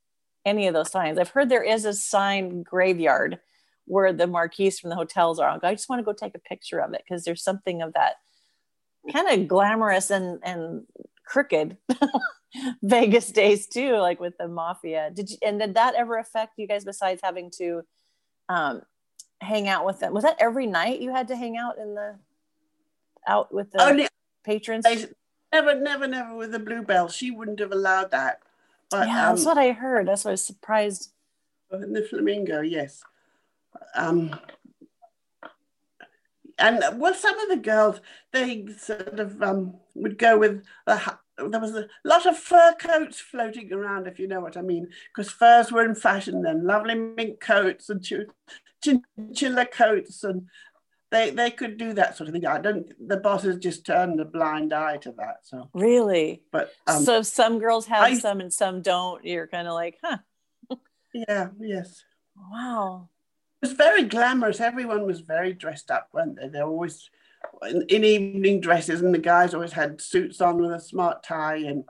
any 0.47 0.67
of 0.67 0.75
those 0.75 0.91
signs. 0.91 1.19
I've 1.19 1.29
heard 1.29 1.49
there 1.49 1.63
is 1.63 1.85
a 1.85 1.93
sign 1.93 2.63
graveyard 2.63 3.39
where 3.85 4.13
the 4.13 4.27
marquees 4.27 4.79
from 4.79 4.91
the 4.91 4.97
hotels 4.97 5.39
are. 5.39 5.59
I 5.63 5.75
just 5.75 5.89
want 5.89 6.01
to 6.01 6.05
go 6.05 6.13
take 6.13 6.35
a 6.35 6.39
picture 6.41 6.79
of 6.79 6.95
it 6.95 7.03
because 7.07 7.25
there's 7.25 7.43
something 7.43 7.83
of 7.83 7.93
that 7.93 8.15
kind 9.13 9.29
of 9.29 9.49
glamorous 9.49 10.11
and 10.11 10.39
and 10.43 10.87
crooked 11.27 11.77
Vegas 12.83 13.31
days 13.31 13.67
too, 13.67 13.97
like 13.97 14.21
with 14.21 14.37
the 14.39 14.49
mafia. 14.49 15.11
Did 15.13 15.31
you 15.31 15.37
and 15.43 15.61
did 15.61 15.75
that 15.75 15.95
ever 15.95 16.19
affect 16.19 16.55
you 16.59 16.67
guys 16.67 16.85
besides 16.85 17.21
having 17.23 17.51
to 17.59 17.83
um, 18.49 18.83
hang 19.41 19.69
out 19.69 19.87
with 19.87 20.01
them? 20.01 20.13
Was 20.13 20.25
that 20.25 20.37
every 20.39 20.67
night 20.67 21.01
you 21.01 21.13
had 21.13 21.29
to 21.29 21.37
hang 21.37 21.57
out 21.57 21.79
in 21.79 21.95
the 21.95 22.17
out 23.27 23.53
with 23.53 23.71
the 23.73 23.83
Only, 23.83 24.09
patrons? 24.45 24.87
Never, 25.53 25.75
never, 25.75 26.07
never 26.07 26.35
with 26.37 26.55
a 26.55 26.59
bluebell. 26.59 27.09
She 27.09 27.31
wouldn't 27.31 27.59
have 27.59 27.73
allowed 27.73 28.13
that. 28.13 28.41
But, 28.91 29.09
yeah, 29.09 29.29
um, 29.29 29.35
that's 29.35 29.47
what 29.47 29.59
I 29.59 29.73
heard. 29.73 30.09
That's 30.09 30.25
why 30.25 30.31
I 30.31 30.33
was 30.33 30.45
surprised. 30.45 31.13
In 31.73 31.93
the 31.93 32.03
flamingo, 32.03 32.61
yes. 32.61 33.03
Um, 33.95 34.39
and 36.59 36.83
well, 36.95 37.15
some 37.15 37.39
of 37.39 37.49
the 37.49 37.57
girls 37.57 38.01
they 38.33 38.67
sort 38.77 39.21
of 39.21 39.41
um, 39.43 39.75
would 39.95 40.19
go 40.19 40.39
with 40.39 40.65
a, 40.87 41.19
there 41.39 41.61
was 41.61 41.75
a 41.75 41.89
lot 42.05 42.27
of 42.27 42.37
fur 42.37 42.75
coats 42.79 43.21
floating 43.21 43.73
around, 43.73 44.07
if 44.07 44.19
you 44.19 44.27
know 44.27 44.41
what 44.41 44.57
I 44.57 44.63
mean, 44.63 44.89
because 45.09 45.31
furs 45.31 45.73
were 45.73 45.85
in 45.85 45.95
fashion 45.95 46.43
then. 46.43 46.67
Lovely 46.67 46.95
mink 46.95 47.41
coats 47.41 47.89
and 47.89 48.05
chinchilla 48.83 49.67
coats 49.67 50.25
and 50.25 50.49
they 51.11 51.31
they 51.31 51.51
could 51.51 51.77
do 51.77 51.93
that 51.95 52.17
sort 52.17 52.29
of 52.29 52.35
thing. 52.35 52.47
I 52.47 52.61
don't. 52.61 52.87
The 53.09 53.17
bosses 53.17 53.57
just 53.57 53.85
turned 53.85 54.21
a 54.21 54.25
blind 54.25 54.73
eye 54.73 54.97
to 54.99 55.13
that. 55.13 55.39
So 55.43 55.69
really, 55.75 56.43
but 56.53 56.73
um, 56.87 57.03
so 57.03 57.23
some 57.23 57.59
girls 57.59 57.87
have 57.87 58.05
I, 58.05 58.15
some 58.15 58.41
and 58.41 58.53
some 58.53 58.81
don't. 58.81 59.25
You're 59.25 59.49
kind 59.49 59.67
of 59.67 59.75
like, 59.75 59.99
huh? 60.03 60.19
yeah. 61.13 61.49
Yes. 61.59 62.05
Wow. 62.51 63.09
It 63.63 63.69
was 63.69 63.77
very 63.77 64.05
glamorous. 64.05 64.61
Everyone 64.61 65.05
was 65.05 65.21
very 65.21 65.53
dressed 65.53 65.91
up, 65.91 66.09
weren't 66.13 66.37
they? 66.37 66.49
They're 66.49 66.65
always 66.65 67.11
in, 67.69 67.83
in 67.89 68.05
evening 68.05 68.61
dresses, 68.61 69.03
and 69.03 69.13
the 69.13 69.19
guys 69.19 69.53
always 69.53 69.73
had 69.73 70.01
suits 70.01 70.41
on 70.41 70.59
with 70.59 70.73
a 70.73 70.81
smart 70.81 71.23
tie. 71.23 71.57
And 71.57 71.85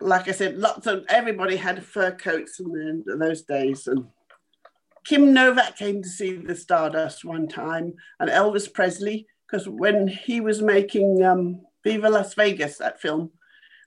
like 0.00 0.28
I 0.28 0.32
said, 0.32 0.56
lots 0.56 0.86
of 0.86 1.04
everybody 1.08 1.56
had 1.56 1.84
fur 1.84 2.12
coats 2.12 2.58
in, 2.58 3.04
the, 3.06 3.16
those 3.16 3.42
days. 3.42 3.86
And 3.86 4.06
Kim 5.04 5.32
Novak 5.34 5.76
came 5.76 6.02
to 6.02 6.08
see 6.08 6.36
the 6.36 6.54
Stardust 6.56 7.24
one 7.24 7.46
time, 7.48 7.94
and 8.18 8.30
Elvis 8.30 8.72
Presley, 8.72 9.26
because 9.46 9.68
when 9.68 10.08
he 10.08 10.40
was 10.40 10.62
making 10.62 11.22
um, 11.22 11.60
Viva 11.84 12.08
Las 12.08 12.34
Vegas, 12.34 12.78
that 12.78 13.00
film, 13.00 13.30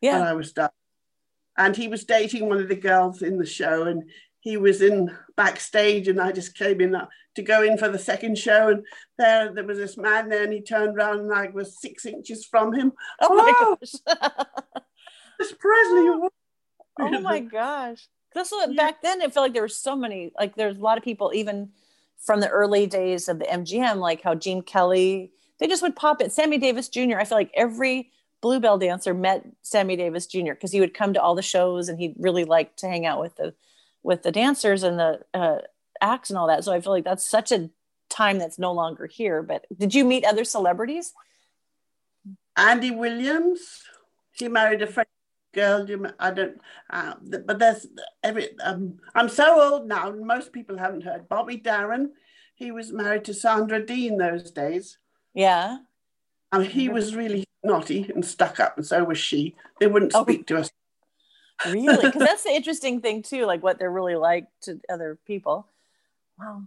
Yeah. 0.02 0.22
I 0.22 0.34
was 0.34 0.54
done, 0.54 0.70
and 1.58 1.76
he 1.76 1.88
was 1.88 2.04
dating 2.06 2.48
one 2.50 2.60
of 2.60 2.70
the 2.70 2.76
girls 2.76 3.22
in 3.22 3.38
the 3.40 3.46
show, 3.46 3.84
and 3.84 4.10
he 4.42 4.58
was 4.58 4.82
in 4.82 5.16
backstage, 5.36 6.08
and 6.08 6.22
I 6.22 6.32
just 6.32 6.56
came 6.56 6.80
in 6.82 6.96
to 7.36 7.42
go 7.42 7.62
in 7.64 7.78
for 7.78 7.90
the 7.90 8.00
second 8.00 8.38
show, 8.38 8.70
and 8.70 8.86
there 9.18 9.52
there 9.54 9.66
was 9.66 9.78
this 9.80 9.98
man 9.98 10.30
there, 10.30 10.44
and 10.44 10.54
he 10.54 10.62
turned 10.62 10.96
around, 10.98 11.22
and 11.22 11.34
I 11.34 11.48
was 11.48 11.82
six 11.82 12.06
inches 12.06 12.46
from 12.46 12.74
him. 12.74 12.94
oh 13.22 13.36
my 13.36 13.52
Oh, 13.56 13.78
gosh. 13.82 13.94
it's 15.40 15.54
Presley. 15.54 16.30
oh 17.00 17.22
my 17.22 17.40
gosh. 17.40 18.08
What 18.34 18.48
Yeah. 18.70 18.76
back 18.76 19.02
then 19.02 19.22
it 19.22 19.34
felt 19.34 19.46
like 19.46 19.54
there 19.54 19.62
were 19.62 19.68
so 19.68 19.96
many, 19.96 20.32
like 20.38 20.56
there's 20.56 20.78
a 20.78 20.82
lot 20.82 20.98
of 20.98 21.04
people 21.04 21.32
even 21.34 21.72
from 22.18 22.40
the 22.40 22.50
early 22.50 22.88
days 22.88 23.28
of 23.28 23.40
the 23.40 23.46
MGM, 23.46 23.98
like 23.98 24.22
how 24.22 24.36
Gene 24.36 24.62
Kelly, 24.62 25.32
they 25.60 25.68
just 25.68 25.82
would 25.82 25.96
pop 25.96 26.22
it. 26.22 26.32
Sammy 26.32 26.58
Davis 26.58 26.90
Jr. 26.90 27.18
I 27.18 27.26
feel 27.26 27.38
like 27.38 27.52
every 27.54 28.12
Bluebell 28.42 28.78
dancer 28.78 29.14
met 29.14 29.46
Sammy 29.64 29.96
Davis 29.96 30.28
Jr. 30.28 30.54
because 30.54 30.72
he 30.72 30.80
would 30.80 30.94
come 30.94 31.14
to 31.14 31.22
all 31.22 31.36
the 31.36 31.42
shows 31.42 31.90
and 31.90 32.00
he 32.00 32.14
really 32.18 32.44
liked 32.46 32.78
to 32.80 32.88
hang 32.88 33.06
out 33.06 33.20
with 33.20 33.36
the 33.36 33.54
with 34.04 34.24
the 34.24 34.32
dancers 34.32 34.84
and 34.84 35.00
the 35.00 35.20
uh, 35.34 35.60
acts 36.02 36.30
and 36.30 36.38
all 36.38 36.48
that. 36.48 36.64
So 36.64 36.72
I 36.72 36.80
feel 36.82 36.94
like 36.94 37.04
that's 37.04 37.26
such 37.26 37.52
a 37.52 37.70
time 38.10 38.38
that's 38.38 38.60
no 38.60 38.72
longer 38.72 39.08
here. 39.08 39.42
But 39.42 39.66
did 39.76 39.94
you 39.94 40.06
meet 40.06 40.24
other 40.24 40.44
celebrities? 40.44 41.14
Andy 42.56 42.92
Williams. 42.92 43.84
He 44.32 44.48
married 44.48 44.82
a 44.82 44.88
French 44.88 45.10
girl. 45.54 45.90
you 45.90 46.08
I 46.20 46.32
don't. 46.32 46.60
Uh, 46.90 47.14
but 47.46 47.60
there's 47.60 47.88
every. 48.24 48.60
Um, 48.60 49.00
I'm 49.16 49.30
so 49.30 49.60
old 49.62 49.88
now. 49.88 50.12
Most 50.12 50.52
people 50.54 50.78
haven't 50.78 51.04
heard. 51.04 51.28
Bobby 51.30 51.58
Darin 51.58 52.12
He 52.56 52.72
was 52.72 52.92
married 52.92 53.26
to 53.26 53.34
Sandra 53.34 53.84
Dean 53.86 54.18
those 54.18 54.52
days. 54.52 54.98
Yeah. 55.34 55.80
and 56.52 56.66
he 56.66 56.90
was 56.90 57.16
really 57.16 57.44
naughty 57.64 58.10
and 58.14 58.24
stuck 58.26 58.60
up, 58.60 58.78
and 58.78 58.86
so 58.86 59.04
was 59.04 59.18
she. 59.18 59.56
They 59.80 59.88
wouldn't 59.88 60.14
Oh. 60.16 60.24
speak 60.24 60.48
to 60.48 60.58
us. 60.60 60.72
really 61.68 62.06
because 62.06 62.22
that's 62.30 62.44
the 62.44 62.52
interesting 62.52 63.02
thing 63.02 63.24
too 63.24 63.46
like 63.48 63.64
what 63.64 63.80
they're 63.80 63.92
really 63.92 64.16
like 64.16 64.46
to 64.62 64.80
other 64.90 65.18
people 65.26 65.66
wow 66.38 66.62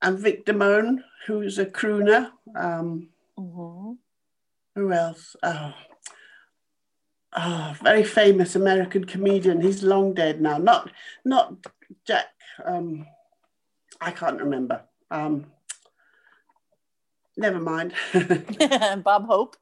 And 0.00 0.18
Vic 0.20 0.46
Damone, 0.46 1.02
who's 1.26 1.58
a 1.58 1.66
crooner. 1.66 2.30
Um, 2.54 3.08
hmm 3.36 3.92
who 4.76 4.92
else? 4.92 5.34
Oh. 5.42 5.74
Oh, 7.34 7.74
very 7.82 8.04
famous 8.04 8.54
American 8.54 9.04
comedian. 9.04 9.60
He's 9.62 9.82
long 9.82 10.12
dead 10.14 10.40
now. 10.40 10.58
Not 10.58 10.90
not 11.24 11.54
Jack. 12.06 12.26
Um, 12.64 13.06
I 14.00 14.10
can't 14.10 14.40
remember. 14.40 14.82
Um, 15.10 15.46
never 17.36 17.58
mind. 17.58 17.94
bob 19.04 19.26
hope 19.26 19.56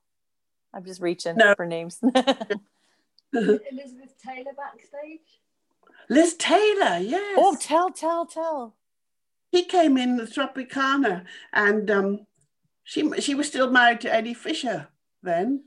i'm 0.73 0.85
just 0.85 1.01
reaching 1.01 1.37
No. 1.37 1.55
for 1.57 1.67
names 1.67 1.99
Elizabeth 3.33 4.15
Taylor 4.25 4.53
backstage. 4.57 5.21
Liz 6.09 6.35
Taylor, 6.35 6.99
yes. 6.99 7.37
oh 7.39 7.57
tell 7.61 7.91
tell 7.91 8.27
tell 8.27 8.75
he 9.51 9.65
came 9.65 9.97
in 9.97 10.17
the 10.17 10.25
Tropicana, 10.25 11.25
and 11.53 11.91
um, 11.91 12.27
she 12.85 13.11
she 13.21 13.35
was 13.35 13.49
still 13.49 13.71
married 13.71 14.01
to 14.03 14.13
Eddie 14.15 14.35
Fisher 14.35 14.89
then. 15.23 15.65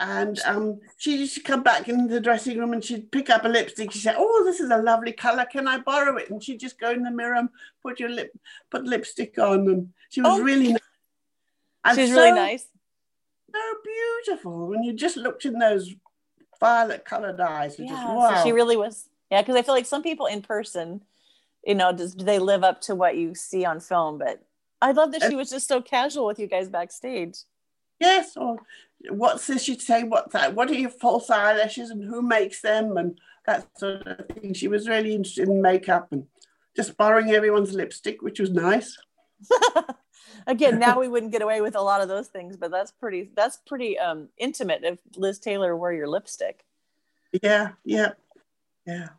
And 0.00 0.40
um, 0.44 0.80
she 0.96 1.16
used 1.16 1.34
to 1.34 1.42
come 1.42 1.62
back 1.62 1.88
in 1.88 2.06
the 2.06 2.20
dressing 2.20 2.58
room 2.58 2.72
and 2.72 2.84
she'd 2.84 3.10
pick 3.10 3.30
up 3.30 3.44
a 3.44 3.48
lipstick. 3.48 3.90
She 3.92 3.98
said, 3.98 4.14
"Oh, 4.16 4.42
this 4.44 4.60
is 4.60 4.70
a 4.70 4.76
lovely 4.78 5.12
color. 5.12 5.44
Can 5.44 5.66
I 5.66 5.78
borrow 5.78 6.16
it?" 6.16 6.30
And 6.30 6.42
she'd 6.42 6.60
just 6.60 6.78
go 6.78 6.90
in 6.90 7.02
the 7.02 7.10
mirror 7.10 7.34
and 7.34 7.48
put 7.82 7.98
your 7.98 8.08
lip, 8.08 8.32
put 8.70 8.84
lipstick 8.84 9.38
on. 9.38 9.68
And 9.68 9.92
she 10.10 10.20
was 10.20 10.38
Oh, 10.38 10.42
really, 10.42 10.72
nice. 10.72 10.80
And 11.84 11.98
she's 11.98 12.10
really 12.10 12.30
so- 12.30 12.34
nice 12.34 12.66
so 13.52 13.60
beautiful. 13.84 14.66
When 14.68 14.82
you 14.82 14.92
just 14.92 15.16
looked 15.16 15.44
in 15.44 15.58
those 15.58 15.94
violet 16.60 17.04
colored 17.04 17.40
eyes, 17.40 17.78
yeah 17.78 17.88
just 17.88 18.38
so 18.38 18.44
she 18.44 18.52
really 18.52 18.76
was 18.76 19.08
yeah 19.30 19.40
because 19.40 19.54
i 19.54 19.62
feel 19.62 19.74
like 19.74 19.86
some 19.86 20.02
people 20.02 20.26
in 20.26 20.42
person 20.42 21.00
you 21.64 21.74
know 21.74 21.92
does 21.92 22.16
do 22.16 22.24
they 22.24 22.40
live 22.40 22.64
up 22.64 22.80
to 22.80 22.96
what 22.96 23.16
you 23.16 23.32
see 23.32 23.64
on 23.64 23.78
film 23.78 24.18
but 24.18 24.42
i 24.82 24.90
love 24.90 25.12
that 25.12 25.22
she 25.22 25.36
was 25.36 25.50
just 25.50 25.68
so 25.68 25.80
casual 25.80 26.26
with 26.26 26.40
you 26.40 26.48
guys 26.48 26.68
backstage 26.68 27.36
Yes, 28.00 28.36
or 28.36 28.58
what's 29.10 29.46
this 29.46 29.68
you'd 29.68 29.82
say, 29.82 30.04
what's 30.04 30.32
that? 30.32 30.54
What 30.54 30.70
are 30.70 30.74
your 30.74 30.90
false 30.90 31.30
eyelashes 31.30 31.90
and 31.90 32.04
who 32.04 32.22
makes 32.22 32.60
them 32.60 32.96
and 32.96 33.18
that 33.48 33.66
sort 33.78 34.06
of 34.06 34.28
thing. 34.28 34.52
She 34.52 34.68
was 34.68 34.86
really 34.86 35.14
interested 35.14 35.48
in 35.48 35.62
makeup 35.62 36.08
and 36.12 36.26
just 36.76 36.96
borrowing 36.96 37.30
everyone's 37.30 37.72
lipstick, 37.72 38.22
which 38.22 38.38
was 38.38 38.50
nice. 38.50 38.96
again 40.46 40.78
now 40.78 40.98
we 41.00 41.08
wouldn't 41.08 41.32
get 41.32 41.42
away 41.42 41.60
with 41.60 41.76
a 41.76 41.80
lot 41.80 42.00
of 42.00 42.08
those 42.08 42.26
things 42.26 42.56
but 42.56 42.72
that's 42.72 42.90
pretty 42.90 43.30
that's 43.36 43.56
pretty 43.56 43.96
um 43.98 44.28
intimate 44.36 44.82
if 44.82 44.98
liz 45.16 45.38
taylor 45.38 45.76
wore 45.76 45.92
your 45.92 46.08
lipstick 46.08 46.64
Yeah, 47.40 47.70
yeah, 47.84 48.12
yeah. 48.84 49.10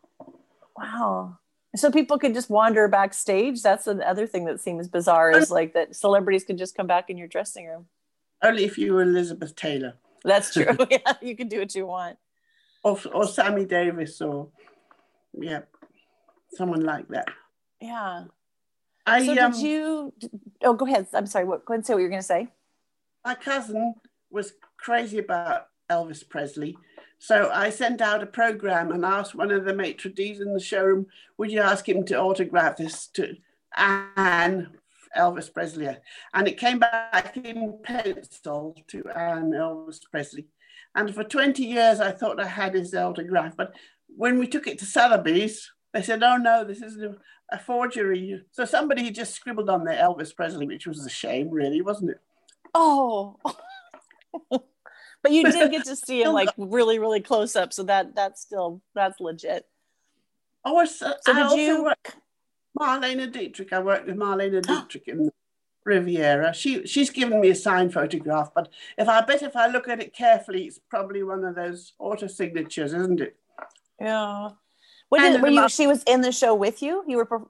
wow 0.76 1.38
so 1.74 1.90
people 1.90 2.18
could 2.18 2.34
just 2.34 2.50
wander 2.50 2.86
backstage 2.86 3.62
that's 3.62 3.86
another 3.86 4.26
thing 4.26 4.44
that 4.44 4.60
seems 4.60 4.88
bizarre 4.88 5.30
is 5.30 5.50
like 5.50 5.72
that 5.72 5.96
celebrities 5.96 6.44
could 6.44 6.58
just 6.58 6.74
come 6.74 6.86
back 6.86 7.08
in 7.08 7.16
your 7.16 7.28
dressing 7.28 7.66
room 7.66 7.86
Only 8.42 8.64
if 8.64 8.78
you 8.78 8.94
were 8.94 9.02
Elizabeth 9.02 9.54
Taylor. 9.54 9.94
That's 10.24 10.52
true. 10.52 10.66
Yeah 10.90 11.12
you 11.20 11.36
can 11.36 11.48
do 11.48 11.60
what 11.60 11.74
you 11.74 11.86
want. 11.86 12.18
Or, 12.82 12.98
or 13.12 13.26
Sammy 13.26 13.66
Davis 13.66 14.20
or, 14.20 14.48
yeah, 15.34 15.60
someone 16.52 16.80
like 16.80 17.08
that. 17.08 17.28
yeah. 17.80 18.24
I, 19.06 19.24
so 19.24 19.32
um, 19.32 19.52
did 19.52 19.60
you 19.60 20.12
oh 20.62 20.74
go 20.74 20.86
ahead. 20.86 21.06
I'm 21.14 21.26
sorry. 21.26 21.44
What 21.44 21.64
go 21.64 21.72
ahead 21.72 21.78
and 21.78 21.86
say 21.86 21.94
what 21.94 22.00
you're 22.00 22.10
going 22.10 22.20
to 22.20 22.26
say. 22.26 22.48
My 23.24 23.34
cousin 23.34 23.94
was 24.30 24.52
crazy 24.76 25.18
about 25.18 25.66
Elvis 25.90 26.26
Presley. 26.28 26.76
So 27.18 27.50
I 27.52 27.70
sent 27.70 28.00
out 28.00 28.22
a 28.22 28.26
program 28.26 28.92
and 28.92 29.04
asked 29.04 29.34
one 29.34 29.50
of 29.50 29.64
the 29.64 29.74
maitre 29.74 30.10
d's 30.10 30.40
in 30.40 30.54
the 30.54 30.60
showroom, 30.60 31.06
would 31.36 31.50
you 31.50 31.60
ask 31.60 31.88
him 31.88 32.04
to 32.06 32.18
autograph 32.18 32.76
this 32.76 33.08
to 33.08 33.36
Anne 33.76 34.68
Elvis 35.16 35.52
Presley? 35.52 35.88
And 36.34 36.48
it 36.48 36.58
came 36.58 36.78
back 36.78 37.36
in 37.36 37.78
pencil 37.82 38.76
to 38.88 39.04
Anne 39.08 39.52
Elvis 39.52 40.00
Presley. 40.10 40.46
And 40.94 41.14
for 41.14 41.24
20 41.24 41.64
years, 41.64 42.00
I 42.00 42.10
thought 42.12 42.40
I 42.40 42.46
had 42.46 42.74
his 42.74 42.94
autograph. 42.94 43.56
But 43.56 43.74
when 44.08 44.38
we 44.38 44.46
took 44.46 44.66
it 44.66 44.78
to 44.80 44.86
Sotheby's, 44.86 45.70
they 45.92 46.02
said, 46.02 46.22
oh 46.22 46.36
no, 46.36 46.64
this 46.64 46.82
is 46.82 47.00
a, 47.00 47.16
a 47.50 47.58
forgery. 47.58 48.42
So 48.50 48.64
somebody 48.64 49.10
just 49.10 49.34
scribbled 49.34 49.70
on 49.70 49.84
there 49.84 50.02
Elvis 50.02 50.34
Presley, 50.34 50.66
which 50.66 50.86
was 50.86 51.04
a 51.04 51.10
shame, 51.10 51.50
really, 51.50 51.80
wasn't 51.80 52.10
it? 52.10 52.20
oh 52.74 53.36
but 54.50 55.32
you 55.32 55.50
did 55.50 55.70
get 55.70 55.84
to 55.84 55.96
see 55.96 56.22
him 56.22 56.32
like 56.32 56.48
really 56.56 56.98
really 56.98 57.20
close 57.20 57.56
up 57.56 57.72
so 57.72 57.82
that 57.82 58.14
that's 58.14 58.40
still 58.40 58.80
that's 58.94 59.20
legit 59.20 59.66
Oh, 60.62 60.84
so 60.84 61.14
so 61.22 61.32
did 61.32 61.58
you 61.58 61.84
worked 61.84 62.16
Marlene 62.78 63.32
Dietrich. 63.32 63.72
I 63.72 63.80
worked 63.80 64.06
with 64.06 64.16
Marlene 64.16 64.62
Dietrich 64.66 65.08
in 65.08 65.30
Riviera. 65.84 66.52
She 66.54 66.86
she's 66.86 67.10
given 67.10 67.40
me 67.40 67.50
a 67.50 67.54
signed 67.54 67.92
photograph, 67.92 68.50
but 68.54 68.68
if 68.98 69.08
I 69.08 69.22
bet 69.22 69.42
if 69.42 69.56
I 69.56 69.66
look 69.66 69.88
at 69.88 70.00
it 70.00 70.14
carefully, 70.14 70.64
it's 70.64 70.78
probably 70.78 71.22
one 71.22 71.44
of 71.44 71.54
those 71.54 71.94
auto 71.98 72.26
signatures, 72.26 72.92
isn't 72.92 73.20
it? 73.20 73.36
Yeah. 74.00 74.50
Did, 75.12 75.42
were 75.42 75.48
you? 75.48 75.68
She 75.68 75.86
was 75.86 76.02
in 76.04 76.20
the 76.20 76.32
show 76.32 76.54
with 76.54 76.82
you. 76.82 77.04
You 77.06 77.16
were. 77.16 77.46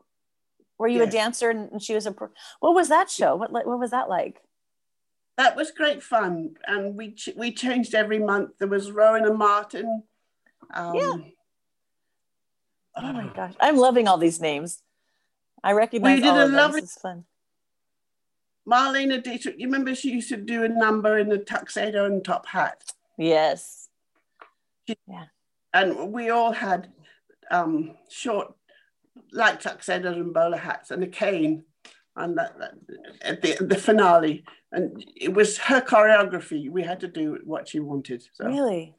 Were 0.78 0.88
you 0.88 1.02
a 1.02 1.06
dancer 1.06 1.50
and 1.50 1.82
she 1.82 1.94
was 1.94 2.06
a? 2.06 2.14
What 2.60 2.74
was 2.74 2.88
that 2.88 3.10
show? 3.10 3.36
What 3.36 3.52
What 3.52 3.78
was 3.78 3.90
that 3.90 4.08
like? 4.08 4.40
That 5.36 5.54
was 5.54 5.70
great 5.70 6.02
fun, 6.02 6.56
and 6.66 6.96
we 6.96 7.12
ch- 7.12 7.36
we 7.36 7.52
changed 7.52 7.94
every 7.94 8.18
month. 8.18 8.52
There 8.58 8.68
was 8.68 8.90
Rowan 8.90 9.26
and 9.26 9.38
Martin. 9.38 10.04
Um, 10.72 10.94
Yeah. 10.94 11.16
Oh 12.96 13.12
my 13.12 13.30
gosh, 13.34 13.54
I'm 13.60 13.76
loving 13.76 14.08
all 14.08 14.16
these 14.18 14.40
names. 14.40 14.82
I 15.62 15.72
recognize 15.72 16.16
We 16.18 16.22
did 16.22 16.30
all 16.30 16.38
a 16.40 16.44
of 16.44 16.52
lovely- 16.52 16.82
is 16.82 16.94
fun. 16.94 17.24
Marlene 18.68 19.22
Dietrich. 19.22 19.56
You 19.58 19.66
remember 19.66 19.94
she 19.94 20.10
used 20.12 20.28
to 20.28 20.36
do 20.36 20.64
a 20.64 20.68
number 20.68 21.18
in 21.18 21.28
the 21.28 21.38
tuxedo 21.38 22.04
and 22.06 22.24
top 22.24 22.46
hat. 22.46 22.82
Yes. 23.18 23.88
Yeah. 25.06 25.26
and 25.72 26.12
we 26.12 26.30
all 26.30 26.52
had 26.52 26.88
um, 27.50 27.96
short, 28.08 28.54
like 29.32 29.60
tuxedos 29.60 30.16
and 30.16 30.32
bowler 30.34 30.56
hats 30.56 30.90
and 30.90 31.02
a 31.02 31.06
cane, 31.06 31.64
and 32.16 32.36
that, 32.38 32.58
that, 32.58 32.72
at 33.22 33.42
the, 33.42 33.64
the 33.64 33.76
finale. 33.76 34.44
And 34.72 35.04
it 35.16 35.32
was 35.32 35.58
her 35.58 35.80
choreography. 35.80 36.70
We 36.70 36.82
had 36.82 37.00
to 37.00 37.08
do 37.08 37.38
what 37.44 37.68
she 37.68 37.80
wanted. 37.80 38.22
So 38.34 38.46
Really. 38.46 38.94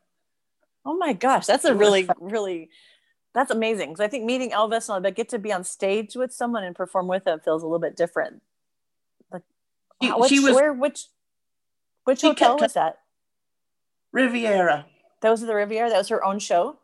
Oh 0.86 0.98
my 0.98 1.14
gosh, 1.14 1.46
that's 1.46 1.66
a 1.66 1.76
really 1.76 2.08
really. 2.20 2.70
That's 3.34 3.52
amazing 3.52 3.90
because 3.90 4.02
I 4.04 4.08
think 4.10 4.26
meeting 4.26 4.52
Elvis 4.52 4.90
and 4.90 4.96
all 4.96 5.02
that, 5.02 5.16
get 5.16 5.30
to 5.30 5.40
be 5.40 5.54
on 5.54 5.64
stage 5.64 6.16
with 6.16 6.34
someone 6.34 6.64
and 6.64 6.76
perform 6.76 7.08
with 7.08 7.24
them 7.24 7.40
feels 7.40 7.64
a 7.64 7.66
little 7.66 7.80
bit 7.80 7.96
different. 7.96 8.42
Like, 9.32 9.44
She- 10.02 10.10
which, 10.12 10.30
she 10.30 10.40
was- 10.40 10.54
where, 10.56 10.74
which, 10.74 11.06
which 12.04 12.22
hotel 12.22 12.58
was 12.58 12.74
that? 12.74 13.00
Riviera. 14.12 14.86
That 15.22 15.30
was 15.30 15.42
the 15.42 15.56
Riviera. 15.56 15.90
That 15.90 15.98
was 16.00 16.10
her 16.10 16.24
own 16.26 16.40
show. 16.40 16.78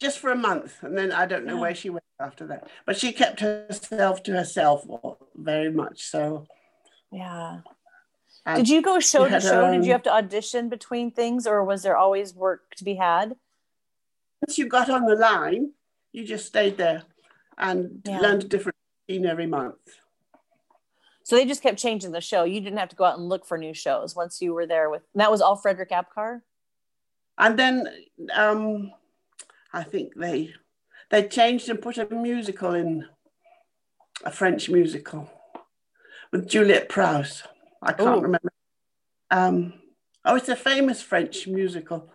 Just 0.00 0.18
for 0.18 0.30
a 0.30 0.36
month, 0.36 0.82
and 0.82 0.96
then 0.96 1.12
I 1.12 1.26
don't 1.26 1.44
know 1.44 1.54
Yeah. 1.56 1.60
where 1.60 1.74
she 1.74 1.90
went 1.90 2.04
after 2.18 2.46
that. 2.48 2.68
But 2.86 2.96
she 2.96 3.12
kept 3.12 3.40
herself 3.40 4.22
to 4.24 4.32
herself 4.32 4.86
very 5.34 5.70
much. 5.70 6.02
So 6.08 6.46
Yeah. 7.10 7.60
And 8.46 8.56
Did 8.58 8.68
you 8.68 8.82
go 8.82 8.98
show 9.00 9.28
to 9.28 9.40
show? 9.40 9.70
Did 9.72 9.86
you 9.86 9.92
have 9.92 10.02
to 10.02 10.12
audition 10.12 10.68
between 10.68 11.10
things, 11.10 11.46
or 11.46 11.64
was 11.64 11.82
there 11.82 11.96
always 11.96 12.34
work 12.34 12.74
to 12.76 12.84
be 12.84 12.94
had? 12.96 13.36
Once 14.44 14.58
you 14.58 14.66
got 14.68 14.90
on 14.90 15.06
the 15.06 15.16
line, 15.16 15.72
you 16.12 16.24
just 16.24 16.46
stayed 16.46 16.76
there 16.76 17.04
and 17.56 18.02
Yeah. 18.04 18.20
learned 18.20 18.44
a 18.44 18.48
different 18.48 18.76
routine 19.08 19.26
every 19.26 19.46
month. 19.46 20.00
So 21.22 21.36
they 21.36 21.46
just 21.46 21.62
kept 21.62 21.78
changing 21.78 22.12
the 22.12 22.20
show. 22.20 22.44
You 22.44 22.60
didn't 22.60 22.78
have 22.78 22.90
to 22.90 22.96
go 22.96 23.04
out 23.04 23.18
and 23.18 23.26
look 23.26 23.46
for 23.46 23.56
new 23.56 23.72
shows 23.72 24.14
once 24.14 24.42
you 24.42 24.52
were 24.52 24.66
there 24.66 24.90
with. 24.90 25.02
And 25.14 25.20
that 25.22 25.30
was 25.30 25.40
all 25.40 25.56
Frederick 25.56 25.90
Apcar. 25.90 26.42
And 27.38 27.58
then 27.58 27.88
um, 28.34 28.92
I 29.72 29.82
think 29.82 30.14
they 30.14 30.54
they 31.10 31.26
changed 31.26 31.68
and 31.70 31.80
put 31.80 31.96
a 31.96 32.06
musical 32.14 32.74
in, 32.74 33.06
a 34.24 34.30
French 34.30 34.68
musical 34.68 35.30
with 36.30 36.48
Juliet 36.48 36.88
Prowse. 36.90 37.44
I 37.82 37.92
can't 37.94 38.18
Ooh. 38.18 38.20
remember. 38.20 38.52
Um, 39.30 39.72
oh, 40.24 40.36
it's 40.36 40.50
a 40.50 40.56
famous 40.56 41.00
French 41.00 41.46
musical. 41.46 42.12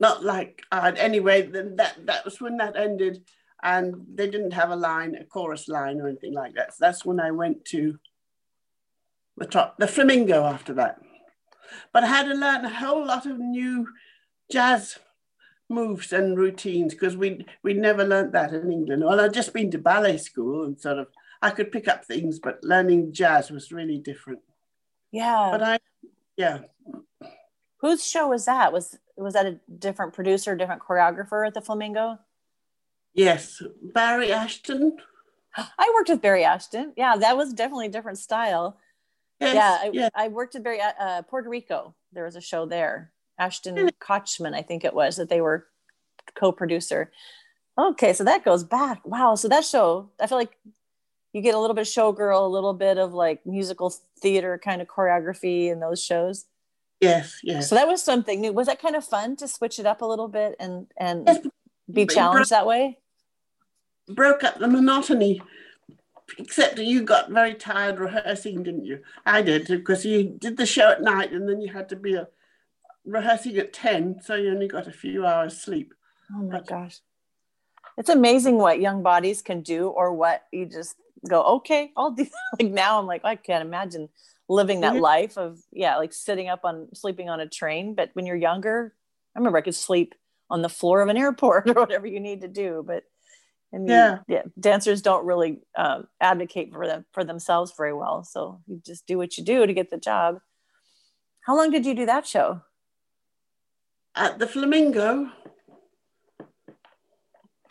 Not 0.00 0.24
like 0.24 0.62
uh, 0.72 0.92
anyway. 0.96 1.42
Then 1.42 1.76
that 1.76 2.06
that 2.06 2.24
was 2.24 2.40
when 2.40 2.56
that 2.56 2.74
ended, 2.74 3.22
and 3.62 4.06
they 4.14 4.28
didn't 4.30 4.52
have 4.52 4.70
a 4.70 4.76
line, 4.76 5.14
a 5.14 5.24
chorus 5.24 5.68
line 5.68 6.00
or 6.00 6.08
anything 6.08 6.32
like 6.32 6.54
that. 6.54 6.72
So 6.72 6.78
that's 6.80 7.04
when 7.04 7.20
I 7.20 7.30
went 7.30 7.66
to 7.66 7.98
the 9.36 9.44
top, 9.44 9.76
the 9.78 9.86
Flamingo 9.86 10.44
after 10.44 10.72
that. 10.74 11.00
But 11.92 12.04
I 12.04 12.06
had 12.06 12.26
to 12.28 12.34
learn 12.34 12.64
a 12.64 12.74
whole 12.74 13.06
lot 13.06 13.26
of 13.26 13.38
new 13.38 13.86
jazz 14.50 14.98
moves 15.68 16.12
and 16.12 16.36
routines 16.36 16.94
because 16.94 17.16
we 17.16 17.46
we 17.62 17.74
never 17.74 18.04
learnt 18.04 18.32
that 18.32 18.54
in 18.54 18.72
England. 18.72 19.04
Well, 19.04 19.20
I'd 19.20 19.34
just 19.34 19.52
been 19.52 19.70
to 19.72 19.78
ballet 19.78 20.16
school 20.16 20.64
and 20.64 20.80
sort 20.80 20.98
of 20.98 21.08
I 21.42 21.50
could 21.50 21.70
pick 21.70 21.88
up 21.88 22.06
things, 22.06 22.38
but 22.38 22.64
learning 22.64 23.12
jazz 23.12 23.50
was 23.50 23.70
really 23.70 23.98
different. 23.98 24.40
Yeah. 25.12 25.48
But 25.52 25.62
I, 25.62 25.78
yeah, 26.36 26.60
Whose 27.80 28.06
show 28.06 28.28
was 28.28 28.44
that? 28.44 28.72
Was 28.72 28.98
was 29.20 29.34
that 29.34 29.46
a 29.46 29.58
different 29.78 30.12
producer, 30.12 30.56
different 30.56 30.82
choreographer 30.82 31.46
at 31.46 31.54
the 31.54 31.60
Flamingo? 31.60 32.18
yes, 33.14 33.62
Barry 33.82 34.32
Ashton. 34.32 34.96
I 35.56 35.92
worked 35.94 36.08
with 36.08 36.22
Barry 36.22 36.44
Ashton. 36.44 36.92
Yeah, 36.96 37.16
that 37.16 37.36
was 37.36 37.52
definitely 37.52 37.86
a 37.86 37.90
different 37.90 38.18
style. 38.18 38.78
Yes, 39.40 39.54
yeah, 39.54 39.78
I, 39.80 39.90
yeah, 39.92 40.08
I 40.14 40.28
worked 40.28 40.54
at 40.54 40.62
Barry 40.62 40.80
uh, 40.80 41.22
Puerto 41.22 41.48
Rico. 41.48 41.94
There 42.12 42.24
was 42.24 42.36
a 42.36 42.40
show 42.40 42.66
there. 42.66 43.12
Ashton 43.38 43.74
Really? 43.74 43.92
Kochman, 44.00 44.54
I 44.54 44.62
think 44.62 44.84
it 44.84 44.94
was 44.94 45.16
that 45.16 45.28
they 45.28 45.40
were 45.40 45.66
co-producer. 46.34 47.10
Okay, 47.78 48.12
so 48.12 48.24
that 48.24 48.44
goes 48.44 48.62
back. 48.62 49.00
Wow. 49.06 49.34
So 49.34 49.48
that 49.48 49.64
show, 49.64 50.10
I 50.20 50.26
feel 50.26 50.38
like 50.38 50.56
you 51.32 51.40
get 51.40 51.54
a 51.54 51.58
little 51.58 51.74
bit 51.74 51.82
of 51.82 51.86
showgirl, 51.86 52.44
a 52.44 52.48
little 52.48 52.74
bit 52.74 52.98
of 52.98 53.14
like 53.14 53.46
musical 53.46 53.94
theater 54.20 54.60
kind 54.62 54.82
of 54.82 54.88
choreography 54.88 55.70
in 55.70 55.80
those 55.80 56.02
shows. 56.02 56.44
Yes, 57.00 57.40
yes. 57.42 57.68
So 57.68 57.74
that 57.74 57.88
was 57.88 58.02
something 58.02 58.40
new. 58.40 58.52
Was 58.52 58.66
that 58.66 58.80
kind 58.80 58.96
of 58.96 59.04
fun 59.04 59.36
to 59.36 59.48
switch 59.48 59.78
it 59.78 59.86
up 59.86 60.02
a 60.02 60.06
little 60.06 60.28
bit 60.28 60.56
and 60.60 60.86
and 60.96 61.24
Yes, 61.26 61.46
be 61.92 62.06
challenged 62.06 62.50
that 62.50 62.66
way? 62.66 62.98
broke 64.08 64.42
up 64.44 64.58
the 64.58 64.68
monotony. 64.68 65.40
Except 66.38 66.76
that 66.76 66.84
you 66.84 67.02
got 67.02 67.30
very 67.30 67.54
tired 67.54 67.98
rehearsing, 67.98 68.62
didn't 68.62 68.84
you? 68.84 69.00
I 69.26 69.42
did 69.42 69.66
because 69.66 70.04
you 70.04 70.36
did 70.38 70.56
the 70.56 70.66
show 70.66 70.90
at 70.90 71.02
night 71.02 71.32
and 71.32 71.48
then 71.48 71.60
you 71.60 71.72
had 71.72 71.88
to 71.88 71.96
be 71.96 72.16
uh 72.16 72.26
rehearsing 73.04 73.56
at 73.56 73.72
10, 73.72 74.20
so 74.22 74.34
you 74.36 74.50
only 74.50 74.68
got 74.68 74.86
a 74.86 74.92
few 74.92 75.26
hours 75.26 75.60
sleep. 75.60 75.92
Oh 76.32 76.42
my 76.42 76.58
But- 76.58 76.66
gosh. 76.66 77.00
It's 77.98 78.08
amazing 78.10 78.56
what 78.58 78.80
young 78.80 79.02
bodies 79.02 79.42
can 79.42 79.62
do 79.62 79.88
or 79.88 80.12
what 80.14 80.44
you 80.52 80.64
just 80.66 80.94
go, 81.28 81.42
okay, 81.56 81.92
I'll 81.96 82.12
do 82.12 82.26
like 82.60 82.70
now 82.70 82.98
I'm 83.00 83.06
like, 83.06 83.24
I 83.24 83.34
can't 83.36 83.64
imagine 83.66 84.08
living 84.50 84.80
that 84.80 84.94
Mhm. 84.94 85.00
life 85.00 85.38
of 85.38 85.62
yeah, 85.70 85.96
like 85.96 86.12
sitting 86.12 86.48
up 86.48 86.64
on 86.64 86.92
sleeping 86.94 87.28
on 87.30 87.40
a 87.40 87.48
train. 87.48 87.94
But 87.94 88.10
when 88.14 88.26
you're 88.26 88.36
younger, 88.36 88.94
I 89.34 89.38
remember 89.38 89.58
I 89.58 89.62
could 89.62 89.74
sleep 89.76 90.14
on 90.50 90.62
the 90.62 90.68
floor 90.68 91.00
of 91.00 91.08
an 91.08 91.16
airport 91.16 91.64
or 91.70 91.74
whatever 91.74 92.06
you 92.06 92.18
need 92.20 92.40
to 92.42 92.48
do. 92.48 92.82
But 92.86 93.04
and 93.72 93.86
you- 93.88 93.94
Yeah. 93.94 94.18
yeah, 94.26 94.42
dancers 94.58 95.00
don't 95.02 95.24
really 95.24 95.62
um, 95.76 96.08
advocate 96.20 96.72
for 96.72 96.86
them 96.88 97.06
for 97.12 97.22
themselves 97.24 97.72
very 97.76 97.94
well. 97.94 98.24
So 98.24 98.60
you 98.66 98.82
just 98.84 99.06
do 99.06 99.16
what 99.16 99.38
you 99.38 99.44
do 99.44 99.64
to 99.64 99.72
get 99.72 99.90
the 99.90 99.96
job. 99.98 100.40
How 101.46 101.56
long 101.56 101.70
did 101.70 101.86
you 101.86 101.94
do 101.94 102.06
that 102.06 102.26
show? 102.26 102.62
At 104.16 104.40
the 104.40 104.46
Flamingo, 104.48 105.30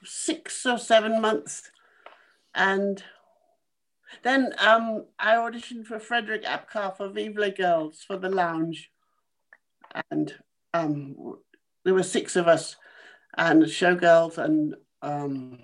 six 0.06 0.66
or 0.66 0.78
seven 0.78 1.20
months. 1.22 1.70
And 2.56 3.04
then 4.24 4.54
um, 4.60 5.06
I 5.18 5.36
auditioned 5.36 5.86
for 5.86 6.00
Frederick 6.00 6.44
Apcar 6.44 6.96
for 6.96 7.10
Vive 7.10 7.38
les 7.38 7.52
Girls 7.52 8.04
for 8.06 8.18
the 8.18 8.30
lounge. 8.30 8.92
And 10.12 10.34
um, 10.74 11.38
there 11.84 11.94
were 11.94 12.04
six 12.04 12.36
of 12.36 12.48
us 12.48 12.76
and 13.38 13.64
showgirls 13.64 14.38
and 14.38 14.76
um, 15.02 15.60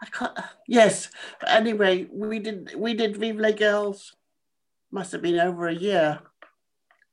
I 0.00 0.06
can't, 0.06 0.38
yes. 0.66 1.10
But 1.40 1.50
anyway, 1.50 2.08
we 2.12 2.38
did 2.38 2.74
we 2.76 2.94
did 2.94 3.16
Vive 3.16 3.36
les 3.36 3.52
Girls. 3.52 4.16
Must 4.90 5.12
have 5.12 5.22
been 5.22 5.38
over 5.38 5.68
a 5.68 5.74
year 5.74 6.20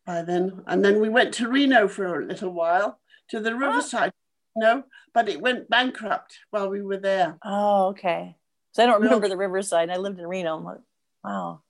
by 0.06 0.24
then. 0.24 0.64
And 0.68 0.84
then 0.84 1.00
we 1.00 1.08
went 1.08 1.34
to 1.36 1.48
Reno 1.48 1.88
for 1.88 2.20
a 2.20 2.26
little 2.26 2.52
while 2.52 3.00
to 3.30 3.40
the 3.40 3.56
Riverside, 3.56 4.12
no, 4.56 4.84
but 5.14 5.30
it 5.30 5.40
went 5.40 5.70
bankrupt 5.70 6.40
while 6.50 6.70
we 6.70 6.82
were 6.82 6.98
there. 6.98 7.38
Oh, 7.46 7.90
okay. 7.90 8.36
So 8.72 8.84
I 8.84 8.86
don't 8.86 9.02
No. 9.02 9.06
remember 9.08 9.28
the 9.30 9.38
Riverside. 9.38 9.90
I 9.90 9.98
lived 9.98 10.20
in 10.20 10.28
Reno. 10.28 10.58
I'm 10.58 10.64
like, 10.64 10.78
wow. 11.24 11.62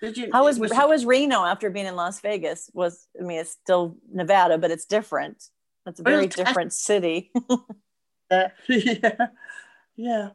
Did 0.00 0.16
you? 0.16 0.30
How 0.32 0.46
it 0.48 0.58
was, 0.58 0.72
how 0.72 0.88
was 0.88 1.04
Reno 1.06 1.44
after 1.44 1.70
being 1.70 1.86
in 1.86 1.94
Las 1.94 2.20
Vegas? 2.20 2.70
Was 2.74 3.06
I 3.18 3.22
mean, 3.22 3.38
it's 3.40 3.50
still 3.52 3.96
Nevada, 4.12 4.58
but 4.58 4.70
it's 4.72 4.84
different. 4.84 5.44
It's 5.86 6.00
a 6.00 6.02
very 6.02 6.26
different 6.26 6.72
city. 6.72 7.30
there? 8.30 8.52
Uh, 8.68 8.74
yeah, 8.74 9.26
yeah. 9.94 10.28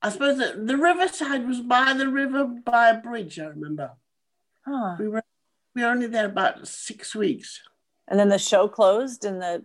I 0.00 0.08
suppose 0.08 0.38
that 0.38 0.66
the 0.66 0.76
Riverside 0.78 1.46
was 1.46 1.60
by 1.60 1.92
the 1.92 2.08
river 2.08 2.44
by 2.46 2.88
a 2.88 2.98
bridge. 2.98 3.38
I 3.38 3.44
remember 3.46 3.90
huh. 4.64 4.96
we 4.98 5.06
were 5.06 5.22
we 5.74 5.82
were 5.82 5.88
only 5.88 6.06
there 6.06 6.24
about 6.26 6.66
six 6.66 7.14
weeks. 7.14 7.60
And 8.08 8.18
then 8.18 8.28
the 8.30 8.38
show 8.38 8.68
closed, 8.68 9.24
and 9.26 9.40
the 9.42 9.64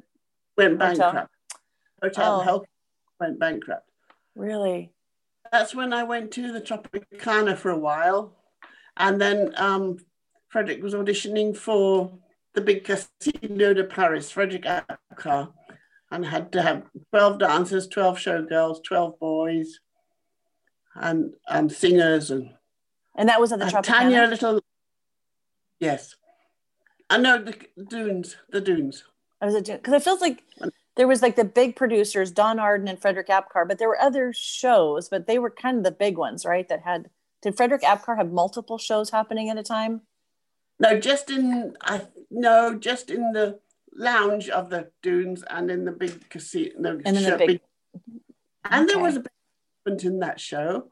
Went 0.57 0.81
Hotel? 0.81 1.11
bankrupt. 1.13 1.31
Hotel 2.03 2.43
Oh. 2.45 2.65
Went 3.19 3.39
bankrupt. 3.39 3.89
really, 4.35 4.91
That's 5.57 5.73
when 5.73 5.93
I 5.93 6.03
went 6.03 6.31
to 6.31 6.51
the 6.51 6.59
Tropicana 6.59 7.55
for 7.55 7.71
a 7.71 7.77
while. 7.77 8.35
And 8.97 9.21
then 9.21 9.53
um, 9.55 9.99
Frederick 10.49 10.83
was 10.83 10.93
auditioning 10.93 11.55
for 11.55 12.11
the 12.55 12.59
big 12.59 12.83
Casino 12.83 13.73
de 13.73 13.85
Paris, 13.85 14.29
Frederick 14.29 14.63
Apcar, 14.65 15.53
and 16.11 16.25
had 16.25 16.51
to 16.51 16.61
have 16.61 16.83
12 17.11 17.39
dancers, 17.39 17.87
12 17.87 18.17
showgirls, 18.17 18.83
12 18.83 19.17
boys, 19.17 19.79
and 20.93 21.33
um, 21.47 21.69
singers. 21.69 22.31
And 22.31 22.49
and 23.15 23.29
that 23.29 23.39
was 23.39 23.53
at 23.53 23.59
the 23.59 23.65
Tropicana. 23.65 23.83
Tanya 23.83 24.27
Little. 24.27 24.61
Yes. 25.79 26.15
I 27.09 27.17
know 27.17 27.41
the 27.41 27.55
dunes, 27.89 28.35
the 28.49 28.59
dunes. 28.59 29.05
I 29.39 29.45
was 29.45 29.55
because 29.61 29.93
it 29.93 30.03
feels 30.03 30.19
like 30.19 30.43
there 30.95 31.07
was 31.07 31.21
like 31.21 31.35
the 31.35 31.45
big 31.45 31.75
producers, 31.75 32.31
Don 32.31 32.59
Arden 32.59 32.87
and 32.87 32.99
Frederick 33.01 33.27
Apcar, 33.27 33.67
but 33.67 33.77
there 33.77 33.87
were 33.87 34.01
other 34.01 34.33
shows, 34.33 35.09
but 35.09 35.27
they 35.27 35.39
were 35.39 35.49
kind 35.49 35.77
of 35.77 35.83
the 35.83 35.91
big 35.91 36.17
ones, 36.17 36.45
right? 36.45 36.67
That 36.67 36.81
had 36.83 37.09
did 37.41 37.57
Frederick 37.57 37.83
Apcar 37.83 38.17
have 38.17 38.31
multiple 38.31 38.77
shows 38.77 39.09
happening 39.11 39.49
at 39.49 39.57
a 39.57 39.63
time? 39.63 40.01
No, 40.79 40.99
just 40.99 41.29
in 41.29 41.75
I 41.81 42.01
no, 42.31 42.75
just 42.75 43.09
in 43.09 43.33
the 43.33 43.59
lounge 43.93 44.49
of 44.49 44.69
the 44.69 44.89
dunes 45.01 45.43
and 45.49 45.69
in 45.69 45.85
the 45.85 45.91
big 45.91 46.29
casino. 46.29 46.99
And 47.05 47.17
the 47.17 47.21
show- 47.21 47.37
big- 47.37 47.61
and 48.69 48.89
there 48.89 48.99
was 48.99 49.17
a 49.17 49.19
big 49.19 49.31
event 49.85 50.03
in 50.03 50.19
that 50.19 50.39
show 50.39 50.87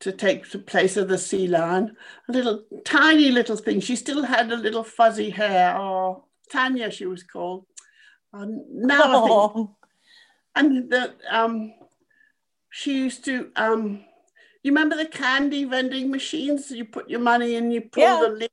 to 0.00 0.12
take 0.12 0.50
the 0.50 0.58
place 0.58 0.96
of 0.96 1.08
the 1.08 1.16
sea 1.16 1.46
lion. 1.46 1.96
A 2.28 2.32
little 2.32 2.64
tiny 2.84 3.30
little 3.30 3.56
thing. 3.56 3.80
She 3.80 3.96
still 3.96 4.24
had 4.24 4.50
a 4.50 4.56
little 4.56 4.84
fuzzy 4.84 5.30
hair. 5.30 5.76
Oh, 5.78 6.24
Tanya, 6.50 6.90
she 6.90 7.06
was 7.06 7.22
called. 7.22 7.66
Um, 8.32 8.64
now 8.70 9.00
I 9.02 9.26
think. 9.26 9.30
Oh, 9.34 9.76
and 10.54 10.90
the 10.90 11.14
um 11.30 11.72
she 12.70 12.96
used 12.98 13.24
to 13.24 13.50
um 13.56 14.04
you 14.62 14.70
remember 14.70 14.96
the 14.96 15.06
candy 15.06 15.64
vending 15.64 16.10
machines 16.10 16.70
you 16.70 16.84
put 16.84 17.08
your 17.08 17.20
money 17.20 17.54
in 17.54 17.70
you 17.70 17.80
pull 17.80 18.02
Yeah. 18.02 18.20
the 18.22 18.28
lid 18.28 18.50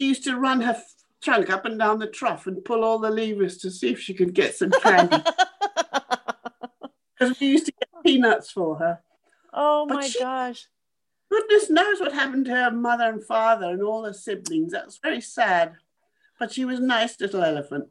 she 0.00 0.08
used 0.08 0.24
to 0.24 0.36
run 0.36 0.60
her 0.62 0.76
trunk 1.22 1.48
up 1.50 1.64
and 1.64 1.78
down 1.78 2.00
the 2.00 2.08
trough 2.08 2.46
and 2.48 2.64
pull 2.64 2.82
all 2.84 2.98
the 2.98 3.10
levers 3.10 3.58
to 3.58 3.70
see 3.70 3.90
if 3.92 4.00
she 4.00 4.14
could 4.14 4.34
get 4.34 4.54
some 4.56 4.70
candy. 4.72 5.16
Because 7.18 7.38
we 7.38 7.46
used 7.48 7.66
to 7.66 7.72
get 7.72 7.88
peanuts 8.04 8.50
for 8.50 8.76
her. 8.78 9.00
Oh 9.52 9.86
But 9.88 9.94
my 9.94 10.08
she- 10.08 10.18
gosh. 10.18 10.66
goodness 11.30 11.70
knows 11.70 12.00
what 12.00 12.12
happened 12.12 12.46
to 12.46 12.50
her 12.52 12.70
mother 12.72 13.04
and 13.08 13.22
father 13.24 13.66
and 13.70 13.82
all 13.82 14.04
her 14.04 14.12
siblings. 14.12 14.72
That's 14.72 14.98
very 14.98 15.20
sad. 15.20 15.74
But 16.40 16.52
she 16.52 16.64
was 16.64 16.80
a 16.80 16.82
nice 16.82 17.20
little 17.20 17.44
elephant. 17.44 17.88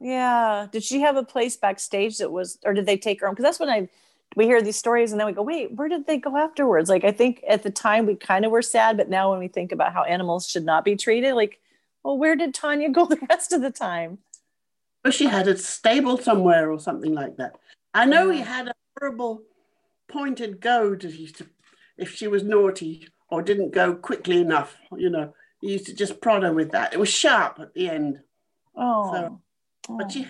Yeah. 0.00 0.66
Did 0.70 0.82
she 0.82 1.00
have 1.00 1.16
a 1.16 1.24
place 1.24 1.56
backstage 1.56 2.18
that 2.18 2.30
was, 2.30 2.58
or 2.64 2.74
did 2.74 2.86
they 2.86 2.96
take 2.96 3.20
her 3.20 3.26
home? 3.26 3.34
Because 3.34 3.44
that's 3.44 3.60
when 3.60 3.70
I 3.70 3.88
we 4.36 4.46
hear 4.46 4.62
these 4.62 4.76
stories 4.76 5.12
and 5.12 5.20
then 5.20 5.26
we 5.26 5.32
go, 5.32 5.42
wait, 5.42 5.72
where 5.72 5.88
did 5.88 6.06
they 6.06 6.18
go 6.18 6.36
afterwards? 6.36 6.88
Like 6.88 7.04
I 7.04 7.12
think 7.12 7.42
at 7.48 7.62
the 7.62 7.70
time 7.70 8.06
we 8.06 8.16
kind 8.16 8.44
of 8.44 8.50
were 8.50 8.62
sad, 8.62 8.96
but 8.96 9.08
now 9.08 9.30
when 9.30 9.38
we 9.38 9.48
think 9.48 9.72
about 9.72 9.92
how 9.92 10.02
animals 10.02 10.48
should 10.48 10.64
not 10.64 10.84
be 10.84 10.96
treated, 10.96 11.34
like, 11.34 11.60
well, 12.02 12.18
where 12.18 12.36
did 12.36 12.54
Tanya 12.54 12.90
go 12.90 13.06
the 13.06 13.18
rest 13.28 13.52
of 13.52 13.62
the 13.62 13.70
time? 13.70 14.18
Well, 15.04 15.12
she 15.12 15.26
had 15.26 15.48
a 15.48 15.56
stable 15.56 16.18
somewhere 16.18 16.70
or 16.70 16.80
something 16.80 17.14
like 17.14 17.36
that. 17.36 17.56
I 17.92 18.06
know 18.06 18.30
he 18.30 18.40
had 18.40 18.68
a 18.68 18.74
horrible 18.98 19.42
pointed 20.08 20.60
goad 20.60 21.04
if, 21.04 21.18
used 21.18 21.36
to, 21.36 21.46
if 21.96 22.14
she 22.14 22.26
was 22.26 22.42
naughty 22.42 23.06
or 23.28 23.42
didn't 23.42 23.72
go 23.72 23.94
quickly 23.94 24.40
enough. 24.40 24.76
You 24.96 25.10
know, 25.10 25.34
he 25.60 25.72
used 25.72 25.86
to 25.86 25.94
just 25.94 26.20
prod 26.20 26.42
her 26.42 26.52
with 26.52 26.72
that. 26.72 26.92
It 26.92 26.98
was 26.98 27.08
sharp 27.08 27.58
at 27.60 27.74
the 27.74 27.88
end. 27.88 28.20
Oh. 28.74 29.12
So, 29.12 29.40
but 29.88 30.06
oh. 30.06 30.08
she, 30.10 30.26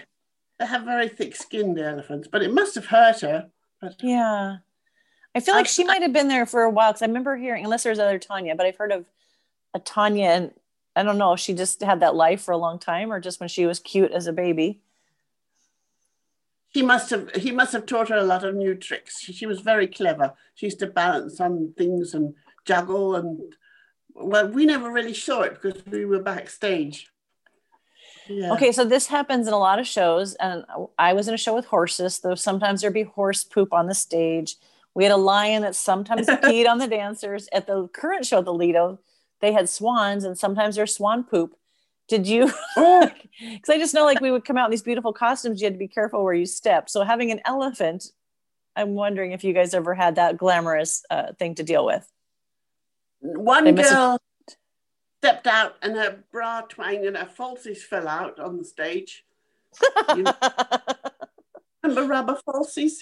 they 0.58 0.66
have 0.66 0.82
very 0.84 1.08
thick 1.08 1.34
skinned 1.36 1.78
elephants, 1.78 2.28
but 2.30 2.42
it 2.42 2.52
must 2.52 2.74
have 2.74 2.86
hurt 2.86 3.20
her. 3.20 3.50
But 3.80 3.96
Yeah. 4.02 4.58
I 5.34 5.40
feel 5.40 5.54
like 5.54 5.66
she 5.66 5.82
might 5.82 6.02
have 6.02 6.12
been 6.12 6.28
there 6.28 6.46
for 6.46 6.62
a 6.62 6.70
while 6.70 6.92
because 6.92 7.02
I 7.02 7.06
remember 7.06 7.36
hearing, 7.36 7.64
unless 7.64 7.82
there's 7.82 7.98
other 7.98 8.20
Tanya, 8.20 8.54
but 8.54 8.66
I've 8.66 8.76
heard 8.76 8.92
of 8.92 9.04
a 9.74 9.80
Tanya 9.80 10.28
and 10.28 10.52
I 10.94 11.02
don't 11.02 11.18
know 11.18 11.32
if 11.32 11.40
she 11.40 11.54
just 11.54 11.82
had 11.82 12.00
that 12.00 12.14
life 12.14 12.40
for 12.40 12.52
a 12.52 12.56
long 12.56 12.78
time 12.78 13.12
or 13.12 13.18
just 13.18 13.40
when 13.40 13.48
she 13.48 13.66
was 13.66 13.80
cute 13.80 14.12
as 14.12 14.28
a 14.28 14.32
baby. 14.32 14.80
he 16.70 16.82
must 16.82 17.10
have 17.10 17.30
he 17.34 17.50
must 17.50 17.72
have 17.72 17.86
taught 17.86 18.08
her 18.08 18.16
a 18.16 18.22
lot 18.24 18.44
of 18.44 18.54
new 18.54 18.74
tricks. 18.74 19.20
She, 19.20 19.32
she 19.32 19.46
was 19.46 19.60
very 19.60 19.86
clever. 19.88 20.34
She 20.54 20.66
used 20.66 20.78
to 20.80 20.86
balance 20.86 21.40
on 21.40 21.74
things 21.76 22.14
and 22.14 22.34
juggle 22.64 23.16
and 23.16 23.54
well, 24.14 24.48
we 24.48 24.64
never 24.66 24.90
really 24.90 25.14
saw 25.14 25.42
it 25.42 25.60
because 25.60 25.84
we 25.86 26.04
were 26.04 26.22
backstage. 26.22 27.10
Yeah. 28.28 28.52
Okay, 28.54 28.72
so 28.72 28.84
this 28.84 29.06
happens 29.06 29.46
in 29.46 29.52
a 29.52 29.58
lot 29.58 29.78
of 29.78 29.86
shows, 29.86 30.34
and 30.36 30.64
I 30.98 31.12
was 31.12 31.28
in 31.28 31.34
a 31.34 31.38
show 31.38 31.54
with 31.54 31.66
horses. 31.66 32.18
Though 32.20 32.34
sometimes 32.34 32.80
there'd 32.80 32.94
be 32.94 33.02
horse 33.02 33.44
poop 33.44 33.72
on 33.72 33.86
the 33.86 33.94
stage. 33.94 34.56
We 34.94 35.04
had 35.04 35.12
a 35.12 35.16
lion 35.16 35.62
that 35.62 35.74
sometimes 35.74 36.26
peed 36.44 36.68
on 36.68 36.78
the 36.78 36.86
dancers. 36.88 37.48
At 37.52 37.66
the 37.66 37.88
current 37.88 38.24
show, 38.24 38.40
the 38.42 38.52
Lido, 38.52 38.98
they 39.40 39.52
had 39.52 39.68
swans, 39.68 40.24
and 40.24 40.38
sometimes 40.38 40.76
there's 40.76 40.94
swan 40.94 41.24
poop. 41.24 41.56
Did 42.08 42.26
you? 42.26 42.50
Oh, 42.76 43.10
Because 43.40 43.68
I 43.70 43.78
just 43.78 43.94
know, 43.94 44.04
like, 44.04 44.20
we 44.20 44.30
would 44.30 44.44
come 44.44 44.56
out 44.56 44.66
in 44.66 44.70
these 44.70 44.82
beautiful 44.82 45.12
costumes. 45.12 45.60
You 45.60 45.66
had 45.66 45.74
to 45.74 45.78
be 45.78 45.88
careful 45.88 46.22
where 46.22 46.34
you 46.34 46.46
step. 46.46 46.88
So 46.88 47.02
having 47.02 47.30
an 47.30 47.40
elephant, 47.44 48.04
I'm 48.76 48.94
wondering 48.94 49.32
if 49.32 49.42
you 49.42 49.52
guys 49.52 49.74
ever 49.74 49.94
had 49.94 50.14
that 50.16 50.36
glamorous 50.36 51.02
uh, 51.10 51.32
thing 51.38 51.54
to 51.56 51.62
deal 51.62 51.84
with. 51.84 52.06
one 53.20 53.74
girl 53.74 54.18
stepped 55.24 55.46
out 55.46 55.76
and 55.80 55.96
her 55.96 56.18
bra 56.30 56.60
twanged 56.62 57.06
and 57.06 57.16
her 57.16 57.24
falsies 57.38 57.78
fell 57.78 58.06
out 58.06 58.38
on 58.38 58.58
the 58.58 58.64
stage. 58.64 59.24
You 60.14 60.24
remember 61.82 62.06
rubber 62.06 62.38
falsies? 62.46 62.98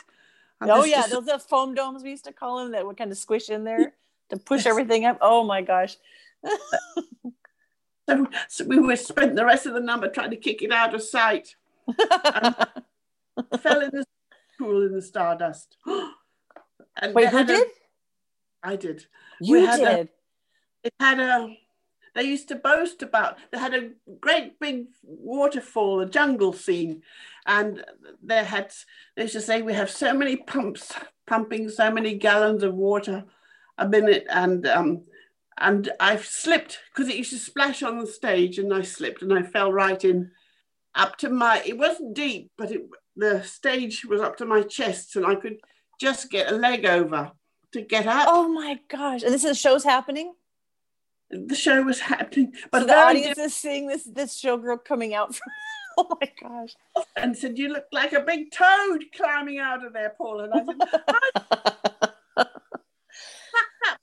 And 0.61 0.71
oh 0.71 0.85
yeah, 0.85 0.99
just- 0.99 1.11
those 1.11 1.29
are 1.29 1.41
foam 1.41 1.75
domes 1.75 2.05
we 2.05 2.11
used 2.11 2.25
to 2.27 2.33
call 2.33 2.59
them 2.59 2.73
that 2.73 2.87
would 2.87 2.97
kind 2.97 3.11
of 3.11 3.19
squish 3.19 3.51
in 3.51 3.65
there 3.65 3.93
to 4.29 4.37
push 4.37 4.67
everything 4.67 5.05
up. 5.05 5.19
Oh 5.21 5.43
my 5.43 5.63
gosh. 5.63 5.97
so, 8.09 8.29
so 8.49 8.65
we 8.67 8.79
were 8.79 8.95
spend 8.95 9.37
the 9.37 9.45
rest 9.45 9.67
of 9.67 9.75
the 9.75 9.81
number 9.81 10.09
trying 10.09 10.31
to 10.31 10.37
kick 10.37 10.63
it 10.63 10.71
out 10.71 10.95
of 10.95 11.03
sight. 11.03 11.57
fell 13.59 13.81
in 13.81 13.91
the 13.91 14.05
pool 14.61 14.87
in 14.87 14.93
the 14.93 15.03
stardust. 15.03 15.77
and 15.87 17.15
Wait, 17.15 17.29
who 17.31 17.37
had 17.37 17.51
a- 17.51 17.53
did? 17.53 17.69
I 18.63 18.77
did. 18.77 19.07
You 19.41 19.67
had 19.67 19.81
a- 19.81 19.97
did. 19.97 20.09
It 20.85 20.95
had 21.01 21.19
a. 21.19 21.57
They 22.15 22.25
used 22.25 22.49
to 22.49 22.57
boast 22.57 23.03
about. 23.03 23.39
They 23.51 23.59
had 23.59 23.75
a 23.75 23.91
great 24.21 24.59
big 24.61 24.87
waterfall, 25.03 26.01
a 26.01 26.07
jungle 26.07 26.53
scene, 26.53 27.03
and 27.47 27.85
they 28.23 28.45
had. 28.45 28.73
They 29.17 29.23
used 29.23 29.35
to 29.35 29.41
say 29.41 29.63
we 29.63 29.75
have 29.75 29.91
so 29.91 30.13
many 30.13 30.37
pumps 30.37 30.93
pumping 31.27 31.69
so 31.69 31.91
many 31.91 32.15
gallons 32.15 32.63
of 32.63 32.75
water 32.75 33.25
a 33.79 33.89
minute, 33.89 34.27
and 34.29 34.67
um, 34.67 35.03
and 35.59 35.91
I 36.01 36.17
slipped 36.17 36.81
because 36.93 37.09
it 37.09 37.17
used 37.17 37.33
to 37.33 37.39
splash 37.39 37.83
on 37.83 37.99
the 37.99 38.07
stage, 38.07 38.59
and 38.59 38.73
I 38.73 38.83
slipped 38.83 39.23
and 39.23 39.33
I 39.33 39.43
fell 39.43 39.73
right 39.73 40.03
in, 40.05 40.31
up 40.95 41.17
to 41.19 41.31
my. 41.31 41.63
It 41.65 41.79
wasn't 41.79 42.15
deep, 42.15 42.51
but 42.59 42.71
it 42.71 42.83
the 43.17 43.43
stage 43.43 44.05
was 44.05 44.21
up 44.21 44.37
to 44.39 44.45
my 44.45 44.63
chest, 44.63 45.17
and 45.17 45.27
I 45.27 45.35
could 45.35 45.59
just 46.01 46.31
get 46.31 46.51
a 46.51 46.57
leg 46.57 46.85
over 46.85 47.33
to 47.73 47.81
get 47.81 48.07
up. 48.07 48.27
Oh 48.29 48.49
my 48.49 48.79
gosh. 48.89 49.23
And 49.23 49.33
this 49.33 49.45
is 49.45 49.59
show's 49.59 49.85
happening. 49.85 50.35
The 51.33 51.55
show 51.55 51.83
was 51.83 51.99
happening, 51.99 52.53
but 52.71 52.81
so 52.81 52.87
the 52.87 52.97
audience 52.97 53.39
is 53.39 53.55
seeing 53.55 53.87
this 53.87 54.05
this 54.05 54.41
showgirl 54.41 54.85
coming 54.85 55.15
out 55.15 55.35
from 55.35 55.51
oh 55.99 56.19
my 56.21 56.31
gosh. 56.41 56.75
and 57.17 57.37
said, 57.37 57.59
"You 57.59 57.69
look 57.69 57.87
like 57.93 58.13
a 58.13 58.21
big 58.21 58.51
toad 58.51 59.05
climbing 59.15 59.59
out 59.59 59.85
of 59.85 59.93
there, 59.93 60.15
Paul." 60.17 60.41
And 60.41 60.55
I 60.55 60.65
said, 60.65 60.79
"That 60.79 61.89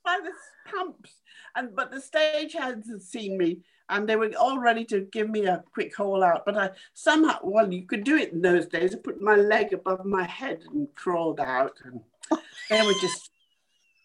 by 0.03 0.19
the 0.23 0.31
pumps." 0.69 1.11
And 1.55 1.75
but 1.75 1.91
the 1.91 2.01
stage 2.01 2.53
hands 2.53 2.89
had 2.89 3.01
seen 3.01 3.37
me, 3.37 3.61
and 3.89 4.07
they 4.07 4.15
were 4.15 4.31
all 4.39 4.59
ready 4.59 4.85
to 4.85 5.01
give 5.11 5.29
me 5.29 5.45
a 5.45 5.63
quick 5.73 5.95
haul 5.95 6.23
out. 6.23 6.45
But 6.45 6.57
I 6.57 6.71
somehow, 6.93 7.39
well, 7.43 7.71
you 7.71 7.83
could 7.83 8.03
do 8.03 8.17
it 8.17 8.33
in 8.33 8.41
those 8.41 8.67
days. 8.67 8.93
I 8.93 8.99
put 8.99 9.21
my 9.21 9.35
leg 9.35 9.73
above 9.73 10.05
my 10.05 10.23
head 10.23 10.61
and 10.71 10.87
crawled 10.95 11.39
out, 11.39 11.79
and 11.83 12.01
they 12.69 12.81
were 12.85 12.93
just 13.01 13.31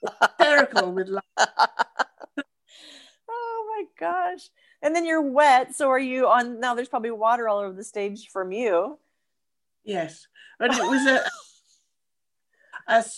hysterical 0.20 0.92
with 0.92 1.08
laughter. 1.08 1.52
Oh 3.74 3.82
my 3.82 3.84
gosh. 3.98 4.50
And 4.82 4.94
then 4.94 5.04
you're 5.04 5.22
wet. 5.22 5.74
So 5.74 5.88
are 5.90 5.98
you 5.98 6.28
on 6.28 6.60
now 6.60 6.74
there's 6.74 6.88
probably 6.88 7.10
water 7.10 7.48
all 7.48 7.58
over 7.58 7.72
the 7.72 7.84
stage 7.84 8.28
from 8.28 8.52
you. 8.52 8.98
Yes, 9.84 10.26
and 10.58 10.72
it 10.72 10.82
was 10.82 11.06
a 11.06 11.24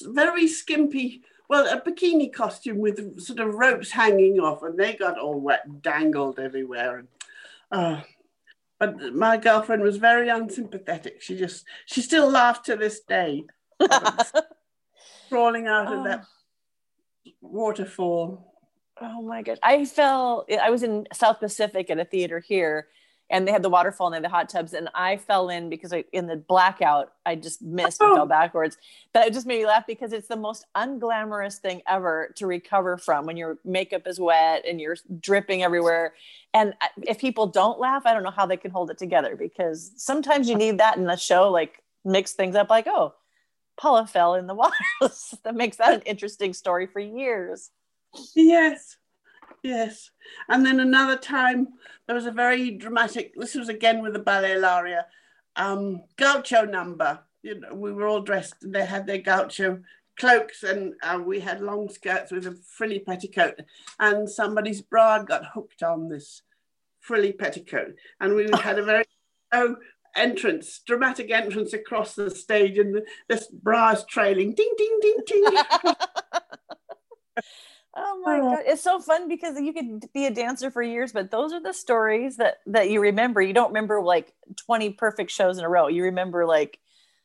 very 0.13 0.49
skimpy, 0.49 1.23
well, 1.49 1.67
a 1.67 1.81
bikini 1.81 2.33
costume 2.33 2.79
with 2.79 3.21
sort 3.21 3.39
of 3.39 3.55
ropes 3.55 3.91
hanging 3.91 4.41
off, 4.41 4.65
and 4.65 4.77
they 4.77 4.95
got 4.95 5.19
all 5.19 5.39
wet, 5.39 5.63
and 5.65 5.81
dangled 5.81 6.41
everywhere. 6.41 6.99
And, 6.99 7.09
uh, 7.71 8.01
but 8.81 9.15
my 9.15 9.37
girlfriend 9.37 9.83
was 9.83 9.97
very 9.97 10.29
unsympathetic. 10.29 11.23
She 11.23 11.39
just, 11.39 11.65
she 11.87 12.03
still 12.03 12.29
laughed 12.29 12.67
to 12.67 12.77
this 12.77 13.01
day, 13.01 13.45
crawling 15.29 15.69
out 15.69 15.93
of 15.93 16.05
that 16.05 16.25
waterfall. 17.41 18.56
Oh 19.01 19.22
my 19.22 19.42
gosh. 19.42 19.59
I 19.62 19.84
fell, 19.84 20.47
I 20.61 20.70
was 20.70 20.82
in 20.82 21.07
South 21.12 21.38
Pacific 21.40 21.90
at 21.90 21.99
a 21.99 22.05
theater 22.05 22.40
here 22.40 22.88
and 23.28 23.47
they 23.47 23.53
had 23.53 23.62
the 23.62 23.68
waterfall 23.68 24.07
and 24.07 24.14
they 24.14 24.16
had 24.18 24.24
the 24.24 24.28
hot 24.28 24.49
tubs 24.49 24.72
and 24.72 24.88
I 24.94 25.16
fell 25.16 25.49
in 25.51 25.68
because 25.68 25.92
I, 25.92 26.05
in 26.12 26.26
the 26.28 26.36
blackout, 26.36 27.12
I 27.26 27.34
just 27.34 27.61
missed 27.61 28.01
and 28.01 28.11
Oh. 28.12 28.14
fell 28.14 28.26
backwards. 28.26 28.78
But 29.12 29.26
it 29.26 29.32
just 29.34 29.47
made 29.47 29.59
me 29.59 29.66
laugh 29.66 29.84
because 29.86 30.12
it's 30.12 30.28
the 30.28 30.36
most 30.36 30.64
unglamorous 30.76 31.59
thing 31.59 31.82
ever 31.86 32.32
to 32.36 32.47
recover 32.47 32.97
from 32.97 33.26
when 33.26 33.36
your 33.36 33.59
makeup 33.64 34.07
is 34.07 34.18
wet 34.20 34.64
and 34.66 34.80
you're 34.80 34.97
dripping 35.20 35.62
everywhere. 35.62 36.14
And 36.55 36.72
uh, 36.80 36.86
if 37.03 37.18
people 37.18 37.49
don't 37.49 37.78
laugh, 37.80 38.07
I 38.07 38.14
don't 38.14 38.22
know 38.22 38.30
how 38.30 38.47
they 38.47 38.57
can 38.57 38.70
hold 38.70 38.90
it 38.90 38.97
together 38.99 39.36
because 39.36 39.92
sometimes 39.97 40.49
you 40.49 40.55
need 40.55 40.78
that 40.78 40.97
in 40.97 41.11
a 41.11 41.16
show, 41.18 41.51
like 41.51 41.82
mix 42.05 42.32
things 42.32 42.55
up 42.57 42.70
like, 42.70 42.86
oh, 42.86 43.12
Paula 43.76 44.07
fell 44.07 44.36
in 44.36 44.47
the 44.47 44.55
water. 44.62 44.72
that 45.42 45.55
makes 45.55 45.76
that 45.78 45.92
an 45.92 46.03
interesting 46.03 46.55
story 46.55 46.86
for 46.86 47.01
years. 47.01 47.70
Yes, 48.35 48.97
yes. 49.62 50.11
And 50.49 50.64
then 50.64 50.81
another 50.81 51.17
time, 51.17 51.69
there 52.07 52.17
was 52.17 52.27
a 52.27 52.33
very 52.33 52.73
dramatic, 52.73 53.35
this 53.37 53.55
was 53.55 53.69
again 53.69 54.03
with 54.03 54.12
the 54.12 54.19
Ballet 54.19 54.57
Laria, 54.57 55.05
um, 55.57 56.03
gaucho 56.17 56.64
number. 56.64 57.21
You 57.43 57.61
know, 57.61 57.75
we 57.75 57.93
were 57.93 58.07
all 58.07 58.21
dressed, 58.21 58.57
and 58.62 58.75
they 58.75 58.85
had 58.85 59.07
their 59.07 59.19
gaucho 59.19 59.81
cloaks, 60.19 60.62
and 60.62 60.95
uh, 61.03 61.21
we 61.25 61.41
had 61.41 61.61
long 61.61 61.89
skirts 61.89 62.33
with 62.33 62.47
a 62.47 62.57
frilly 62.67 63.01
petticoat. 63.01 63.61
And 63.99 64.29
somebody's 64.29 64.83
bra 64.83 65.23
got 65.23 65.45
hooked 65.55 65.83
on 65.83 66.09
this 66.09 66.43
frilly 67.01 67.33
petticoat. 67.33 67.95
And 68.21 68.35
we 68.35 68.49
had 68.62 68.79
a 68.79 68.85
very 68.85 69.05
oh, 69.53 69.77
entrance, 70.17 70.81
dramatic 70.87 71.31
entrance 71.31 71.73
across 71.73 72.14
the 72.14 72.31
stage, 72.31 72.79
and 72.79 72.95
the, 72.95 73.05
this 73.29 73.47
bra 73.49 73.91
is 73.91 74.05
trailing 74.09 74.55
ding, 74.55 74.73
ding, 74.77 74.99
ding, 75.01 75.19
ding. 75.27 75.45
Oh 77.99 78.20
my 78.24 78.38
god, 78.40 78.64
it's 78.66 78.82
so 78.82 79.01
fun 79.01 79.26
because 79.28 79.59
you 79.59 79.72
could 79.72 80.12
be 80.12 80.26
a 80.26 80.30
dancer 80.30 80.70
for 80.70 80.82
years, 80.82 81.12
but 81.12 81.30
those 81.30 81.53
are 81.53 81.62
the 81.62 81.72
stories 81.72 82.36
that 82.36 82.59
that 82.66 82.90
you 82.90 83.01
remember. 83.01 83.40
You 83.40 83.55
don't 83.55 83.68
remember 83.68 84.03
like 84.03 84.34
20 84.57 84.90
perfect 84.90 85.30
shows 85.30 85.59
in 85.59 85.64
a 85.64 85.68
row. 85.68 85.88
You 85.88 86.05
remember 86.05 86.44
like 86.44 86.78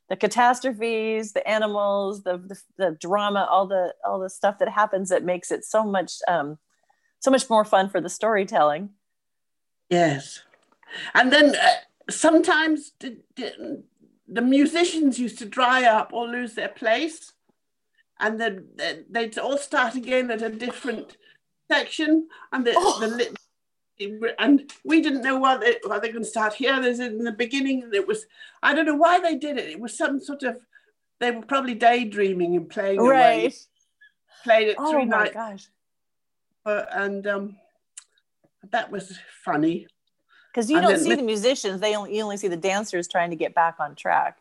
the 0.07 0.15
catastrophes, 0.15 1.33
the 1.33 1.45
animals, 1.47 2.23
the 2.23 2.37
the, 2.37 2.61
the 2.77 2.97
drama, 2.99 3.47
all 3.51 3.67
the 3.67 3.93
all 4.05 4.19
the 4.19 4.29
stuff 4.29 4.59
that 4.59 4.69
happens 4.69 5.09
that 5.09 5.25
makes 5.25 5.51
it 5.51 5.65
so 5.65 5.83
much 5.83 6.13
um 6.27 6.57
so 7.19 7.31
much 7.31 7.49
more 7.49 7.65
fun 7.65 7.89
for 7.89 8.01
the 8.01 8.09
storytelling. 8.09 8.89
Yes. 9.89 10.41
And 11.13 11.31
then 11.31 11.55
uh, 11.55 11.69
sometimes 12.09 12.93
the, 12.99 13.17
the, 13.35 13.83
the 14.27 14.41
musicians 14.41 15.19
used 15.19 15.37
to 15.39 15.45
dry 15.45 15.83
up 15.83 16.11
or 16.13 16.27
lose 16.27 16.55
their 16.55 16.69
place. 16.69 17.33
And 18.21 18.39
then 18.39 18.67
they'd 19.09 19.37
all 19.39 19.57
start 19.57 19.95
again 19.95 20.31
at 20.31 20.41
a 20.41 20.49
different 20.49 21.17
section. 21.69 22.27
And 22.53 22.65
the, 22.65 22.73
Oh. 22.77 22.99
the, 22.99 23.07
li- 23.07 23.35
and 24.39 24.71
we 24.83 25.01
didn't 25.01 25.21
know 25.21 25.37
why 25.37 25.57
they 25.57 25.77
why 25.83 25.99
they're 25.99 26.11
going 26.11 26.23
to 26.23 26.29
start 26.29 26.53
here. 26.53 26.81
There's 26.81 26.99
in 26.99 27.23
the 27.23 27.31
beginning, 27.31 27.89
it 27.93 28.07
was 28.07 28.25
I 28.63 28.73
don't 28.73 28.85
know 28.85 28.95
why 28.95 29.19
they 29.19 29.35
did 29.35 29.57
it. 29.57 29.69
It 29.69 29.79
was 29.79 29.97
some 29.97 30.19
sort 30.19 30.43
of 30.43 30.57
they 31.19 31.31
were 31.31 31.43
probably 31.43 31.75
daydreaming 31.75 32.55
and 32.55 32.69
playing 32.69 32.99
right. 32.99 33.43
away. 33.43 33.53
Played 34.43 34.67
it 34.69 34.75
oh 34.79 34.91
three 34.91 35.05
my 35.05 35.17
nights. 35.25 35.33
gosh! 35.33 35.67
Uh, 36.65 36.85
and 36.91 37.27
um, 37.27 37.55
that 38.71 38.91
was 38.91 39.19
funny. 39.43 39.85
Because 40.51 40.69
you 40.69 40.77
and 40.77 40.87
don't 40.87 40.99
see 40.99 41.13
the 41.15 41.21
musicians; 41.21 41.79
they 41.79 41.95
only 41.95 42.17
you 42.17 42.23
only 42.23 42.37
see 42.37 42.47
the 42.47 42.57
dancers 42.57 43.07
trying 43.07 43.29
to 43.29 43.35
get 43.35 43.53
back 43.53 43.75
on 43.79 43.93
track. 43.95 44.37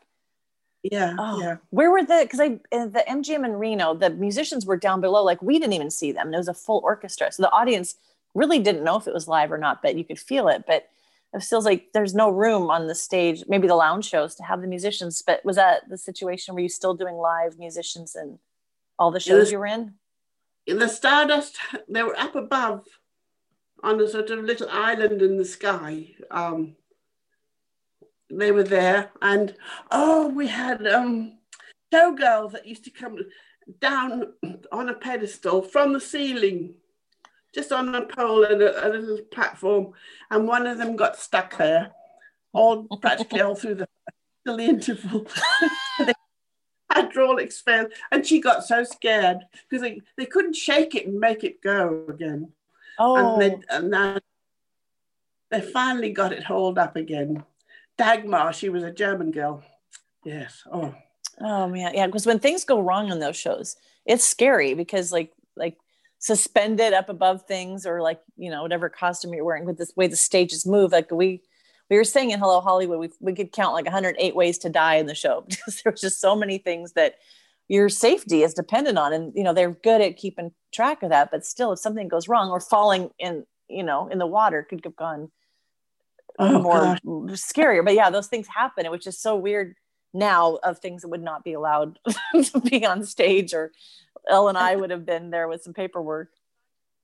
Yeah, 0.83 1.15
oh, 1.19 1.39
yeah. 1.39 1.57
Where 1.69 1.91
were 1.91 2.03
the? 2.03 2.21
Because 2.23 2.39
I 2.39 2.59
the 2.71 3.03
MGM 3.07 3.45
in 3.45 3.53
Reno, 3.53 3.93
the 3.93 4.09
musicians 4.09 4.65
were 4.65 4.77
down 4.77 4.99
below. 4.99 5.23
Like 5.23 5.41
we 5.41 5.59
didn't 5.59 5.73
even 5.73 5.91
see 5.91 6.11
them. 6.11 6.31
There 6.31 6.39
was 6.39 6.47
a 6.47 6.53
full 6.53 6.81
orchestra, 6.83 7.31
so 7.31 7.43
the 7.43 7.51
audience 7.51 7.95
really 8.33 8.59
didn't 8.59 8.83
know 8.83 8.97
if 8.97 9.07
it 9.07 9.13
was 9.13 9.27
live 9.27 9.51
or 9.51 9.57
not, 9.57 9.81
but 9.81 9.95
you 9.95 10.03
could 10.03 10.19
feel 10.19 10.47
it. 10.47 10.63
But 10.65 10.87
it 11.33 11.43
feels 11.43 11.65
like 11.65 11.87
there's 11.93 12.13
no 12.13 12.29
room 12.29 12.69
on 12.69 12.87
the 12.87 12.95
stage, 12.95 13.43
maybe 13.47 13.67
the 13.67 13.75
lounge 13.75 14.05
shows 14.05 14.35
to 14.35 14.43
have 14.43 14.61
the 14.61 14.67
musicians. 14.67 15.21
But 15.25 15.43
was 15.45 15.55
that 15.55 15.87
the 15.89 15.97
situation? 15.97 16.55
Were 16.55 16.61
you 16.61 16.69
still 16.69 16.93
doing 16.93 17.15
live 17.15 17.57
musicians 17.57 18.15
and 18.15 18.39
all 18.99 19.11
the 19.11 19.19
shows 19.19 19.39
was, 19.39 19.51
you 19.51 19.59
were 19.59 19.67
in? 19.67 19.93
In 20.67 20.79
the 20.79 20.89
Stardust, 20.89 21.57
they 21.87 22.03
were 22.03 22.17
up 22.19 22.35
above 22.35 22.85
on 23.83 23.99
a 24.01 24.07
sort 24.07 24.29
of 24.29 24.43
little 24.43 24.69
island 24.69 25.21
in 25.21 25.37
the 25.37 25.45
sky. 25.45 26.09
Um, 26.29 26.75
they 28.31 28.51
were 28.51 28.63
there, 28.63 29.11
and 29.21 29.55
oh, 29.91 30.27
we 30.29 30.47
had 30.47 30.85
um, 30.87 31.37
showgirls 31.93 32.53
that 32.53 32.67
used 32.67 32.83
to 32.85 32.91
come 32.91 33.17
down 33.79 34.33
on 34.71 34.89
a 34.89 34.93
pedestal 34.93 35.61
from 35.61 35.93
the 35.93 35.99
ceiling 35.99 36.73
just 37.53 37.71
on 37.71 37.93
a 37.93 38.05
pole 38.05 38.45
and 38.45 38.61
a, 38.61 38.87
a, 38.87 38.89
little 38.89 39.25
platform, 39.25 39.91
and 40.29 40.47
one 40.47 40.65
of 40.65 40.77
them 40.77 40.95
got 40.95 41.17
stuck 41.17 41.57
there, 41.57 41.91
all 42.53 42.87
practically 43.01 43.41
all 43.41 43.55
through 43.55 43.75
the, 43.75 43.87
the 44.45 44.57
interval. 44.57 45.27
hydraulics 46.91 47.61
failed, 47.61 47.91
and 48.11 48.25
she 48.25 48.41
got 48.41 48.63
so 48.65 48.83
scared 48.83 49.39
because 49.69 49.81
they, 49.81 50.01
they 50.17 50.25
couldn't 50.25 50.55
shake 50.55 50.95
it 50.95 51.07
and 51.07 51.19
make 51.19 51.43
it 51.43 51.61
go 51.61 52.05
again. 52.09 52.51
Oh, 52.99 53.15
and, 53.15 53.41
they, 53.41 53.55
and 53.69 53.93
then 53.93 54.19
they 55.49 55.61
finally 55.61 56.11
got 56.11 56.33
it 56.33 56.43
hauled 56.43 56.77
up 56.77 56.95
again. 56.95 57.43
Dagmar, 57.97 58.53
she 58.53 58.69
was 58.69 58.83
a 58.83 58.91
German 58.91 59.31
girl. 59.31 59.63
Yes. 60.23 60.63
Oh. 60.71 60.95
Oh 61.39 61.67
man, 61.67 61.93
yeah. 61.95 62.05
Because 62.05 62.25
when 62.25 62.39
things 62.39 62.63
go 62.65 62.81
wrong 62.81 63.11
on 63.11 63.19
those 63.19 63.37
shows, 63.37 63.75
it's 64.05 64.23
scary 64.23 64.73
because 64.73 65.11
like 65.11 65.31
like 65.55 65.77
suspended 66.19 66.93
up 66.93 67.09
above 67.09 67.43
things 67.43 67.85
or 67.85 68.01
like 68.01 68.21
you 68.37 68.49
know 68.49 68.61
whatever 68.61 68.89
costume 68.89 69.33
you're 69.33 69.43
wearing 69.43 69.65
with 69.65 69.77
this 69.77 69.93
way 69.95 70.07
the 70.07 70.15
stages 70.15 70.67
move 70.67 70.91
like 70.91 71.09
we 71.11 71.41
we 71.89 71.97
were 71.97 72.03
saying 72.03 72.29
in 72.29 72.39
hello 72.39 72.61
hollywood 72.61 72.99
we, 72.99 73.09
we 73.19 73.33
could 73.33 73.51
count 73.51 73.73
like 73.73 73.85
108 73.85 74.35
ways 74.35 74.59
to 74.59 74.69
die 74.69 74.95
in 74.95 75.07
the 75.07 75.15
show 75.15 75.43
because 75.49 75.81
there 75.81 75.91
was 75.91 76.01
just 76.01 76.21
so 76.21 76.35
many 76.35 76.59
things 76.59 76.93
that 76.93 77.15
your 77.67 77.89
safety 77.89 78.43
is 78.43 78.53
dependent 78.53 78.99
on 78.99 79.13
and 79.13 79.33
you 79.35 79.43
know 79.43 79.53
they're 79.53 79.71
good 79.71 79.99
at 79.99 80.17
keeping 80.17 80.51
track 80.71 81.01
of 81.01 81.09
that 81.09 81.31
but 81.31 81.45
still 81.45 81.71
if 81.71 81.79
something 81.79 82.07
goes 82.07 82.27
wrong 82.27 82.51
or 82.51 82.59
falling 82.59 83.09
in 83.17 83.43
you 83.67 83.83
know 83.83 84.07
in 84.09 84.19
the 84.19 84.27
water 84.27 84.65
could 84.69 84.81
have 84.83 84.95
gone 84.95 85.31
oh, 86.39 86.61
more 86.61 86.79
gosh. 86.79 86.99
scarier 87.31 87.83
but 87.83 87.93
yeah 87.93 88.09
those 88.09 88.27
things 88.27 88.47
happen 88.47 88.85
it 88.85 88.91
was 88.91 89.03
just 89.03 89.21
so 89.21 89.35
weird 89.35 89.75
now 90.13 90.55
of 90.63 90.79
things 90.79 91.01
that 91.01 91.09
would 91.09 91.23
not 91.23 91.43
be 91.43 91.53
allowed 91.53 91.99
to 92.43 92.59
be 92.59 92.85
on 92.85 93.03
stage 93.05 93.53
or 93.53 93.71
Elle 94.29 94.49
and 94.49 94.57
I 94.57 94.75
would 94.75 94.91
have 94.91 95.05
been 95.05 95.29
there 95.29 95.47
with 95.47 95.63
some 95.63 95.73
paperwork. 95.73 96.29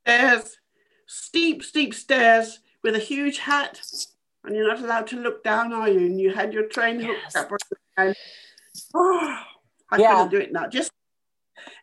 Stairs, 0.06 0.58
steep, 1.06 1.64
steep 1.64 1.94
stairs 1.94 2.60
with 2.84 2.96
a 2.96 3.00
huge 3.00 3.40
hat, 3.40 3.82
and 4.44 4.56
you're 4.56 4.68
not 4.68 4.80
allowed 4.80 5.08
to 5.08 5.18
look 5.18 5.44
down, 5.44 5.74
are 5.74 5.90
you? 5.90 6.00
And 6.00 6.20
you 6.20 6.34
had 6.34 6.54
your 6.54 6.68
train 6.68 7.00
hooked 7.00 7.36
up. 7.36 7.52
And, 7.98 8.16
oh, 8.94 9.40
I 9.92 9.98
yeah. 9.98 10.16
couldn't 10.16 10.32
do 10.32 10.38
it 10.38 10.54
now. 10.54 10.68
Just 10.68 10.92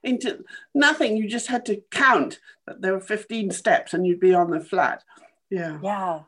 into 0.03 0.45
nothing. 0.74 1.16
You 1.16 1.28
just 1.28 1.49
had 1.49 1.66
to 1.66 1.82
count 1.90 2.38
that 2.66 2.80
there 2.80 2.92
were 2.92 3.01
15 3.01 3.51
steps 3.51 3.92
and 3.92 4.07
you'd 4.07 4.20
be 4.20 4.34
on 4.34 4.51
the 4.51 4.61
flat. 4.61 5.03
Yeah. 5.51 5.78
Yeah 5.82 6.20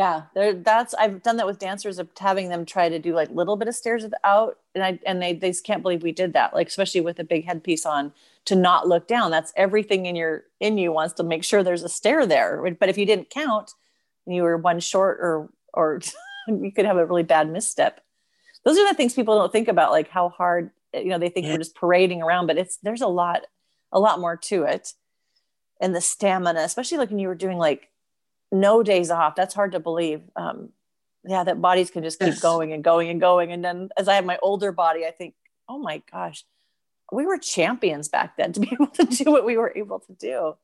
yeah 0.00 0.22
there 0.34 0.54
that's 0.54 0.94
i've 0.94 1.22
done 1.22 1.36
that 1.36 1.46
with 1.46 1.58
dancers 1.58 1.98
of 1.98 2.08
having 2.18 2.48
them 2.48 2.64
try 2.64 2.88
to 2.88 2.98
do 2.98 3.14
like 3.14 3.30
little 3.30 3.56
bit 3.56 3.68
of 3.68 3.74
stairs 3.74 4.04
out 4.24 4.58
and 4.74 4.82
i 4.82 4.98
and 5.06 5.22
they, 5.22 5.32
they 5.32 5.50
just 5.50 5.64
can't 5.64 5.82
believe 5.82 6.02
we 6.02 6.12
did 6.12 6.32
that 6.32 6.54
like 6.54 6.68
especially 6.68 7.00
with 7.00 7.18
a 7.18 7.24
big 7.24 7.44
headpiece 7.44 7.84
on 7.84 8.12
to 8.46 8.56
not 8.56 8.88
look 8.88 9.06
down. 9.06 9.30
That's 9.30 9.52
everything 9.56 10.06
in 10.06 10.16
your 10.16 10.44
in 10.58 10.78
you 10.78 10.92
wants 10.92 11.14
to 11.14 11.22
make 11.22 11.44
sure 11.44 11.62
there's 11.62 11.84
a 11.84 11.88
stair 11.88 12.26
there 12.26 12.62
but 12.78 12.88
if 12.88 12.98
you 12.98 13.06
didn't 13.06 13.30
count 13.30 13.72
and 14.26 14.34
you 14.34 14.42
were 14.42 14.56
one 14.56 14.80
short 14.80 15.18
or 15.20 15.50
or 15.74 16.00
you 16.48 16.72
could 16.72 16.86
have 16.86 16.96
a 16.96 17.06
really 17.06 17.22
bad 17.22 17.50
misstep. 17.50 18.00
Those 18.64 18.78
are 18.78 18.88
the 18.88 18.94
things 18.94 19.14
people 19.14 19.38
don't 19.38 19.52
think 19.52 19.68
about 19.68 19.92
like 19.92 20.08
how 20.08 20.28
hard 20.30 20.70
you 20.92 21.06
know 21.06 21.18
they 21.18 21.28
think 21.28 21.46
yeah. 21.46 21.52
we're 21.52 21.58
just 21.58 21.76
parading 21.76 22.20
around 22.20 22.48
but 22.48 22.58
it's 22.58 22.78
there's 22.78 23.00
a 23.00 23.06
lot 23.06 23.46
a 23.92 24.00
lot 24.00 24.20
more 24.20 24.36
to 24.36 24.64
it. 24.64 24.94
And 25.80 25.94
the 25.94 26.00
stamina 26.00 26.60
especially 26.60 26.98
like 26.98 27.10
when 27.10 27.18
you 27.18 27.28
were 27.28 27.34
doing 27.34 27.58
like 27.58 27.88
no 28.52 28.82
days 28.82 29.10
off. 29.10 29.34
That's 29.34 29.54
hard 29.54 29.72
to 29.72 29.80
believe. 29.80 30.22
Um, 30.36 30.70
yeah, 31.24 31.44
that 31.44 31.60
bodies 31.60 31.90
can 31.90 32.02
just 32.02 32.18
keep 32.18 32.28
yes. 32.28 32.40
going 32.40 32.72
and 32.72 32.82
going 32.82 33.08
and 33.08 33.20
going. 33.20 33.52
And 33.52 33.64
then 33.64 33.90
as 33.96 34.08
I 34.08 34.14
have 34.14 34.24
my 34.24 34.38
older 34.42 34.72
body, 34.72 35.04
I 35.04 35.10
think, 35.10 35.34
oh 35.68 35.78
my 35.78 36.02
gosh, 36.10 36.44
we 37.12 37.26
were 37.26 37.38
champions 37.38 38.08
back 38.08 38.36
then 38.36 38.52
to 38.54 38.60
be 38.60 38.70
able 38.72 38.88
to 38.88 39.04
do 39.04 39.30
what 39.30 39.44
we 39.44 39.56
were 39.56 39.72
able 39.76 40.00
to 40.00 40.12
do. 40.12 40.56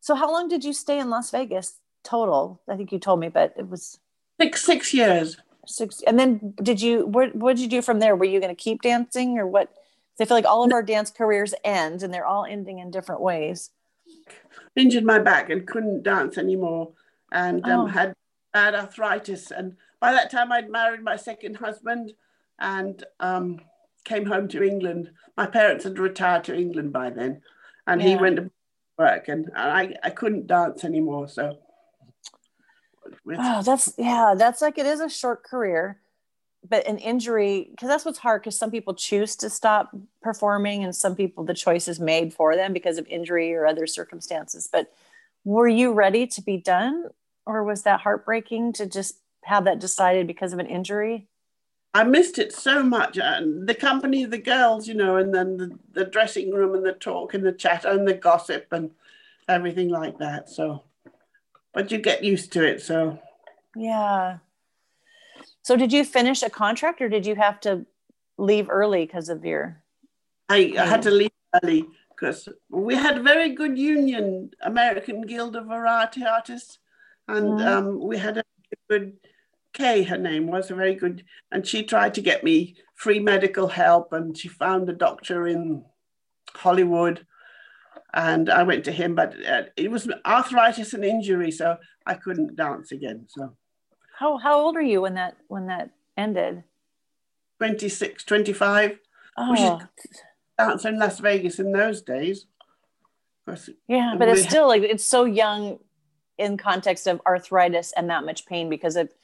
So 0.00 0.14
how 0.14 0.30
long 0.30 0.48
did 0.48 0.64
you 0.64 0.72
stay 0.72 0.98
in 0.98 1.08
Las 1.08 1.30
Vegas 1.30 1.78
total? 2.02 2.60
I 2.68 2.76
think 2.76 2.92
you 2.92 2.98
told 2.98 3.20
me, 3.20 3.28
but 3.28 3.54
it 3.56 3.68
was 3.68 3.98
six 4.38 4.64
six 4.64 4.92
years. 4.92 5.38
Six, 5.66 6.02
and 6.06 6.18
then 6.18 6.52
did 6.62 6.82
you 6.82 7.06
what 7.06 7.34
what 7.34 7.56
did 7.56 7.62
you 7.62 7.68
do 7.68 7.80
from 7.80 8.00
there? 8.00 8.14
Were 8.14 8.26
you 8.26 8.38
going 8.38 8.54
to 8.54 8.62
keep 8.62 8.82
dancing 8.82 9.38
or 9.38 9.46
what? 9.46 9.72
I 10.20 10.26
feel 10.26 10.36
like 10.36 10.44
all 10.44 10.62
of 10.62 10.72
our 10.72 10.82
dance 10.82 11.10
careers 11.10 11.54
end, 11.64 12.02
and 12.02 12.12
they're 12.12 12.26
all 12.26 12.44
ending 12.44 12.80
in 12.80 12.90
different 12.90 13.22
ways 13.22 13.70
injured 14.76 15.04
my 15.04 15.18
back 15.18 15.50
and 15.50 15.66
couldn't 15.66 16.02
dance 16.02 16.38
anymore 16.38 16.92
and 17.32 17.64
um, 17.66 17.80
oh. 17.80 17.86
had 17.86 18.14
bad 18.52 18.74
arthritis. 18.74 19.50
And 19.50 19.76
by 20.00 20.12
that 20.12 20.30
time, 20.30 20.52
I'd 20.52 20.70
married 20.70 21.02
my 21.02 21.16
second 21.16 21.56
husband 21.56 22.12
and 22.58 23.04
um, 23.20 23.60
came 24.04 24.26
home 24.26 24.48
to 24.48 24.62
England. 24.62 25.10
My 25.36 25.46
parents 25.46 25.84
had 25.84 25.98
retired 25.98 26.44
to 26.44 26.54
England 26.54 26.92
by 26.92 27.10
then, 27.10 27.42
and 27.86 28.00
yeah. 28.00 28.08
he 28.08 28.16
went 28.16 28.36
to 28.36 28.50
work, 28.96 29.28
and 29.28 29.50
I, 29.56 29.96
I 30.02 30.10
couldn't 30.10 30.46
dance 30.46 30.84
anymore. 30.84 31.28
So, 31.28 31.58
oh, 33.36 33.62
that's 33.62 33.92
yeah, 33.98 34.34
that's 34.36 34.62
like 34.62 34.78
it 34.78 34.86
is 34.86 35.00
a 35.00 35.08
short 35.08 35.42
career 35.42 36.00
but 36.68 36.86
an 36.86 36.98
injury 36.98 37.68
because 37.70 37.88
that's 37.88 38.04
what's 38.04 38.18
hard 38.18 38.42
because 38.42 38.58
some 38.58 38.70
people 38.70 38.94
choose 38.94 39.36
to 39.36 39.50
stop 39.50 39.94
performing 40.22 40.82
and 40.82 40.96
some 40.96 41.14
people 41.14 41.44
the 41.44 41.54
choice 41.54 41.88
is 41.88 42.00
made 42.00 42.32
for 42.32 42.56
them 42.56 42.72
because 42.72 42.98
of 42.98 43.06
injury 43.08 43.54
or 43.54 43.66
other 43.66 43.86
circumstances. 43.86 44.68
But 44.70 44.92
were 45.44 45.68
you 45.68 45.92
ready 45.92 46.26
to 46.28 46.42
be 46.42 46.56
done 46.56 47.04
or 47.46 47.64
was 47.64 47.82
that 47.82 48.00
heartbreaking 48.00 48.72
to 48.74 48.86
just 48.86 49.18
have 49.44 49.64
that 49.64 49.78
decided 49.78 50.26
because 50.26 50.52
of 50.52 50.58
an 50.58 50.66
injury? 50.66 51.28
I 51.92 52.02
missed 52.02 52.38
it 52.38 52.52
so 52.52 52.82
much. 52.82 53.18
And 53.18 53.68
the 53.68 53.74
company 53.74 54.24
of 54.24 54.30
the 54.30 54.38
girls 54.38 54.88
you 54.88 54.94
know 54.94 55.16
and 55.16 55.34
then 55.34 55.58
the, 55.58 55.78
the 55.92 56.04
dressing 56.06 56.50
room 56.50 56.74
and 56.74 56.84
the 56.84 56.92
talk 56.92 57.34
and 57.34 57.44
the 57.44 57.52
chat 57.52 57.84
and 57.84 58.08
the 58.08 58.14
gossip 58.14 58.68
and 58.72 58.90
everything 59.48 59.90
like 59.90 60.18
that 60.18 60.48
so. 60.48 60.84
But 61.74 61.90
you 61.90 61.98
get 61.98 62.24
used 62.24 62.52
to 62.52 62.64
it 62.64 62.80
so. 62.80 63.18
Yeah 63.76 64.38
so 65.64 65.76
did 65.76 65.92
you 65.92 66.04
finish 66.04 66.42
a 66.42 66.50
contract 66.50 67.00
or 67.00 67.08
did 67.08 67.26
you 67.26 67.34
have 67.34 67.58
to 67.60 67.86
leave 68.36 68.68
early 68.70 69.06
because 69.06 69.28
of 69.28 69.44
your? 69.44 69.82
I, 70.48 70.74
I 70.78 70.84
had 70.84 71.02
to 71.02 71.10
leave 71.10 71.32
early 71.62 71.86
because 72.10 72.48
we 72.68 72.94
had 72.94 73.18
a 73.18 73.22
very 73.22 73.54
good 73.54 73.78
union, 73.78 74.50
American 74.60 75.22
Guild 75.22 75.56
of 75.56 75.66
Variety 75.66 76.24
Artists, 76.24 76.78
and 77.26 77.58
mm-hmm. 77.58 77.66
um, 77.66 78.00
we 78.00 78.18
had 78.18 78.38
a 78.38 78.44
good 78.88 79.14
Kay, 79.72 80.04
her 80.04 80.18
name 80.18 80.46
was 80.46 80.70
a 80.70 80.74
very 80.74 80.94
good, 80.94 81.24
and 81.50 81.66
she 81.66 81.82
tried 81.82 82.14
to 82.14 82.20
get 82.20 82.44
me 82.44 82.76
free 82.94 83.18
medical 83.18 83.66
help, 83.66 84.12
and 84.12 84.38
she 84.38 84.48
found 84.48 84.88
a 84.88 84.92
doctor 84.92 85.48
in 85.48 85.84
Hollywood, 86.54 87.26
and 88.12 88.48
I 88.48 88.62
went 88.62 88.84
to 88.84 88.92
him, 88.92 89.16
but 89.16 89.34
uh, 89.44 89.62
it 89.76 89.90
was 89.90 90.08
arthritis 90.24 90.94
and 90.94 91.04
injury, 91.04 91.50
so 91.50 91.78
I 92.06 92.14
couldn't 92.14 92.54
dance 92.54 92.92
again. 92.92 93.26
So 93.28 93.56
how 94.18 94.38
how 94.38 94.60
old 94.60 94.76
are 94.76 94.82
you 94.82 95.02
when 95.02 95.14
that 95.14 95.36
when 95.48 95.66
that 95.66 95.90
ended? 96.16 96.64
26, 97.58 98.24
25. 98.24 98.98
Oh. 99.36 99.80
Dance 100.58 100.84
in 100.84 100.98
Las 100.98 101.18
Vegas 101.20 101.58
in 101.58 101.72
those 101.72 102.02
days. 102.02 102.46
Yeah, 103.88 104.14
but 104.18 104.28
it's 104.28 104.44
still 104.44 104.66
like 104.66 104.82
it's 104.82 105.04
so 105.04 105.24
young 105.24 105.78
in 106.38 106.56
context 106.56 107.06
of 107.06 107.20
arthritis 107.26 107.92
and 107.96 108.10
that 108.10 108.24
much 108.24 108.46
pain 108.46 108.68
because 108.68 108.96
it 108.96 109.14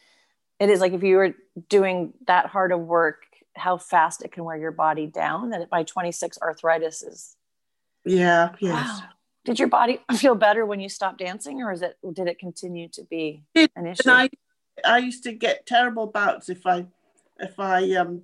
it 0.59 0.69
is 0.69 0.81
like 0.81 0.93
if 0.93 1.03
you 1.03 1.17
were 1.17 1.35
doing 1.69 2.13
that 2.27 2.47
hard 2.47 2.71
of 2.73 2.81
work, 2.81 3.25
how 3.57 3.79
fast 3.79 4.23
it 4.23 4.33
can 4.33 4.45
wear 4.45 4.59
your 4.59 4.73
body 4.73 5.07
down. 5.07 5.51
That 5.51 5.71
by 5.71 5.85
26 5.85 6.39
arthritis 6.43 7.03
is 7.03 7.37
yeah, 8.05 8.51
yes. 8.59 9.01
Wow. 9.01 9.09
did 9.45 9.59
your 9.59 9.69
body 9.69 10.01
feel 10.17 10.35
better 10.35 10.67
when 10.67 10.81
you 10.81 10.89
stopped 10.89 11.19
dancing 11.19 11.63
or 11.63 11.73
is 11.73 11.83
it 11.83 11.97
did 12.13 12.29
it 12.29 12.39
continue 12.39 12.89
to 12.89 13.05
be 13.05 13.45
an 13.55 13.87
issue 13.87 14.09
and 14.09 14.11
I, 14.11 14.31
I 14.85 14.99
used 14.99 15.23
to 15.25 15.33
get 15.33 15.67
terrible 15.67 16.07
bouts 16.07 16.49
if 16.49 16.67
i 16.67 16.87
if 17.39 17.59
i 17.59 17.93
um 17.95 18.23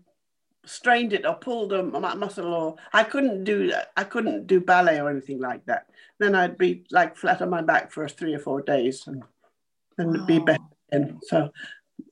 strained 0.64 1.12
it 1.12 1.24
or 1.24 1.34
pulled 1.34 1.72
a 1.72 1.82
muscle 1.82 2.52
or 2.52 2.76
i 2.92 3.04
couldn't 3.04 3.44
do 3.44 3.68
that. 3.68 3.92
i 3.96 4.02
couldn't 4.02 4.46
do 4.46 4.60
ballet 4.60 5.00
or 5.00 5.08
anything 5.08 5.40
like 5.40 5.64
that 5.66 5.86
then 6.18 6.34
i'd 6.34 6.58
be 6.58 6.84
like 6.90 7.16
flat 7.16 7.40
on 7.40 7.50
my 7.50 7.62
back 7.62 7.92
for 7.92 8.08
three 8.08 8.34
or 8.34 8.40
four 8.40 8.60
days 8.62 9.06
and 9.06 9.22
then 9.96 10.08
wow. 10.12 10.26
be 10.26 10.38
better 10.40 10.64
again. 10.90 11.20
so 11.22 11.50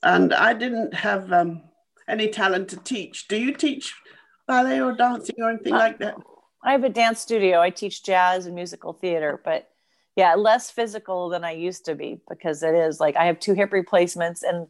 and 0.03 0.33
i 0.33 0.53
didn't 0.53 0.93
have 0.93 1.31
um, 1.33 1.61
any 2.07 2.29
talent 2.29 2.69
to 2.69 2.77
teach 2.77 3.27
do 3.27 3.37
you 3.37 3.53
teach 3.53 3.93
ballet 4.47 4.79
or 4.79 4.93
dancing 4.93 5.35
or 5.39 5.49
anything 5.49 5.73
uh, 5.73 5.77
like 5.77 5.99
that 5.99 6.15
I 6.65 6.71
have 6.71 6.83
a 6.83 6.89
dance 6.89 7.19
studio. 7.19 7.61
I 7.61 7.69
teach 7.69 8.03
jazz 8.03 8.47
and 8.47 8.55
musical 8.55 8.91
theater, 8.91 9.39
but 9.45 9.69
yeah, 10.15 10.35
less 10.35 10.71
physical 10.71 11.29
than 11.29 11.43
I 11.43 11.51
used 11.51 11.85
to 11.85 11.95
be 11.95 12.21
because 12.29 12.63
it 12.63 12.73
is 12.73 12.99
like 12.99 13.15
I 13.15 13.25
have 13.25 13.39
two 13.39 13.53
hip 13.53 13.73
replacements 13.73 14.43
and 14.43 14.67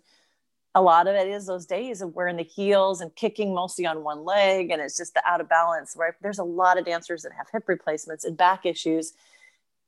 a 0.76 0.82
lot 0.82 1.08
of 1.08 1.16
it 1.16 1.28
is 1.28 1.46
those 1.46 1.66
days 1.66 2.02
of 2.02 2.14
wearing 2.14 2.36
the 2.36 2.44
heels 2.44 3.00
and 3.00 3.16
kicking 3.16 3.56
mostly 3.56 3.86
on 3.86 4.04
one 4.04 4.26
leg 4.26 4.70
and 4.70 4.82
it's 4.82 4.98
just 4.98 5.14
the 5.14 5.26
out 5.26 5.40
of 5.42 5.48
balance 5.48 5.96
right 5.98 6.14
there's 6.22 6.38
a 6.38 6.44
lot 6.44 6.78
of 6.78 6.86
dancers 6.86 7.24
that 7.24 7.32
have 7.32 7.48
hip 7.52 7.64
replacements 7.68 8.26
and 8.26 8.38
back 8.38 8.66
issues 8.66 9.14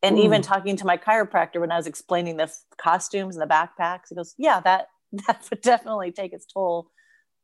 and 0.02 0.18
Ooh. 0.18 0.24
even 0.24 0.42
mm. 0.42 0.46
talking 0.46 0.78
to 0.78 0.86
my 0.86 0.98
chiropractor 0.98 1.60
when 1.60 1.72
i 1.72 1.78
was 1.78 1.88
explaining 1.88 2.38
the 2.38 2.52
costumes 2.78 3.36
and 3.36 3.42
the 3.42 3.54
backpacks 3.54 4.10
he 4.10 4.16
goes 4.16 4.34
yeah 4.38 4.62
that 4.62 4.88
that 5.28 5.46
would 5.50 5.62
definitely 5.62 6.12
take 6.12 6.34
its 6.34 6.46
toll 6.46 6.90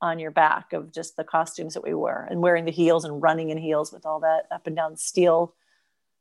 on 0.02 0.20
your 0.20 0.32
back 0.32 0.74
of 0.74 0.92
just 0.92 1.16
the 1.18 1.24
costumes 1.24 1.74
that 1.74 1.84
we 1.84 1.94
wear 1.94 2.28
and 2.30 2.42
wearing 2.42 2.66
the 2.66 2.72
heels 2.72 3.06
and 3.06 3.22
running 3.22 3.50
in 3.50 3.58
heels 3.58 3.92
with 3.92 4.06
all 4.06 4.22
that 4.22 4.48
up 4.52 4.68
and 4.68 4.76
down 4.76 4.96
steel 4.96 5.54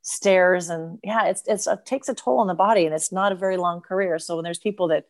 stairs 0.03 0.68
and 0.68 0.98
yeah 1.05 1.26
it's, 1.26 1.42
it's 1.46 1.66
it 1.68 1.86
takes 1.86 2.09
a 2.09 2.14
toll 2.14 2.40
on 2.40 2.48
the 2.48 2.55
body 2.55 2.84
and 2.84 2.94
it's 2.94 3.12
not 3.12 3.32
a 3.32 3.36
very 3.36 3.57
long 3.57 3.80
career. 3.80 4.18
So 4.18 4.36
when 4.36 4.44
there's 4.44 4.59
people 4.59 4.88
that 4.88 5.07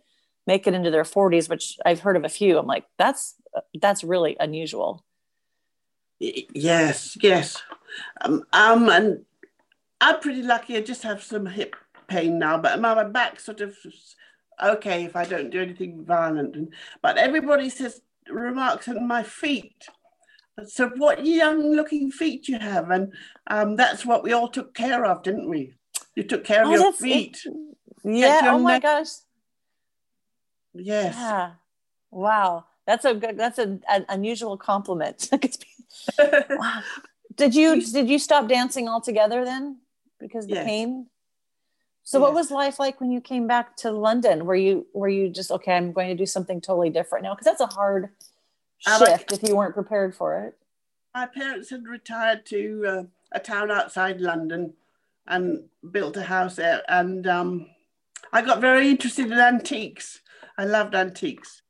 make 0.46 0.66
it 0.66 0.74
into 0.74 0.90
their 0.90 1.04
40s 1.04 1.48
which 1.48 1.78
i've 1.86 2.00
heard 2.00 2.16
of 2.16 2.24
a 2.24 2.28
few 2.28 2.58
i'm 2.58 2.66
like 2.66 2.84
that's 2.98 3.34
that's 3.80 4.04
really 4.04 4.36
unusual. 4.38 5.04
Yes 6.20 7.16
yes. 7.20 7.62
Um, 8.20 8.44
um 8.52 8.88
and 8.88 9.24
i'm 10.00 10.20
pretty 10.20 10.42
lucky. 10.42 10.76
I 10.76 10.82
just 10.82 11.02
have 11.02 11.22
some 11.22 11.46
hip 11.46 11.74
pain 12.06 12.38
now 12.38 12.58
but 12.58 12.80
my 12.80 13.02
back 13.04 13.40
sort 13.40 13.62
of 13.62 13.74
okay 14.62 15.04
if 15.04 15.16
i 15.16 15.24
don't 15.24 15.50
do 15.50 15.62
anything 15.62 16.04
violent. 16.04 16.54
And, 16.54 16.74
but 17.00 17.16
everybody 17.16 17.70
says 17.70 18.02
remarks 18.28 18.88
on 18.88 19.06
my 19.06 19.22
feet. 19.22 19.86
So, 20.66 20.90
what 20.96 21.24
young 21.24 21.72
looking 21.72 22.10
feet 22.10 22.48
you 22.48 22.58
have, 22.58 22.90
and 22.90 23.12
um, 23.46 23.76
that's 23.76 24.04
what 24.04 24.22
we 24.22 24.32
all 24.32 24.48
took 24.48 24.74
care 24.74 25.04
of, 25.04 25.22
didn't 25.22 25.48
we? 25.48 25.74
You 26.14 26.24
took 26.24 26.44
care 26.44 26.62
of 26.62 26.68
oh, 26.68 26.72
your 26.74 26.92
feet. 26.92 27.40
It, 27.44 27.54
yeah. 28.04 28.42
Oh 28.44 28.58
my 28.58 28.74
neck. 28.74 28.82
gosh. 28.82 29.08
Yes. 30.74 31.14
Yeah. 31.16 31.52
Wow. 32.10 32.66
That's 32.86 33.04
a 33.04 33.14
good. 33.14 33.38
That's 33.38 33.58
a, 33.58 33.78
an 33.88 34.04
unusual 34.08 34.56
compliment. 34.56 35.28
wow. 36.18 36.82
Did 37.36 37.54
you 37.54 37.80
did 37.80 38.10
you 38.10 38.18
stop 38.18 38.46
dancing 38.46 38.88
altogether 38.88 39.42
then 39.42 39.78
because 40.20 40.46
the 40.46 40.56
yes. 40.56 40.66
pain? 40.66 41.06
So 42.02 42.18
yes. 42.18 42.22
what 42.22 42.34
was 42.34 42.50
life 42.50 42.78
like 42.78 43.00
when 43.00 43.10
you 43.10 43.22
came 43.22 43.46
back 43.46 43.74
to 43.78 43.90
London? 43.90 44.44
Were 44.44 44.54
you 44.54 44.86
were 44.92 45.08
you 45.08 45.30
just 45.30 45.50
okay? 45.50 45.74
I'm 45.74 45.92
going 45.92 46.08
to 46.08 46.14
do 46.14 46.26
something 46.26 46.60
totally 46.60 46.90
different 46.90 47.24
now 47.24 47.32
because 47.32 47.46
that's 47.46 47.62
a 47.62 47.74
hard 47.74 48.10
shift 48.82 49.30
like, 49.30 49.32
if 49.32 49.48
you 49.48 49.56
weren't 49.56 49.74
prepared 49.74 50.14
for 50.14 50.38
it. 50.38 50.58
My 51.14 51.26
parents 51.26 51.70
had 51.70 51.86
retired 51.86 52.46
to 52.46 52.84
uh, 52.86 53.02
a 53.32 53.40
town 53.40 53.70
outside 53.70 54.20
London 54.20 54.74
and 55.26 55.64
built 55.90 56.16
a 56.16 56.22
house 56.22 56.56
there, 56.56 56.82
and 56.88 57.26
um, 57.26 57.66
I 58.32 58.42
got 58.42 58.60
very 58.60 58.90
interested 58.90 59.26
in 59.26 59.38
antiques. 59.38 60.20
I 60.58 60.64
loved 60.64 60.94
antiques 60.94 61.62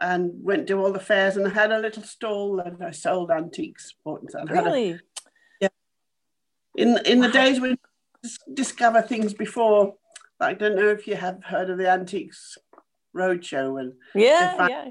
and 0.00 0.32
went 0.42 0.66
to 0.68 0.74
all 0.74 0.92
the 0.92 1.00
fairs 1.00 1.36
and 1.36 1.46
I 1.46 1.50
had 1.50 1.72
a 1.72 1.78
little 1.78 2.02
stall 2.02 2.60
and 2.60 2.82
I 2.84 2.92
sold 2.92 3.30
antiques. 3.30 3.94
Really? 4.04 4.90
A, 4.90 5.00
yeah. 5.60 5.68
In 6.76 6.98
in 7.04 7.20
the 7.20 7.30
days 7.30 7.60
when 7.60 7.78
discover 8.52 9.02
things 9.02 9.34
before. 9.34 9.94
I 10.40 10.54
don't 10.54 10.76
know 10.76 10.88
if 10.88 11.06
you 11.06 11.16
have 11.16 11.42
heard 11.44 11.70
of 11.70 11.78
the 11.78 11.90
Antiques 11.90 12.58
Roadshow. 13.14 13.80
And 13.80 13.94
yeah, 14.14 14.68
yeah. 14.68 14.90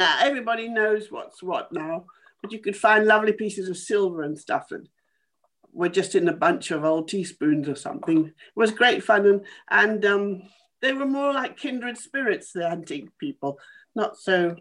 Now, 0.00 0.16
everybody 0.20 0.66
knows 0.66 1.12
what's 1.12 1.42
what 1.42 1.70
now, 1.72 2.06
but 2.40 2.52
you 2.52 2.58
could 2.58 2.74
find 2.74 3.04
lovely 3.04 3.34
pieces 3.34 3.68
of 3.68 3.76
silver 3.76 4.22
and 4.22 4.38
stuff 4.38 4.70
that 4.70 4.88
were 5.74 5.90
just 5.90 6.14
in 6.14 6.26
a 6.26 6.32
bunch 6.32 6.70
of 6.70 6.86
old 6.86 7.06
teaspoons 7.06 7.68
or 7.68 7.74
something. 7.74 8.28
It 8.28 8.34
was 8.56 8.70
great 8.70 9.04
fun. 9.04 9.26
And, 9.26 9.42
and 9.70 10.04
um, 10.06 10.42
they 10.80 10.94
were 10.94 11.04
more 11.04 11.34
like 11.34 11.58
kindred 11.58 11.98
spirits, 11.98 12.50
the 12.50 12.66
antique 12.66 13.10
people, 13.18 13.58
not 13.94 14.16
so 14.16 14.56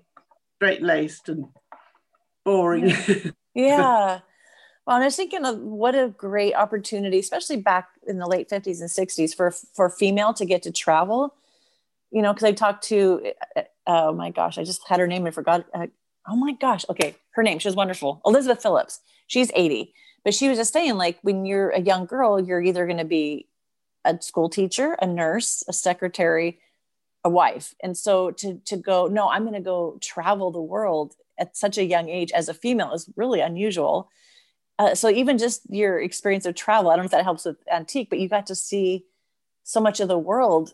straight 0.57 0.81
laced 0.81 1.29
and 1.29 1.45
boring. 2.43 2.93
yeah. 3.55 4.19
Well, 4.87 4.95
and 4.95 5.03
I 5.03 5.07
was 5.07 5.17
thinking 5.17 5.45
of 5.45 5.59
what 5.59 5.93
a 5.93 6.07
great 6.17 6.55
opportunity, 6.55 7.19
especially 7.19 7.57
back 7.57 7.89
in 8.07 8.17
the 8.17 8.25
late 8.25 8.49
50s 8.49 8.79
and 8.79 8.89
60s 8.89 9.35
for 9.35 9.51
for 9.51 9.87
female 9.87 10.33
to 10.33 10.45
get 10.45 10.63
to 10.63 10.71
travel. 10.71 11.35
You 12.09 12.23
know, 12.23 12.33
because 12.33 12.45
I 12.45 12.53
talked 12.53 12.85
to, 12.85 13.33
oh 13.89 14.13
my 14.13 14.29
gosh, 14.29 14.57
I 14.57 14.63
just 14.63 14.87
had 14.87 14.99
her 15.01 15.07
name. 15.07 15.25
I 15.25 15.31
forgot. 15.31 15.65
Uh, 15.73 15.87
oh 16.29 16.35
my 16.35 16.53
gosh. 16.53 16.85
Okay. 16.89 17.15
Her 17.31 17.43
name. 17.43 17.59
She 17.59 17.67
was 17.67 17.75
wonderful. 17.75 18.21
Elizabeth 18.25 18.61
Phillips. 18.61 19.01
She's 19.27 19.51
80. 19.53 19.93
But 20.23 20.33
she 20.33 20.47
was 20.47 20.57
just 20.57 20.73
saying, 20.73 20.95
like, 20.95 21.17
when 21.21 21.45
you're 21.45 21.69
a 21.71 21.81
young 21.81 22.05
girl, 22.05 22.39
you're 22.39 22.61
either 22.61 22.85
going 22.85 22.99
to 22.99 23.05
be 23.05 23.47
a 24.05 24.21
school 24.21 24.49
teacher, 24.49 24.93
a 25.01 25.07
nurse, 25.07 25.63
a 25.67 25.73
secretary, 25.73 26.59
a 27.23 27.29
wife. 27.29 27.73
And 27.81 27.97
so 27.97 28.31
to 28.31 28.61
to 28.65 28.77
go, 28.77 29.07
no, 29.07 29.29
I'm 29.29 29.43
going 29.43 29.55
to 29.55 29.59
go 29.59 29.97
travel 29.99 30.51
the 30.51 30.61
world 30.61 31.15
at 31.39 31.57
such 31.57 31.77
a 31.77 31.83
young 31.85 32.09
age 32.09 32.31
as 32.31 32.49
a 32.49 32.53
female 32.53 32.93
is 32.93 33.09
really 33.15 33.39
unusual 33.39 34.09
uh, 34.77 34.95
so 34.95 35.09
even 35.09 35.37
just 35.37 35.61
your 35.69 35.99
experience 35.99 36.45
of 36.45 36.55
travel 36.55 36.89
i 36.89 36.95
don't 36.95 37.03
know 37.03 37.07
if 37.07 37.11
that 37.11 37.23
helps 37.23 37.45
with 37.45 37.57
antique 37.71 38.09
but 38.09 38.19
you 38.19 38.27
got 38.27 38.45
to 38.45 38.55
see 38.55 39.05
so 39.63 39.79
much 39.79 39.99
of 39.99 40.07
the 40.07 40.17
world 40.17 40.73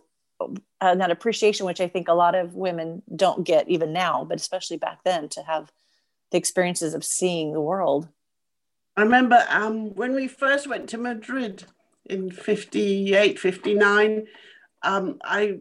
and 0.81 1.01
that 1.01 1.11
appreciation 1.11 1.65
which 1.65 1.81
i 1.81 1.87
think 1.87 2.07
a 2.07 2.13
lot 2.13 2.35
of 2.35 2.55
women 2.55 3.01
don't 3.15 3.45
get 3.45 3.67
even 3.69 3.93
now 3.93 4.25
but 4.25 4.39
especially 4.39 4.77
back 4.77 4.99
then 5.03 5.29
to 5.29 5.41
have 5.41 5.71
the 6.31 6.37
experiences 6.37 6.95
of 6.95 7.03
seeing 7.03 7.53
the 7.53 7.61
world. 7.61 8.09
I 8.97 9.03
remember 9.03 9.45
um, 9.49 9.93
when 9.93 10.15
we 10.15 10.27
first 10.27 10.67
went 10.67 10.89
to 10.89 10.97
madrid 10.97 11.65
in 12.05 12.31
58 12.31 13.39
59 13.39 14.27
um, 14.83 15.19
i 15.23 15.59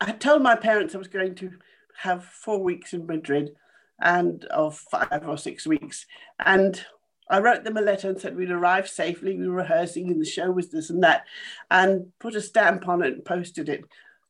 i 0.00 0.12
told 0.12 0.42
my 0.42 0.56
parents 0.56 0.94
i 0.94 0.98
was 0.98 1.08
going 1.08 1.34
to 1.36 1.52
have 1.98 2.24
four 2.24 2.62
weeks 2.62 2.92
in 2.92 3.06
madrid 3.06 3.54
and 4.00 4.44
of 4.46 4.76
five 4.76 5.26
or 5.26 5.36
six 5.36 5.66
weeks. 5.66 6.06
And 6.38 6.84
I 7.30 7.38
wrote 7.38 7.64
them 7.64 7.76
a 7.76 7.80
letter 7.80 8.08
and 8.08 8.20
said 8.20 8.36
we'd 8.36 8.50
arrived 8.50 8.88
safely, 8.88 9.38
we 9.38 9.48
were 9.48 9.54
rehearsing, 9.56 10.10
and 10.10 10.20
the 10.20 10.26
show 10.26 10.50
was 10.50 10.70
this 10.70 10.90
and 10.90 11.02
that, 11.04 11.24
and 11.70 12.06
put 12.18 12.34
a 12.34 12.40
stamp 12.40 12.88
on 12.88 13.02
it 13.02 13.14
and 13.14 13.24
posted 13.24 13.68
it. 13.68 13.84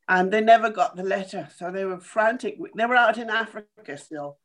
And 0.09 0.31
they 0.31 0.41
never 0.41 0.71
got 0.71 0.97
the 0.97 1.03
letter, 1.03 1.49
so 1.57 1.71
they 1.71 1.85
were 1.85 1.99
frantic. 2.01 2.59
They 2.77 2.85
were 2.87 2.97
out 2.97 3.17
in 3.17 3.31
Africa 3.31 3.97
still. 3.97 4.39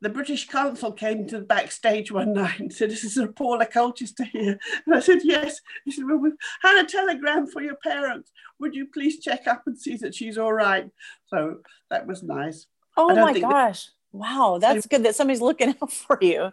The 0.00 0.10
British 0.10 0.46
consul 0.46 0.92
came 0.92 1.26
to 1.26 1.38
the 1.40 1.44
backstage 1.44 2.12
one 2.12 2.32
night 2.44 2.60
and 2.60 2.72
said, 2.72 2.90
This 2.90 3.02
is 3.04 3.18
Paula 3.34 3.66
Colchester 3.66 4.24
here. 4.24 4.58
And 4.86 4.94
I 4.94 5.00
said, 5.00 5.20
Yes. 5.24 5.60
He 5.84 5.90
said, 5.90 6.04
Well, 6.04 6.18
we've 6.18 6.36
had 6.62 6.84
a 6.84 6.86
telegram 6.86 7.48
for 7.48 7.62
your 7.62 7.74
parents. 7.76 8.30
Would 8.60 8.76
you 8.76 8.86
please 8.86 9.18
check 9.18 9.48
up 9.48 9.62
and 9.66 9.76
see 9.76 9.96
that 9.96 10.14
she's 10.14 10.38
all 10.38 10.52
right? 10.52 10.88
So 11.26 11.56
that 11.90 12.06
was 12.06 12.22
nice. 12.22 12.66
Oh 12.96 13.12
my 13.14 13.32
gosh. 13.40 13.86
That- 13.86 13.92
wow. 14.12 14.58
That's 14.60 14.86
good 14.86 15.02
that 15.04 15.16
somebody's 15.16 15.40
looking 15.42 15.70
out 15.82 15.90
for 15.90 16.18
you. 16.20 16.52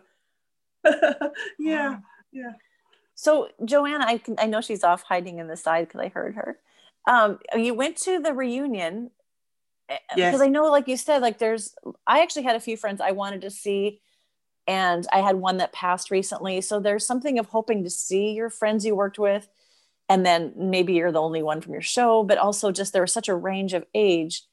yeah, 1.60 2.00
yeah. 2.32 2.54
So 3.16 3.50
Joanna, 3.64 4.06
I 4.08 4.18
can 4.18 4.36
I 4.38 4.46
know 4.46 4.62
she's 4.62 4.84
off 4.84 5.04
hiding 5.04 5.40
in 5.40 5.48
the 5.48 5.58
side 5.58 5.88
because 5.88 6.02
I 6.02 6.10
heard 6.10 6.36
her. 6.36 6.60
Um, 7.08 7.40
you 7.56 7.74
went 7.74 7.98
to 7.98 8.20
the 8.20 8.34
reunion 8.34 9.12
because 9.88 10.00
eh, 10.18 10.18
yes. 10.18 10.42
I 10.42 10.48
know, 10.48 10.66
like 10.66 10.88
you 10.88 10.98
said, 10.98 11.22
like 11.22 11.38
there's. 11.38 11.76
I 12.08 12.22
actually 12.22 12.44
had 12.44 12.56
a 12.56 12.62
few 12.62 12.78
friends 12.78 13.02
I 13.02 13.12
wanted 13.12 13.42
to 13.42 13.52
see, 13.52 14.02
and 14.68 15.08
I 15.12 15.20
had 15.20 15.36
one 15.36 15.58
that 15.58 15.74
passed 15.74 16.12
recently. 16.12 16.62
So 16.62 16.80
there's 16.80 17.06
something 17.06 17.40
of 17.40 17.48
hoping 17.48 17.84
to 17.84 17.90
see 17.90 18.32
your 18.32 18.50
friends 18.50 18.86
you 18.86 18.96
worked 18.96 19.20
with, 19.20 19.48
and 20.10 20.26
then 20.26 20.54
maybe 20.58 20.94
you're 20.94 21.12
the 21.12 21.22
only 21.22 21.44
one 21.44 21.62
from 21.62 21.74
your 21.74 21.82
show, 21.82 22.24
but 22.24 22.38
also 22.38 22.72
just 22.72 22.94
there 22.94 23.04
was 23.04 23.14
such 23.14 23.30
a 23.30 23.36
range 23.36 23.74
of 23.74 23.86
age 23.94 24.44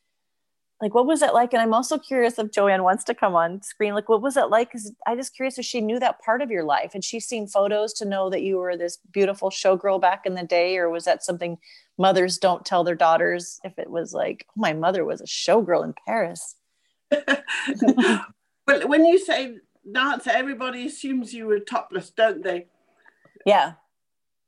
like 0.82 0.94
what 0.94 1.06
was 1.06 1.22
it 1.22 1.32
like 1.32 1.52
and 1.54 1.62
i'm 1.62 1.72
also 1.72 1.96
curious 1.96 2.38
if 2.38 2.50
joanne 2.50 2.82
wants 2.82 3.04
to 3.04 3.14
come 3.14 3.34
on 3.34 3.62
screen 3.62 3.94
like 3.94 4.08
what 4.08 4.20
was 4.20 4.36
it 4.36 4.50
like 4.50 4.68
because 4.68 4.92
i 5.06 5.14
just 5.14 5.34
curious 5.34 5.56
if 5.56 5.64
she 5.64 5.80
knew 5.80 5.98
that 5.98 6.20
part 6.20 6.42
of 6.42 6.50
your 6.50 6.64
life 6.64 6.90
and 6.92 7.04
she's 7.04 7.24
seen 7.24 7.46
photos 7.46 7.92
to 7.94 8.04
know 8.04 8.28
that 8.28 8.42
you 8.42 8.58
were 8.58 8.76
this 8.76 8.98
beautiful 9.12 9.48
showgirl 9.48 10.00
back 10.00 10.26
in 10.26 10.34
the 10.34 10.42
day 10.42 10.76
or 10.76 10.90
was 10.90 11.04
that 11.04 11.24
something 11.24 11.56
mothers 11.96 12.36
don't 12.36 12.66
tell 12.66 12.84
their 12.84 12.96
daughters 12.96 13.60
if 13.64 13.78
it 13.78 13.88
was 13.88 14.12
like 14.12 14.44
oh 14.50 14.60
my 14.60 14.72
mother 14.72 15.04
was 15.04 15.20
a 15.20 15.24
showgirl 15.24 15.84
in 15.84 15.94
paris 16.06 16.56
but 18.66 18.88
when 18.88 19.04
you 19.04 19.18
say 19.18 19.56
dancer 19.90 20.30
everybody 20.34 20.86
assumes 20.86 21.32
you 21.32 21.46
were 21.46 21.60
topless 21.60 22.10
don't 22.10 22.42
they 22.42 22.66
yeah 23.46 23.74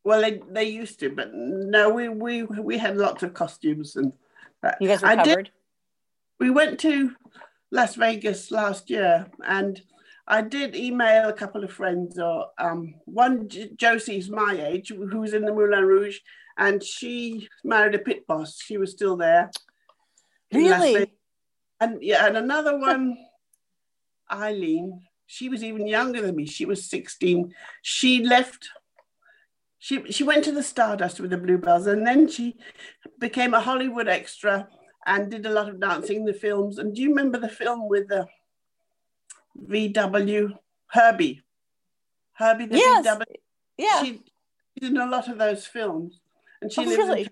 Well, 0.05 0.21
they, 0.21 0.43
they 0.51 0.65
used 0.65 1.01
to, 1.01 1.09
but 1.09 1.31
no, 1.33 1.89
we 1.89 2.11
we 2.11 2.43
we 2.43 2.77
had 2.77 2.99
lots 2.99 3.23
of 3.23 3.33
costumes 3.33 3.97
and. 3.97 4.13
That. 4.63 4.77
You 4.81 4.89
guys 4.89 5.03
were 5.03 5.17
covered. 5.17 5.45
Did, 5.45 5.51
we 6.39 6.51
went 6.51 6.81
to 6.81 7.15
Las 7.71 7.95
Vegas 7.97 8.51
last 8.51 8.91
year, 8.91 9.27
and 9.47 9.81
I 10.27 10.43
did 10.43 10.77
email 10.77 11.29
a 11.29 11.33
couple 11.33 11.65
of 11.65 11.73
friends. 11.73 12.19
Or 12.19 12.47
um, 12.59 12.95
one 13.05 13.49
Josie's 13.77 14.31
my 14.31 14.59
age, 14.61 14.89
who 14.89 15.21
was 15.21 15.35
in 15.35 15.45
the 15.45 15.53
Moulin 15.53 15.85
Rouge, 15.85 16.19
and 16.57 16.83
she 16.83 17.49
married 17.63 17.95
a 17.95 17.99
pit 17.99 18.27
boss. 18.27 18.61
She 18.61 18.79
was 18.79 18.93
still 18.93 19.17
there. 19.17 19.51
Really? 20.53 21.11
And 21.81 22.03
yeah, 22.03 22.27
and 22.27 22.37
another 22.37 22.79
one, 22.79 23.17
Eileen. 24.31 25.03
She 25.27 25.49
was 25.49 25.65
even 25.65 25.87
younger 25.87 26.21
than 26.21 26.37
me. 26.37 26.47
She 26.47 26.67
was 26.67 26.89
16. 26.89 27.53
She 27.83 28.25
left. 28.25 28.69
She, 29.79 30.13
she 30.13 30.23
went 30.23 30.45
to 30.45 30.53
the 30.53 30.63
Stardust 30.63 31.19
with 31.19 31.31
the 31.31 31.37
Bluebells 31.37 31.87
and 31.87 32.07
then 32.07 32.29
she 32.29 32.57
became 33.19 33.53
a 33.53 33.61
Hollywood 33.61 34.09
extra 34.09 34.69
and 35.07 35.31
did 35.31 35.47
a 35.47 35.51
lot 35.51 35.69
of 35.69 35.81
dancing 35.81 36.19
in 36.19 36.25
the 36.25 36.35
films. 36.35 36.79
And 36.79 36.95
do 36.95 37.03
you 37.03 37.11
remember 37.11 37.39
the 37.39 37.49
film 37.49 37.89
with 37.89 38.11
uh, 38.11 38.25
the 39.55 39.93
VW 39.93 40.59
Herbie? 40.89 41.43
Herbie 42.33 42.67
the 42.67 42.79
yes. 42.79 43.07
VW. 43.07 43.25
Yeah. 43.77 44.03
She, 44.03 44.23
she 44.75 44.89
did 44.89 44.97
a 44.97 45.07
lot 45.07 45.29
of 45.29 45.39
those 45.39 45.67
films. 45.67 46.21
And 46.61 46.73
she 46.73 46.83
oh, 46.83 46.85
really? 46.85 47.23
In, 47.23 47.31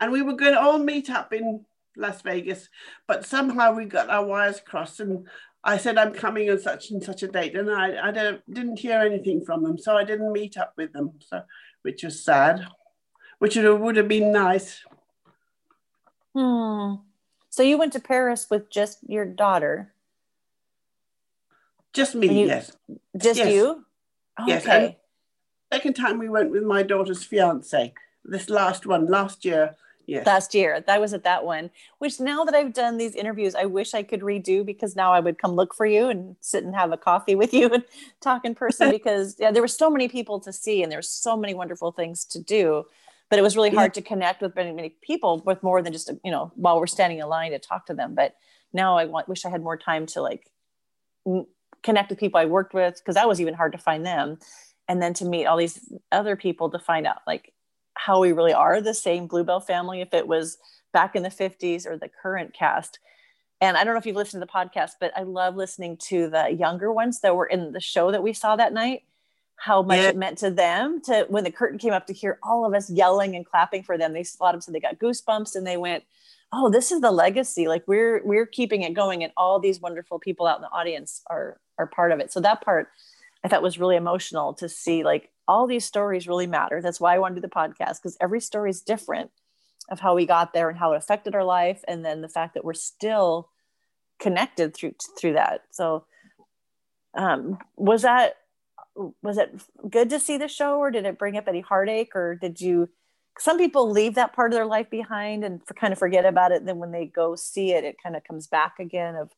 and 0.00 0.12
we 0.12 0.22
were 0.22 0.34
going 0.34 0.54
to 0.54 0.60
all 0.60 0.78
meet 0.78 1.10
up 1.10 1.32
in 1.32 1.64
Las 1.96 2.22
Vegas, 2.22 2.68
but 3.06 3.24
somehow 3.24 3.72
we 3.72 3.84
got 3.84 4.10
our 4.10 4.24
wires 4.24 4.60
crossed 4.60 5.00
and 5.00 5.28
I 5.64 5.76
said 5.78 5.96
I'm 5.96 6.12
coming 6.12 6.50
on 6.50 6.58
such 6.58 6.90
and 6.90 7.02
such 7.02 7.22
a 7.22 7.28
date, 7.28 7.54
and 7.54 7.70
I, 7.70 8.08
I 8.08 8.10
don't, 8.10 8.52
didn't 8.52 8.80
hear 8.80 8.98
anything 8.98 9.44
from 9.44 9.62
them, 9.62 9.78
so 9.78 9.96
I 9.96 10.02
didn't 10.02 10.32
meet 10.32 10.58
up 10.58 10.72
with 10.76 10.92
them, 10.92 11.12
so 11.20 11.42
which 11.82 12.02
was 12.02 12.24
sad, 12.24 12.66
which 13.38 13.54
would 13.54 13.64
have, 13.64 13.80
would 13.80 13.96
have 13.96 14.08
been 14.08 14.32
nice. 14.32 14.82
Hmm. 16.34 16.94
So 17.50 17.62
you 17.62 17.76
went 17.76 17.92
to 17.92 18.00
Paris 18.00 18.48
with 18.48 18.70
just 18.70 18.98
your 19.06 19.24
daughter? 19.24 19.92
Just 21.92 22.14
me, 22.14 22.40
you, 22.40 22.46
yes. 22.46 22.72
Just 23.16 23.38
yes. 23.38 23.52
you? 23.52 23.84
yes. 24.46 24.62
Okay. 24.62 24.98
second 25.72 25.94
time 25.94 26.18
we 26.18 26.28
went 26.28 26.50
with 26.50 26.62
my 26.62 26.82
daughter's 26.82 27.24
fiance. 27.24 27.92
This 28.24 28.48
last 28.48 28.86
one, 28.86 29.06
last 29.06 29.44
year, 29.44 29.74
yes. 30.06 30.26
last 30.26 30.54
year. 30.54 30.80
That 30.80 31.00
was 31.00 31.12
at 31.12 31.24
that 31.24 31.44
one, 31.44 31.70
which 31.98 32.20
now 32.20 32.44
that 32.44 32.54
I've 32.54 32.72
done 32.72 32.96
these 32.96 33.14
interviews, 33.14 33.54
I 33.54 33.66
wish 33.66 33.94
I 33.94 34.02
could 34.02 34.20
redo 34.20 34.64
because 34.64 34.96
now 34.96 35.12
I 35.12 35.20
would 35.20 35.38
come 35.38 35.52
look 35.52 35.74
for 35.74 35.86
you 35.86 36.08
and 36.08 36.36
sit 36.40 36.64
and 36.64 36.74
have 36.74 36.92
a 36.92 36.96
coffee 36.96 37.34
with 37.34 37.52
you 37.52 37.68
and 37.74 37.84
talk 38.20 38.44
in 38.44 38.54
person 38.54 38.90
because 38.98 39.36
yeah, 39.38 39.50
there 39.50 39.62
were 39.62 39.68
so 39.68 39.90
many 39.90 40.08
people 40.08 40.40
to 40.40 40.52
see 40.52 40.82
and 40.82 40.90
there's 40.90 41.08
so 41.08 41.36
many 41.36 41.54
wonderful 41.54 41.92
things 41.92 42.24
to 42.26 42.40
do. 42.40 42.86
But 43.32 43.38
it 43.38 43.42
was 43.42 43.56
really 43.56 43.70
hard 43.70 43.92
yeah. 43.92 44.02
to 44.02 44.02
connect 44.02 44.42
with 44.42 44.54
many, 44.54 44.72
many 44.72 44.90
people 45.00 45.40
with 45.46 45.62
more 45.62 45.80
than 45.80 45.94
just, 45.94 46.10
you 46.22 46.30
know, 46.30 46.52
while 46.54 46.78
we're 46.78 46.86
standing 46.86 47.18
in 47.18 47.26
line 47.28 47.52
to 47.52 47.58
talk 47.58 47.86
to 47.86 47.94
them. 47.94 48.14
But 48.14 48.36
now 48.74 48.98
I 48.98 49.06
want, 49.06 49.26
wish 49.26 49.46
I 49.46 49.48
had 49.48 49.62
more 49.62 49.78
time 49.78 50.04
to 50.08 50.20
like 50.20 50.50
connect 51.82 52.10
with 52.10 52.18
people 52.18 52.38
I 52.38 52.44
worked 52.44 52.74
with 52.74 52.96
because 52.98 53.14
that 53.14 53.26
was 53.26 53.40
even 53.40 53.54
hard 53.54 53.72
to 53.72 53.78
find 53.78 54.04
them. 54.04 54.36
And 54.86 55.00
then 55.00 55.14
to 55.14 55.24
meet 55.24 55.46
all 55.46 55.56
these 55.56 55.80
other 56.12 56.36
people 56.36 56.68
to 56.72 56.78
find 56.78 57.06
out 57.06 57.22
like 57.26 57.54
how 57.94 58.20
we 58.20 58.32
really 58.32 58.52
are 58.52 58.82
the 58.82 58.92
same 58.92 59.28
Bluebell 59.28 59.60
family 59.60 60.02
if 60.02 60.12
it 60.12 60.28
was 60.28 60.58
back 60.92 61.16
in 61.16 61.22
the 61.22 61.30
50s 61.30 61.86
or 61.86 61.96
the 61.96 62.10
current 62.10 62.52
cast. 62.52 62.98
And 63.62 63.78
I 63.78 63.84
don't 63.84 63.94
know 63.94 63.98
if 63.98 64.04
you've 64.04 64.14
listened 64.14 64.42
to 64.42 64.46
the 64.46 64.52
podcast, 64.52 64.96
but 65.00 65.10
I 65.16 65.22
love 65.22 65.56
listening 65.56 65.96
to 66.08 66.28
the 66.28 66.50
younger 66.50 66.92
ones 66.92 67.22
that 67.22 67.34
were 67.34 67.46
in 67.46 67.72
the 67.72 67.80
show 67.80 68.10
that 68.10 68.22
we 68.22 68.34
saw 68.34 68.56
that 68.56 68.74
night. 68.74 69.04
How 69.62 69.80
much 69.80 69.98
yeah. 69.98 70.08
it 70.08 70.16
meant 70.16 70.38
to 70.38 70.50
them 70.50 71.00
to 71.02 71.24
when 71.28 71.44
the 71.44 71.52
curtain 71.52 71.78
came 71.78 71.92
up 71.92 72.08
to 72.08 72.12
hear 72.12 72.36
all 72.42 72.64
of 72.64 72.74
us 72.74 72.90
yelling 72.90 73.36
and 73.36 73.46
clapping 73.46 73.84
for 73.84 73.96
them. 73.96 74.12
They 74.12 74.22
a 74.22 74.42
lot 74.42 74.48
of 74.48 74.54
them 74.54 74.60
said 74.62 74.74
they 74.74 74.80
got 74.80 74.98
goosebumps 74.98 75.54
and 75.54 75.64
they 75.64 75.76
went, 75.76 76.02
"Oh, 76.52 76.68
this 76.68 76.90
is 76.90 77.00
the 77.00 77.12
legacy. 77.12 77.68
Like 77.68 77.84
we're 77.86 78.20
we're 78.24 78.44
keeping 78.44 78.82
it 78.82 78.92
going, 78.92 79.22
and 79.22 79.32
all 79.36 79.60
these 79.60 79.80
wonderful 79.80 80.18
people 80.18 80.48
out 80.48 80.56
in 80.56 80.62
the 80.62 80.70
audience 80.70 81.22
are 81.30 81.60
are 81.78 81.86
part 81.86 82.10
of 82.10 82.18
it." 82.18 82.32
So 82.32 82.40
that 82.40 82.60
part 82.60 82.88
I 83.44 83.48
thought 83.48 83.62
was 83.62 83.78
really 83.78 83.94
emotional 83.94 84.52
to 84.54 84.68
see 84.68 85.04
like 85.04 85.30
all 85.46 85.68
these 85.68 85.84
stories 85.84 86.26
really 86.26 86.48
matter. 86.48 86.82
That's 86.82 87.00
why 87.00 87.14
I 87.14 87.20
want 87.20 87.36
to 87.36 87.40
do 87.40 87.46
the 87.46 87.54
podcast 87.54 88.02
because 88.02 88.16
every 88.20 88.40
story 88.40 88.70
is 88.70 88.80
different 88.80 89.30
of 89.90 90.00
how 90.00 90.16
we 90.16 90.26
got 90.26 90.52
there 90.52 90.70
and 90.70 90.78
how 90.78 90.92
it 90.92 90.96
affected 90.96 91.36
our 91.36 91.44
life, 91.44 91.84
and 91.86 92.04
then 92.04 92.20
the 92.20 92.28
fact 92.28 92.54
that 92.54 92.64
we're 92.64 92.74
still 92.74 93.48
connected 94.18 94.74
through 94.74 94.96
through 95.20 95.34
that. 95.34 95.62
So, 95.70 96.04
um, 97.14 97.58
was 97.76 98.02
that 98.02 98.38
was 99.22 99.38
it 99.38 99.54
good 99.88 100.10
to 100.10 100.20
see 100.20 100.36
the 100.36 100.48
show, 100.48 100.78
or 100.78 100.90
did 100.90 101.06
it 101.06 101.18
bring 101.18 101.36
up 101.36 101.48
any 101.48 101.60
heartache, 101.60 102.14
or 102.14 102.34
did 102.34 102.60
you? 102.60 102.88
Some 103.38 103.56
people 103.56 103.90
leave 103.90 104.16
that 104.16 104.34
part 104.34 104.52
of 104.52 104.56
their 104.56 104.66
life 104.66 104.90
behind 104.90 105.42
and 105.42 105.66
for, 105.66 105.72
kind 105.74 105.92
of 105.92 105.98
forget 105.98 106.26
about 106.26 106.52
it. 106.52 106.66
Then 106.66 106.78
when 106.78 106.92
they 106.92 107.06
go 107.06 107.34
see 107.34 107.72
it, 107.72 107.84
it 107.84 107.96
kind 108.02 108.14
of 108.14 108.24
comes 108.24 108.46
back 108.46 108.78
again 108.78 109.16
of 109.16 109.30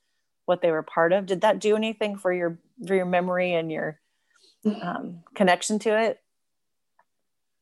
what 0.47 0.63
they 0.63 0.71
were 0.71 0.83
part 0.83 1.13
of. 1.13 1.27
Did 1.27 1.43
that 1.43 1.61
do 1.61 1.77
anything 1.77 2.19
for 2.19 2.33
your 2.33 2.59
for 2.87 2.95
your 2.95 3.07
memory 3.07 3.55
and 3.55 3.71
your 3.71 4.01
um, 4.83 5.21
connection 5.35 5.79
to 5.81 5.99
it? 5.99 6.21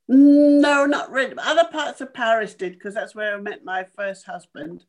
No, 0.09 0.87
not 0.87 1.11
really. 1.11 1.35
Other 1.39 1.69
parts 1.71 2.01
of 2.01 2.13
Paris 2.13 2.55
did 2.55 2.73
because 2.73 2.95
that's 2.95 3.15
where 3.15 3.35
I 3.35 3.41
met 3.41 3.65
my 3.65 3.85
first 3.97 4.27
husband, 4.27 4.85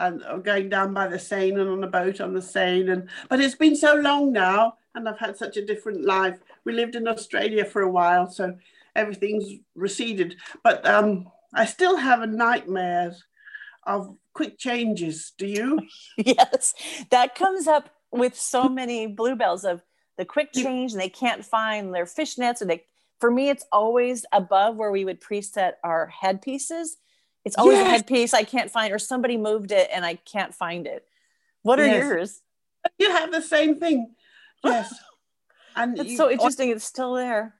and 0.00 0.22
uh, 0.24 0.38
going 0.38 0.68
down 0.68 0.94
by 0.94 1.06
the 1.06 1.18
Seine 1.18 1.60
and 1.60 1.68
on 1.68 1.84
a 1.84 1.88
boat 1.88 2.20
on 2.20 2.34
the 2.34 2.42
Seine. 2.42 2.90
And 2.90 3.08
but 3.28 3.40
it's 3.40 3.54
been 3.54 3.76
so 3.76 3.94
long 3.94 4.32
now, 4.32 4.74
and 4.94 5.08
I've 5.08 5.18
had 5.18 5.36
such 5.36 5.56
a 5.56 5.64
different 5.64 6.04
life. 6.04 6.38
We 6.64 6.72
lived 6.72 6.96
in 6.96 7.06
Australia 7.06 7.64
for 7.64 7.82
a 7.82 7.90
while, 7.90 8.28
so 8.28 8.56
everything's 8.96 9.60
receded. 9.74 10.36
But 10.64 10.84
um, 10.86 11.30
I 11.54 11.66
still 11.66 11.96
have 11.96 12.22
a 12.22 12.26
nightmares 12.26 13.22
of 13.84 14.16
quick 14.32 14.58
changes. 14.58 15.32
Do 15.36 15.46
you? 15.46 15.80
yes, 16.16 16.74
that 17.10 17.34
comes 17.34 17.66
up 17.66 17.90
with 18.10 18.36
so 18.36 18.68
many 18.68 19.06
bluebells 19.06 19.64
of 19.64 19.82
the 20.16 20.24
quick 20.24 20.52
change 20.52 20.92
and 20.92 21.00
they 21.00 21.08
can't 21.08 21.44
find 21.44 21.94
their 21.94 22.04
fishnets 22.04 22.60
or 22.60 22.66
they 22.66 22.84
for 23.20 23.30
me 23.30 23.48
it's 23.48 23.64
always 23.72 24.26
above 24.32 24.76
where 24.76 24.90
we 24.90 25.04
would 25.04 25.20
preset 25.20 25.74
our 25.82 26.08
headpieces 26.08 26.98
it's 27.44 27.56
always 27.56 27.78
yes. 27.78 27.86
a 27.86 27.90
headpiece 27.90 28.34
i 28.34 28.42
can't 28.42 28.70
find 28.70 28.92
or 28.92 28.98
somebody 28.98 29.36
moved 29.36 29.72
it 29.72 29.88
and 29.92 30.04
i 30.04 30.14
can't 30.14 30.54
find 30.54 30.86
it 30.86 31.06
what 31.62 31.78
are 31.78 31.86
yes. 31.86 32.04
yours 32.04 32.42
you 32.98 33.10
have 33.10 33.32
the 33.32 33.42
same 33.42 33.78
thing 33.78 34.14
yes 34.64 34.94
and 35.76 35.98
it's 35.98 36.16
so 36.16 36.30
interesting 36.30 36.70
it's 36.70 36.84
still 36.84 37.14
there 37.14 37.54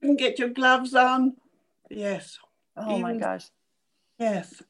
you 0.00 0.08
can 0.08 0.16
get 0.16 0.38
your 0.38 0.48
gloves 0.48 0.94
on 0.94 1.36
yes 1.90 2.38
oh 2.76 2.90
Even, 2.90 3.02
my 3.02 3.16
gosh 3.16 3.46
yes 4.18 4.62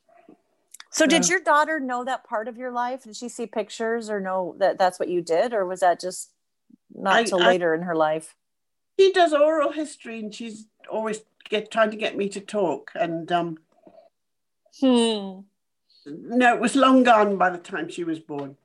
so, 0.90 1.06
did 1.06 1.28
your 1.28 1.40
daughter 1.40 1.78
know 1.78 2.02
that 2.04 2.24
part 2.24 2.48
of 2.48 2.56
your 2.56 2.72
life? 2.72 3.04
Did 3.04 3.14
she 3.14 3.28
see 3.28 3.46
pictures 3.46 4.08
or 4.08 4.20
know 4.20 4.56
that 4.58 4.78
that's 4.78 4.98
what 4.98 5.08
you 5.08 5.20
did, 5.20 5.52
or 5.52 5.66
was 5.66 5.80
that 5.80 6.00
just 6.00 6.30
not 6.94 7.14
I, 7.14 7.24
till 7.24 7.38
later 7.38 7.72
I, 7.72 7.76
in 7.76 7.82
her 7.82 7.94
life. 7.94 8.34
She 8.98 9.12
does 9.12 9.32
oral 9.32 9.72
history, 9.72 10.18
and 10.18 10.34
she's 10.34 10.66
always 10.90 11.20
get 11.48 11.70
trying 11.70 11.90
to 11.90 11.96
get 11.96 12.16
me 12.16 12.28
to 12.30 12.40
talk. 12.40 12.90
And 12.94 13.30
um, 13.30 13.58
hmm. 14.80 15.40
no, 16.06 16.54
it 16.54 16.60
was 16.60 16.76
long 16.76 17.02
gone 17.02 17.36
by 17.36 17.50
the 17.50 17.58
time 17.58 17.88
she 17.88 18.04
was 18.04 18.20
born. 18.20 18.56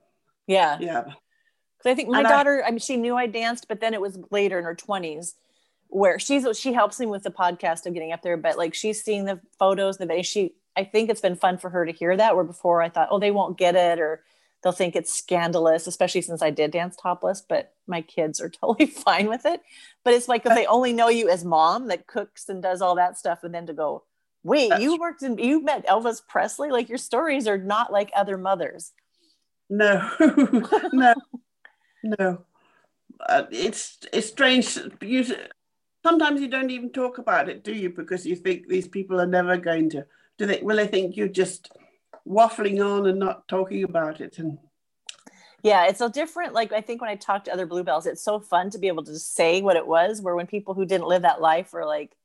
Yeah, 0.48 0.78
yeah. 0.80 1.04
Because 1.04 1.92
I 1.92 1.96
think 1.96 2.10
my 2.10 2.20
and 2.20 2.28
daughter, 2.28 2.62
I, 2.64 2.68
I 2.68 2.72
mean, 2.72 2.80
she 2.80 2.98
knew 2.98 3.16
I 3.16 3.28
danced, 3.28 3.68
but 3.68 3.80
then 3.82 3.94
it 3.94 4.02
was 4.02 4.18
later 4.32 4.58
in 4.60 4.66
her 4.66 4.76
twenties 4.76 5.36
where 5.88 6.18
she's 6.18 6.46
she 6.58 6.74
helps 6.74 7.00
me 7.00 7.06
with 7.06 7.22
the 7.22 7.30
podcast 7.30 7.86
of 7.86 7.94
getting 7.94 8.12
up 8.12 8.24
there 8.24 8.36
but 8.36 8.58
like 8.58 8.74
she's 8.74 9.04
seeing 9.04 9.26
the 9.26 9.40
photos 9.60 10.00
the 10.00 10.08
video 10.08 10.24
she 10.24 10.52
i 10.76 10.84
think 10.84 11.08
it's 11.08 11.22
been 11.22 11.36
fun 11.36 11.56
for 11.56 11.70
her 11.70 11.86
to 11.86 11.92
hear 11.92 12.18
that 12.18 12.36
where 12.36 12.44
before 12.44 12.82
i 12.82 12.90
thought 12.90 13.10
oh 13.12 13.20
they 13.20 13.30
won't 13.30 13.60
get 13.60 13.76
it 13.76 14.00
or 14.00 14.24
they'll 14.64 14.72
think 14.72 14.96
it's 14.96 15.14
scandalous, 15.14 15.88
especially 15.88 16.22
since 16.22 16.42
I 16.42 16.50
did 16.50 16.72
dance 16.72 16.96
topless, 16.96 17.42
but 17.42 17.74
my 17.86 18.02
kids 18.02 18.42
are 18.42 18.50
totally 18.62 18.88
fine 18.88 19.28
with 19.28 19.46
it. 19.46 19.62
But 20.04 20.14
it's 20.14 20.28
like 20.28 20.46
if 20.46 20.56
they 20.56 20.66
only 20.66 20.94
know 20.94 21.10
you 21.10 21.30
as 21.30 21.46
mom 21.46 21.88
that 21.90 22.08
cooks 22.08 22.50
and 22.50 22.64
does 22.64 22.82
all 22.82 22.96
that 22.96 23.18
stuff, 23.18 23.44
and 23.44 23.54
then 23.54 23.68
to 23.68 23.74
go, 23.74 24.04
wait, 24.44 24.70
That's 24.70 24.82
you 24.82 24.98
worked 24.98 25.24
in, 25.24 25.38
you 25.38 25.64
met 25.64 25.88
Elvis 25.88 26.22
Presley? 26.26 26.72
Like 26.72 26.90
your 26.90 26.98
stories 26.98 27.48
are 27.48 27.58
not 27.58 27.92
like 27.92 28.12
other 28.16 28.38
mothers. 28.38 28.92
No, 29.70 30.10
no, 30.94 31.14
no. 32.04 32.46
Uh, 33.20 33.44
it's 33.52 34.00
it's 34.12 34.28
strange. 34.28 34.78
You, 35.02 35.26
sometimes 36.04 36.42
you 36.42 36.48
don't 36.48 36.70
even 36.70 36.92
talk 36.92 37.18
about 37.18 37.50
it, 37.50 37.64
do 37.64 37.74
you? 37.74 37.90
Because 37.90 38.26
you 38.26 38.36
think 38.36 38.68
these 38.68 38.88
people 38.88 39.20
are 39.20 39.28
never 39.28 39.58
going 39.58 39.90
to. 39.92 40.06
Do 40.38 40.46
they? 40.46 40.62
Will 40.62 40.78
they 40.78 40.88
think 40.88 41.16
you're 41.16 41.28
just 41.28 41.72
waffling 42.28 42.84
on 42.86 43.06
and 43.08 43.20
not 43.20 43.48
talking 43.48 43.84
about 43.84 44.22
it 44.22 44.40
and 44.40 44.58
yeah 45.62 45.86
it's 45.88 46.00
so 46.00 46.10
different 46.10 46.54
like 46.54 46.72
i 46.72 46.80
think 46.80 47.02
when 47.02 47.10
i 47.10 47.16
talk 47.16 47.44
to 47.44 47.52
other 47.52 47.66
bluebells 47.66 48.06
it's 48.06 48.24
so 48.24 48.40
fun 48.40 48.70
to 48.70 48.80
be 48.80 48.88
able 48.88 49.04
to 49.04 49.20
say 49.20 49.62
what 49.62 49.76
it 49.76 49.86
was 49.86 50.22
where 50.22 50.36
when 50.36 50.48
people 50.48 50.74
who 50.74 50.86
didn't 50.86 51.08
live 51.08 51.24
that 51.24 51.42
life 51.42 51.74
were 51.74 51.86
like 51.86 52.16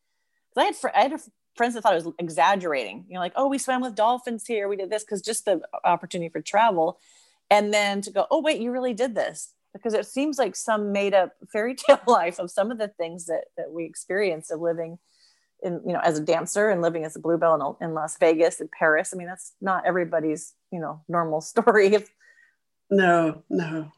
i 0.57 0.65
had, 0.65 0.77
fr- 0.77 0.89
I 0.95 1.03
had 1.03 1.21
friends 1.59 1.75
that 1.75 1.83
thought 1.83 1.95
it 1.95 2.05
was 2.05 2.15
exaggerating. 2.19 3.05
You 3.09 3.15
know 3.15 3.21
like 3.21 3.35
oh 3.37 3.49
we 3.49 3.59
swam 3.59 3.83
with 3.83 3.95
dolphins 3.95 4.47
here. 4.47 4.69
We 4.69 4.77
did 4.77 4.91
this 4.91 5.05
because 5.05 5.21
just 5.21 5.45
the 5.45 5.61
opportunity 5.85 6.31
for 6.31 6.41
travel. 6.41 6.99
And 7.51 7.75
then 7.75 8.01
to 8.03 8.11
go 8.11 8.27
oh 8.31 8.41
wait 8.41 8.61
you 8.61 8.71
really 8.71 8.95
did 8.95 9.15
this. 9.15 9.53
Because 9.75 9.93
it 9.93 10.07
seems 10.07 10.39
like 10.39 10.57
some 10.57 10.93
made 10.93 11.13
up 11.13 11.33
fairy 11.53 11.75
tale 11.75 12.01
life 12.07 12.39
of 12.39 12.51
some 12.51 12.71
of 12.71 12.79
the 12.79 12.89
things 12.89 13.27
that 13.27 13.45
that 13.59 13.71
we 13.71 13.85
experience 13.85 14.51
of 14.51 14.61
living 14.61 14.99
in 15.63 15.83
you 15.85 15.93
know 15.93 16.01
as 16.01 16.19
a 16.19 16.23
dancer 16.23 16.71
and 16.71 16.81
living 16.81 17.05
as 17.05 17.17
a 17.17 17.21
bluebell 17.21 17.77
in, 17.81 17.89
in 17.89 17.95
las 17.95 18.17
vegas 18.19 18.61
and 18.61 18.71
paris. 18.71 19.11
I 19.13 19.19
mean 19.19 19.27
that's 19.27 19.53
not 19.61 19.85
everybody's 19.85 20.55
you 20.73 20.81
know 20.81 21.03
normal 21.09 21.41
story. 21.53 22.07
No 22.89 23.43
no. 23.51 23.93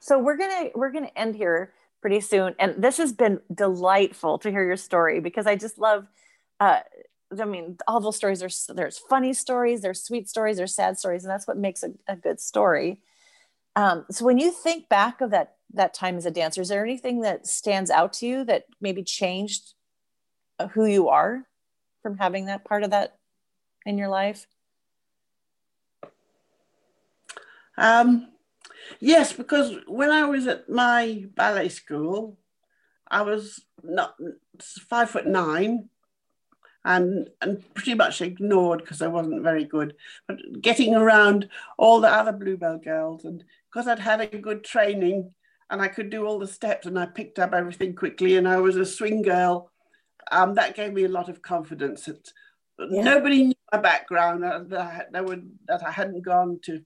So 0.00 0.18
we're 0.18 0.36
gonna 0.36 0.70
we're 0.74 0.92
gonna 0.92 1.12
end 1.16 1.36
here 1.36 1.72
pretty 2.04 2.20
soon. 2.20 2.54
And 2.58 2.82
this 2.84 2.98
has 2.98 3.14
been 3.14 3.40
delightful 3.54 4.38
to 4.40 4.50
hear 4.50 4.62
your 4.62 4.76
story 4.76 5.20
because 5.20 5.46
i 5.46 5.56
just 5.56 5.78
love 5.78 6.06
uh 6.64 6.80
i 7.40 7.44
mean 7.44 7.76
all 7.86 8.00
those 8.00 8.16
stories 8.16 8.42
are 8.42 8.74
there's 8.74 8.98
funny 8.98 9.32
stories 9.32 9.80
there's 9.80 10.02
sweet 10.02 10.28
stories 10.28 10.56
there's 10.56 10.74
sad 10.74 10.98
stories 10.98 11.24
and 11.24 11.30
that's 11.30 11.46
what 11.46 11.56
makes 11.56 11.82
a, 11.82 11.90
a 12.08 12.16
good 12.16 12.40
story 12.40 13.00
um, 13.76 14.04
so 14.08 14.24
when 14.24 14.38
you 14.38 14.52
think 14.52 14.88
back 14.88 15.20
of 15.20 15.30
that 15.30 15.56
that 15.72 15.94
time 15.94 16.16
as 16.16 16.26
a 16.26 16.30
dancer 16.30 16.60
is 16.60 16.68
there 16.68 16.84
anything 16.84 17.22
that 17.22 17.46
stands 17.46 17.90
out 17.90 18.12
to 18.14 18.26
you 18.26 18.44
that 18.44 18.64
maybe 18.80 19.02
changed 19.02 19.74
who 20.72 20.86
you 20.86 21.08
are 21.08 21.46
from 22.02 22.18
having 22.18 22.46
that 22.46 22.64
part 22.64 22.84
of 22.84 22.90
that 22.90 23.18
in 23.86 23.98
your 23.98 24.08
life? 24.08 24.46
Um, 27.76 28.28
yes, 29.00 29.32
because 29.32 29.76
when 29.88 30.10
I 30.10 30.24
was 30.24 30.46
at 30.46 30.68
my 30.68 31.24
ballet 31.34 31.68
school, 31.68 32.38
I 33.08 33.22
was 33.22 33.64
not 33.82 34.14
five 34.60 35.10
foot 35.10 35.26
nine 35.26 35.88
and 36.84 37.28
and 37.40 37.62
pretty 37.74 37.94
much 37.94 38.20
ignored 38.20 38.80
because 38.80 39.02
I 39.02 39.06
wasn't 39.06 39.42
very 39.42 39.64
good. 39.64 39.94
But 40.28 40.38
getting 40.60 40.94
around 40.94 41.48
all 41.78 42.00
the 42.00 42.08
other 42.08 42.32
Bluebell 42.32 42.78
girls, 42.78 43.24
and 43.24 43.44
because 43.72 43.88
I'd 43.88 43.98
had 43.98 44.20
a 44.20 44.38
good 44.38 44.64
training 44.64 45.32
and 45.70 45.80
I 45.80 45.88
could 45.88 46.10
do 46.10 46.26
all 46.26 46.38
the 46.38 46.46
steps, 46.46 46.86
and 46.86 46.98
I 46.98 47.06
picked 47.06 47.38
up 47.38 47.54
everything 47.54 47.94
quickly, 47.94 48.36
and 48.36 48.46
I 48.46 48.58
was 48.58 48.76
a 48.76 48.84
swing 48.84 49.22
girl 49.22 49.70
um, 50.30 50.54
that 50.54 50.76
gave 50.76 50.92
me 50.92 51.04
a 51.04 51.08
lot 51.08 51.28
of 51.28 51.42
confidence. 51.42 52.04
That 52.04 52.30
yeah. 52.90 53.02
nobody 53.02 53.44
knew 53.44 53.54
my 53.72 53.80
background, 53.80 54.44
uh, 54.44 54.60
that, 54.68 55.08
I, 55.14 55.20
would, 55.20 55.50
that 55.66 55.84
I 55.86 55.90
hadn't 55.90 56.22
gone 56.22 56.60
to 56.64 56.80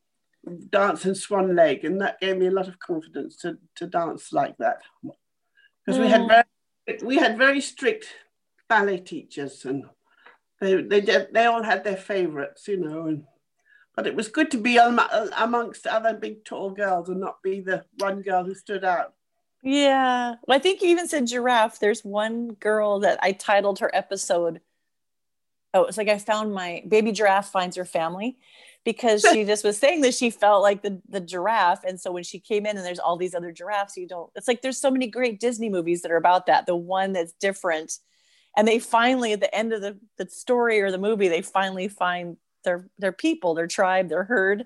dance 0.70 1.04
in 1.06 1.14
Swan 1.14 1.54
Lake, 1.54 1.84
and 1.84 2.00
that 2.00 2.20
gave 2.20 2.36
me 2.36 2.46
a 2.46 2.52
lot 2.52 2.68
of 2.68 2.78
confidence 2.78 3.36
to, 3.38 3.58
to 3.76 3.86
dance 3.86 4.32
like 4.32 4.56
that. 4.58 4.78
Because 5.02 5.98
mm. 5.98 6.02
we 6.02 6.08
had 6.08 6.22
mm. 6.22 6.28
very, 6.28 7.02
we 7.02 7.16
had 7.16 7.38
very 7.38 7.60
strict 7.60 8.06
ballet 8.68 8.98
teachers, 8.98 9.64
and 9.64 9.84
they 10.60 10.82
they 10.82 11.00
did, 11.00 11.28
they 11.32 11.46
all 11.46 11.62
had 11.62 11.84
their 11.84 11.96
favorites, 11.96 12.68
you 12.68 12.78
know, 12.78 13.06
and 13.06 13.24
but 13.98 14.06
it 14.06 14.14
was 14.14 14.28
good 14.28 14.50
to 14.52 14.58
be 14.58 14.76
amongst 14.76 15.86
other 15.86 16.14
big 16.14 16.44
tall 16.44 16.70
girls 16.70 17.08
and 17.08 17.18
not 17.18 17.42
be 17.42 17.60
the 17.60 17.84
one 17.98 18.22
girl 18.22 18.44
who 18.44 18.54
stood 18.54 18.84
out. 18.84 19.14
Yeah. 19.62 20.36
Well, 20.46 20.56
I 20.56 20.60
think 20.60 20.82
you 20.82 20.88
even 20.90 21.08
said 21.08 21.26
giraffe. 21.26 21.80
There's 21.80 22.04
one 22.04 22.50
girl 22.60 23.00
that 23.00 23.18
I 23.22 23.32
titled 23.32 23.80
her 23.80 23.90
episode. 23.92 24.60
Oh, 25.74 25.84
it's 25.84 25.98
like 25.98 26.08
I 26.08 26.18
found 26.18 26.54
my 26.54 26.84
baby 26.86 27.12
giraffe 27.12 27.50
finds 27.50 27.76
her 27.76 27.84
family 27.84 28.38
because 28.84 29.26
she 29.32 29.44
just 29.46 29.64
was 29.64 29.76
saying 29.78 30.02
that 30.02 30.14
she 30.14 30.30
felt 30.30 30.62
like 30.62 30.82
the, 30.82 31.02
the 31.08 31.20
giraffe. 31.20 31.82
And 31.84 32.00
so 32.00 32.12
when 32.12 32.22
she 32.22 32.38
came 32.38 32.66
in 32.66 32.76
and 32.76 32.86
there's 32.86 33.00
all 33.00 33.16
these 33.16 33.34
other 33.34 33.50
giraffes, 33.50 33.96
you 33.96 34.06
don't, 34.06 34.30
it's 34.36 34.48
like 34.48 34.62
there's 34.62 34.80
so 34.80 34.90
many 34.90 35.08
great 35.08 35.40
Disney 35.40 35.68
movies 35.68 36.02
that 36.02 36.12
are 36.12 36.16
about 36.16 36.46
that. 36.46 36.66
The 36.66 36.76
one 36.76 37.12
that's 37.12 37.32
different. 37.32 37.98
And 38.58 38.66
they 38.66 38.80
finally, 38.80 39.32
at 39.32 39.40
the 39.40 39.54
end 39.54 39.72
of 39.72 39.80
the, 39.80 39.96
the 40.16 40.28
story 40.28 40.80
or 40.80 40.90
the 40.90 40.98
movie, 40.98 41.28
they 41.28 41.42
finally 41.42 41.86
find 41.86 42.36
their 42.64 42.90
their 42.98 43.12
people, 43.12 43.54
their 43.54 43.68
tribe, 43.68 44.08
their 44.08 44.24
herd. 44.24 44.64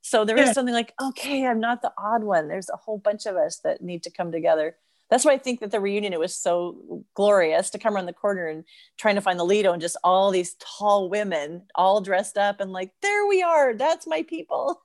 So 0.00 0.24
there 0.24 0.36
there 0.36 0.48
is 0.48 0.52
something 0.52 0.72
like, 0.72 0.94
okay, 1.02 1.44
I'm 1.44 1.58
not 1.58 1.82
the 1.82 1.92
odd 1.98 2.22
one. 2.22 2.46
There's 2.46 2.70
a 2.70 2.76
whole 2.76 2.98
bunch 2.98 3.26
of 3.26 3.34
us 3.34 3.58
that 3.64 3.82
need 3.82 4.04
to 4.04 4.10
come 4.10 4.30
together. 4.30 4.76
That's 5.10 5.24
why 5.24 5.32
I 5.32 5.38
think 5.38 5.58
that 5.58 5.72
the 5.72 5.80
reunion 5.80 6.12
it 6.12 6.20
was 6.20 6.36
so 6.36 7.04
glorious 7.14 7.70
to 7.70 7.80
come 7.80 7.96
around 7.96 8.06
the 8.06 8.12
corner 8.12 8.46
and 8.46 8.62
trying 8.96 9.16
to 9.16 9.20
find 9.20 9.40
the 9.40 9.44
Lido 9.44 9.72
and 9.72 9.82
just 9.82 9.96
all 10.04 10.30
these 10.30 10.54
tall 10.60 11.10
women 11.10 11.64
all 11.74 12.00
dressed 12.00 12.38
up 12.38 12.60
and 12.60 12.70
like, 12.70 12.92
there 13.02 13.26
we 13.26 13.42
are. 13.42 13.74
That's 13.74 14.06
my 14.06 14.22
people. 14.22 14.80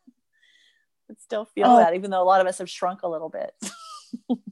I 1.12 1.14
still 1.20 1.46
feel 1.46 1.68
oh. 1.68 1.78
that, 1.78 1.94
even 1.94 2.10
though 2.10 2.24
a 2.24 2.26
lot 2.26 2.42
of 2.42 2.48
us 2.48 2.58
have 2.58 2.72
shrunk 2.72 3.04
a 3.04 3.08
little 3.08 3.30
bit. 3.30 3.52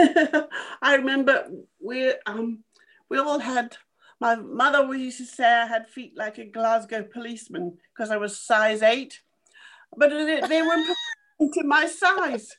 I 0.82 0.94
remember 0.94 1.50
we 1.80 2.14
um 2.26 2.64
we 3.10 3.18
all 3.18 3.38
had 3.38 3.76
my 4.20 4.36
mother 4.36 4.94
used 4.94 5.18
to 5.18 5.24
say 5.24 5.44
I 5.44 5.66
had 5.66 5.88
feet 5.88 6.12
like 6.16 6.38
a 6.38 6.44
Glasgow 6.44 7.02
policeman 7.02 7.78
because 7.94 8.10
I 8.10 8.18
was 8.18 8.38
size 8.38 8.82
eight, 8.82 9.20
but 9.96 10.10
they 10.10 10.62
weren't 10.62 10.96
to 11.54 11.64
my 11.64 11.86
size. 11.86 12.54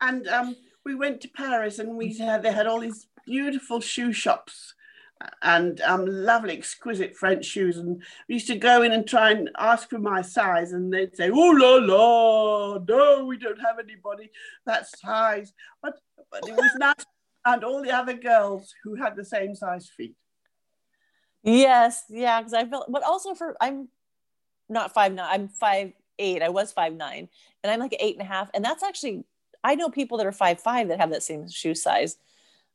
And 0.00 0.26
um, 0.28 0.56
we 0.84 0.94
went 0.94 1.20
to 1.20 1.28
Paris 1.28 1.78
and 1.78 1.96
we 1.96 2.16
had, 2.16 2.42
they 2.42 2.52
had 2.52 2.66
all 2.66 2.80
these 2.80 3.08
beautiful 3.26 3.80
shoe 3.80 4.12
shops 4.12 4.74
and 5.42 5.80
um, 5.82 6.06
lovely, 6.06 6.56
exquisite 6.56 7.14
French 7.14 7.44
shoes. 7.44 7.76
And 7.76 8.02
we 8.28 8.36
used 8.36 8.46
to 8.48 8.56
go 8.56 8.82
in 8.82 8.92
and 8.92 9.06
try 9.06 9.32
and 9.32 9.50
ask 9.58 9.90
for 9.90 9.98
my 9.98 10.20
size, 10.20 10.72
and 10.72 10.92
they'd 10.92 11.16
say, 11.16 11.30
"Oh 11.30 11.50
la 11.50 11.76
la, 11.76 12.78
no, 12.86 13.24
we 13.24 13.38
don't 13.38 13.60
have 13.60 13.78
anybody 13.78 14.30
that 14.66 14.86
size." 14.86 15.54
But, 15.82 15.94
but 16.30 16.46
it 16.46 16.54
was 16.54 16.70
nice, 16.78 17.06
and 17.46 17.64
all 17.64 17.80
the 17.82 17.92
other 17.92 18.14
girls 18.14 18.74
who 18.82 18.96
had 18.96 19.16
the 19.16 19.24
same 19.24 19.54
size 19.54 19.88
feet. 19.88 20.16
Yes, 21.42 22.04
yeah, 22.10 22.40
because 22.40 22.52
I 22.52 22.66
felt, 22.66 22.90
but 22.90 23.04
also 23.04 23.34
for 23.34 23.56
I'm 23.60 23.88
not 24.68 24.92
five 24.92 25.14
nine, 25.14 25.28
I'm 25.30 25.48
five 25.48 25.92
eight. 26.18 26.42
I 26.42 26.48
was 26.48 26.72
five 26.72 26.92
nine, 26.92 27.28
and 27.62 27.70
I'm 27.70 27.78
like 27.78 27.96
eight 28.00 28.16
and 28.16 28.22
a 28.22 28.28
half, 28.28 28.50
and 28.52 28.64
that's 28.64 28.82
actually 28.82 29.24
I 29.62 29.76
know 29.76 29.88
people 29.88 30.18
that 30.18 30.26
are 30.26 30.32
five 30.32 30.60
five 30.60 30.88
that 30.88 31.00
have 31.00 31.10
that 31.10 31.22
same 31.22 31.48
shoe 31.48 31.74
size. 31.74 32.16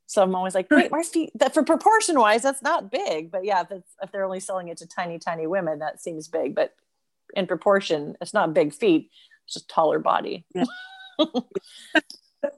So 0.07 0.21
I'm 0.21 0.35
always 0.35 0.55
like, 0.55 0.69
wait, 0.71 0.91
my 0.91 1.03
feet 1.03 1.31
that 1.35 1.53
for 1.53 1.63
proportion 1.63 2.19
wise, 2.19 2.41
that's 2.41 2.61
not 2.61 2.91
big, 2.91 3.29
but 3.29 3.43
yeah, 3.43 3.61
if 3.61 3.71
it's 3.71 3.95
if 4.01 4.11
they're 4.11 4.25
only 4.25 4.39
selling 4.39 4.69
it 4.69 4.77
to 4.77 4.87
tiny 4.87 5.19
tiny 5.19 5.47
women, 5.47 5.79
that 5.79 6.01
seems 6.01 6.29
big, 6.29 6.55
but 6.55 6.73
in 7.35 7.47
proportion, 7.47 8.15
it's 8.21 8.33
not 8.33 8.53
big 8.53 8.73
feet, 8.73 9.09
it's 9.45 9.53
just 9.55 9.69
taller 9.69 9.99
body. 9.99 10.45
Yeah. 10.55 10.63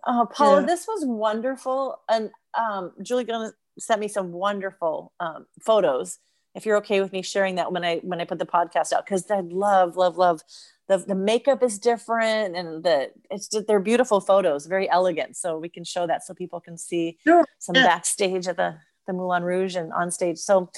uh, 0.05 0.25
Paula, 0.25 0.61
yeah. 0.61 0.67
this 0.67 0.87
was 0.87 1.05
wonderful, 1.05 1.99
and 2.09 2.31
um, 2.57 2.91
Julie 3.01 3.23
gonna 3.23 3.51
sent 3.79 3.99
me 3.99 4.07
some 4.07 4.31
wonderful 4.31 5.13
um, 5.19 5.45
photos. 5.61 6.19
If 6.55 6.65
you're 6.65 6.77
okay 6.77 7.01
with 7.01 7.11
me 7.11 7.21
sharing 7.21 7.55
that 7.55 7.71
when 7.71 7.83
I 7.83 7.97
when 7.97 8.21
I 8.21 8.25
put 8.25 8.39
the 8.39 8.45
podcast 8.45 8.93
out, 8.93 9.05
because 9.05 9.29
I 9.31 9.39
love 9.41 9.97
love 9.97 10.17
love 10.17 10.41
the 10.87 10.97
the 10.97 11.15
makeup 11.15 11.63
is 11.63 11.79
different 11.79 12.55
and 12.55 12.83
the 12.83 13.11
it's 13.31 13.47
just, 13.47 13.67
they're 13.67 13.79
beautiful 13.79 14.19
photos, 14.19 14.67
very 14.67 14.89
elegant. 14.89 15.35
So 15.35 15.57
we 15.57 15.69
can 15.69 15.83
show 15.83 16.05
that 16.07 16.23
so 16.23 16.33
people 16.33 16.59
can 16.59 16.77
see 16.77 17.17
sure. 17.23 17.45
some 17.59 17.75
yeah. 17.75 17.85
backstage 17.85 18.47
at 18.47 18.57
the 18.57 18.75
the 19.07 19.13
Moulin 19.13 19.43
Rouge 19.43 19.75
and 19.75 19.91
on 19.93 20.11
stage. 20.11 20.37
So 20.37 20.69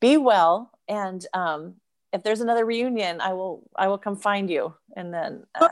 be 0.00 0.16
well, 0.16 0.70
and 0.88 1.26
um, 1.34 1.74
if 2.12 2.22
there's 2.22 2.40
another 2.40 2.64
reunion, 2.64 3.20
I 3.20 3.32
will 3.32 3.68
I 3.76 3.88
will 3.88 3.98
come 3.98 4.16
find 4.16 4.48
you, 4.48 4.74
and 4.96 5.12
then 5.12 5.44
uh, 5.54 5.68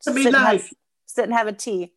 sit, 0.00 0.14
nice. 0.14 0.26
and 0.26 0.36
have, 0.36 0.70
sit 1.06 1.24
and 1.24 1.32
have 1.32 1.46
a 1.46 1.52
tea. 1.52 1.92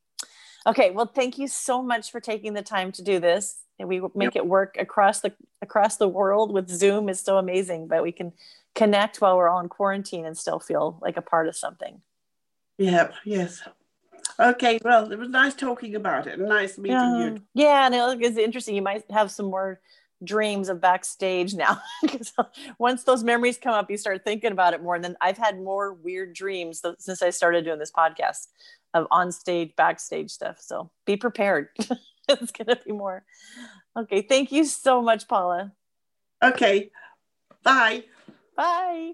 Okay, 0.67 0.91
well, 0.91 1.07
thank 1.07 1.37
you 1.37 1.47
so 1.47 1.81
much 1.81 2.11
for 2.11 2.19
taking 2.19 2.53
the 2.53 2.61
time 2.61 2.91
to 2.93 3.01
do 3.01 3.19
this. 3.19 3.57
And 3.79 3.89
we 3.89 3.99
make 4.13 4.35
yep. 4.35 4.43
it 4.43 4.45
work 4.45 4.75
across 4.77 5.21
the 5.21 5.33
across 5.61 5.97
the 5.97 6.07
world 6.07 6.53
with 6.53 6.69
zoom 6.69 7.09
is 7.09 7.19
so 7.19 7.37
amazing 7.37 7.87
but 7.87 8.03
we 8.03 8.11
can 8.11 8.31
connect 8.75 9.21
while 9.21 9.37
we're 9.37 9.49
all 9.49 9.59
in 9.59 9.69
quarantine 9.69 10.25
and 10.25 10.37
still 10.37 10.59
feel 10.59 10.99
like 11.01 11.17
a 11.17 11.21
part 11.21 11.47
of 11.47 11.55
something. 11.55 12.01
Yep 12.77 13.13
yes. 13.25 13.63
Okay 14.39 14.77
well 14.83 15.11
it 15.11 15.17
was 15.17 15.29
nice 15.29 15.55
talking 15.55 15.95
about 15.95 16.27
it. 16.27 16.39
Nice 16.39 16.77
meeting 16.77 16.95
yeah. 16.95 17.25
you. 17.25 17.41
Yeah. 17.55 17.85
And 17.87 18.21
it's 18.23 18.37
interesting. 18.37 18.75
You 18.75 18.83
might 18.83 19.03
have 19.09 19.31
some 19.31 19.47
more 19.47 19.79
dreams 20.23 20.69
of 20.69 20.79
backstage 20.79 21.53
now 21.53 21.81
because 22.01 22.33
once 22.77 23.03
those 23.03 23.23
memories 23.23 23.57
come 23.57 23.73
up 23.73 23.89
you 23.89 23.97
start 23.97 24.23
thinking 24.23 24.51
about 24.51 24.73
it 24.73 24.83
more 24.83 24.95
and 24.95 25.03
then 25.03 25.15
i've 25.19 25.37
had 25.37 25.59
more 25.59 25.93
weird 25.93 26.33
dreams 26.33 26.81
since 26.99 27.21
i 27.21 27.29
started 27.29 27.65
doing 27.65 27.79
this 27.79 27.91
podcast 27.91 28.47
of 28.93 29.07
on 29.09 29.31
stage 29.31 29.73
backstage 29.75 30.29
stuff 30.29 30.57
so 30.59 30.91
be 31.05 31.17
prepared 31.17 31.69
it's 32.39 32.51
going 32.51 32.67
to 32.67 32.79
be 32.83 32.91
more. 32.91 33.23
Okay. 33.97 34.21
Thank 34.21 34.51
you 34.51 34.65
so 34.65 35.01
much, 35.01 35.27
Paula. 35.27 35.71
Okay. 36.43 36.91
Bye. 37.63 38.05
Bye. 38.55 39.13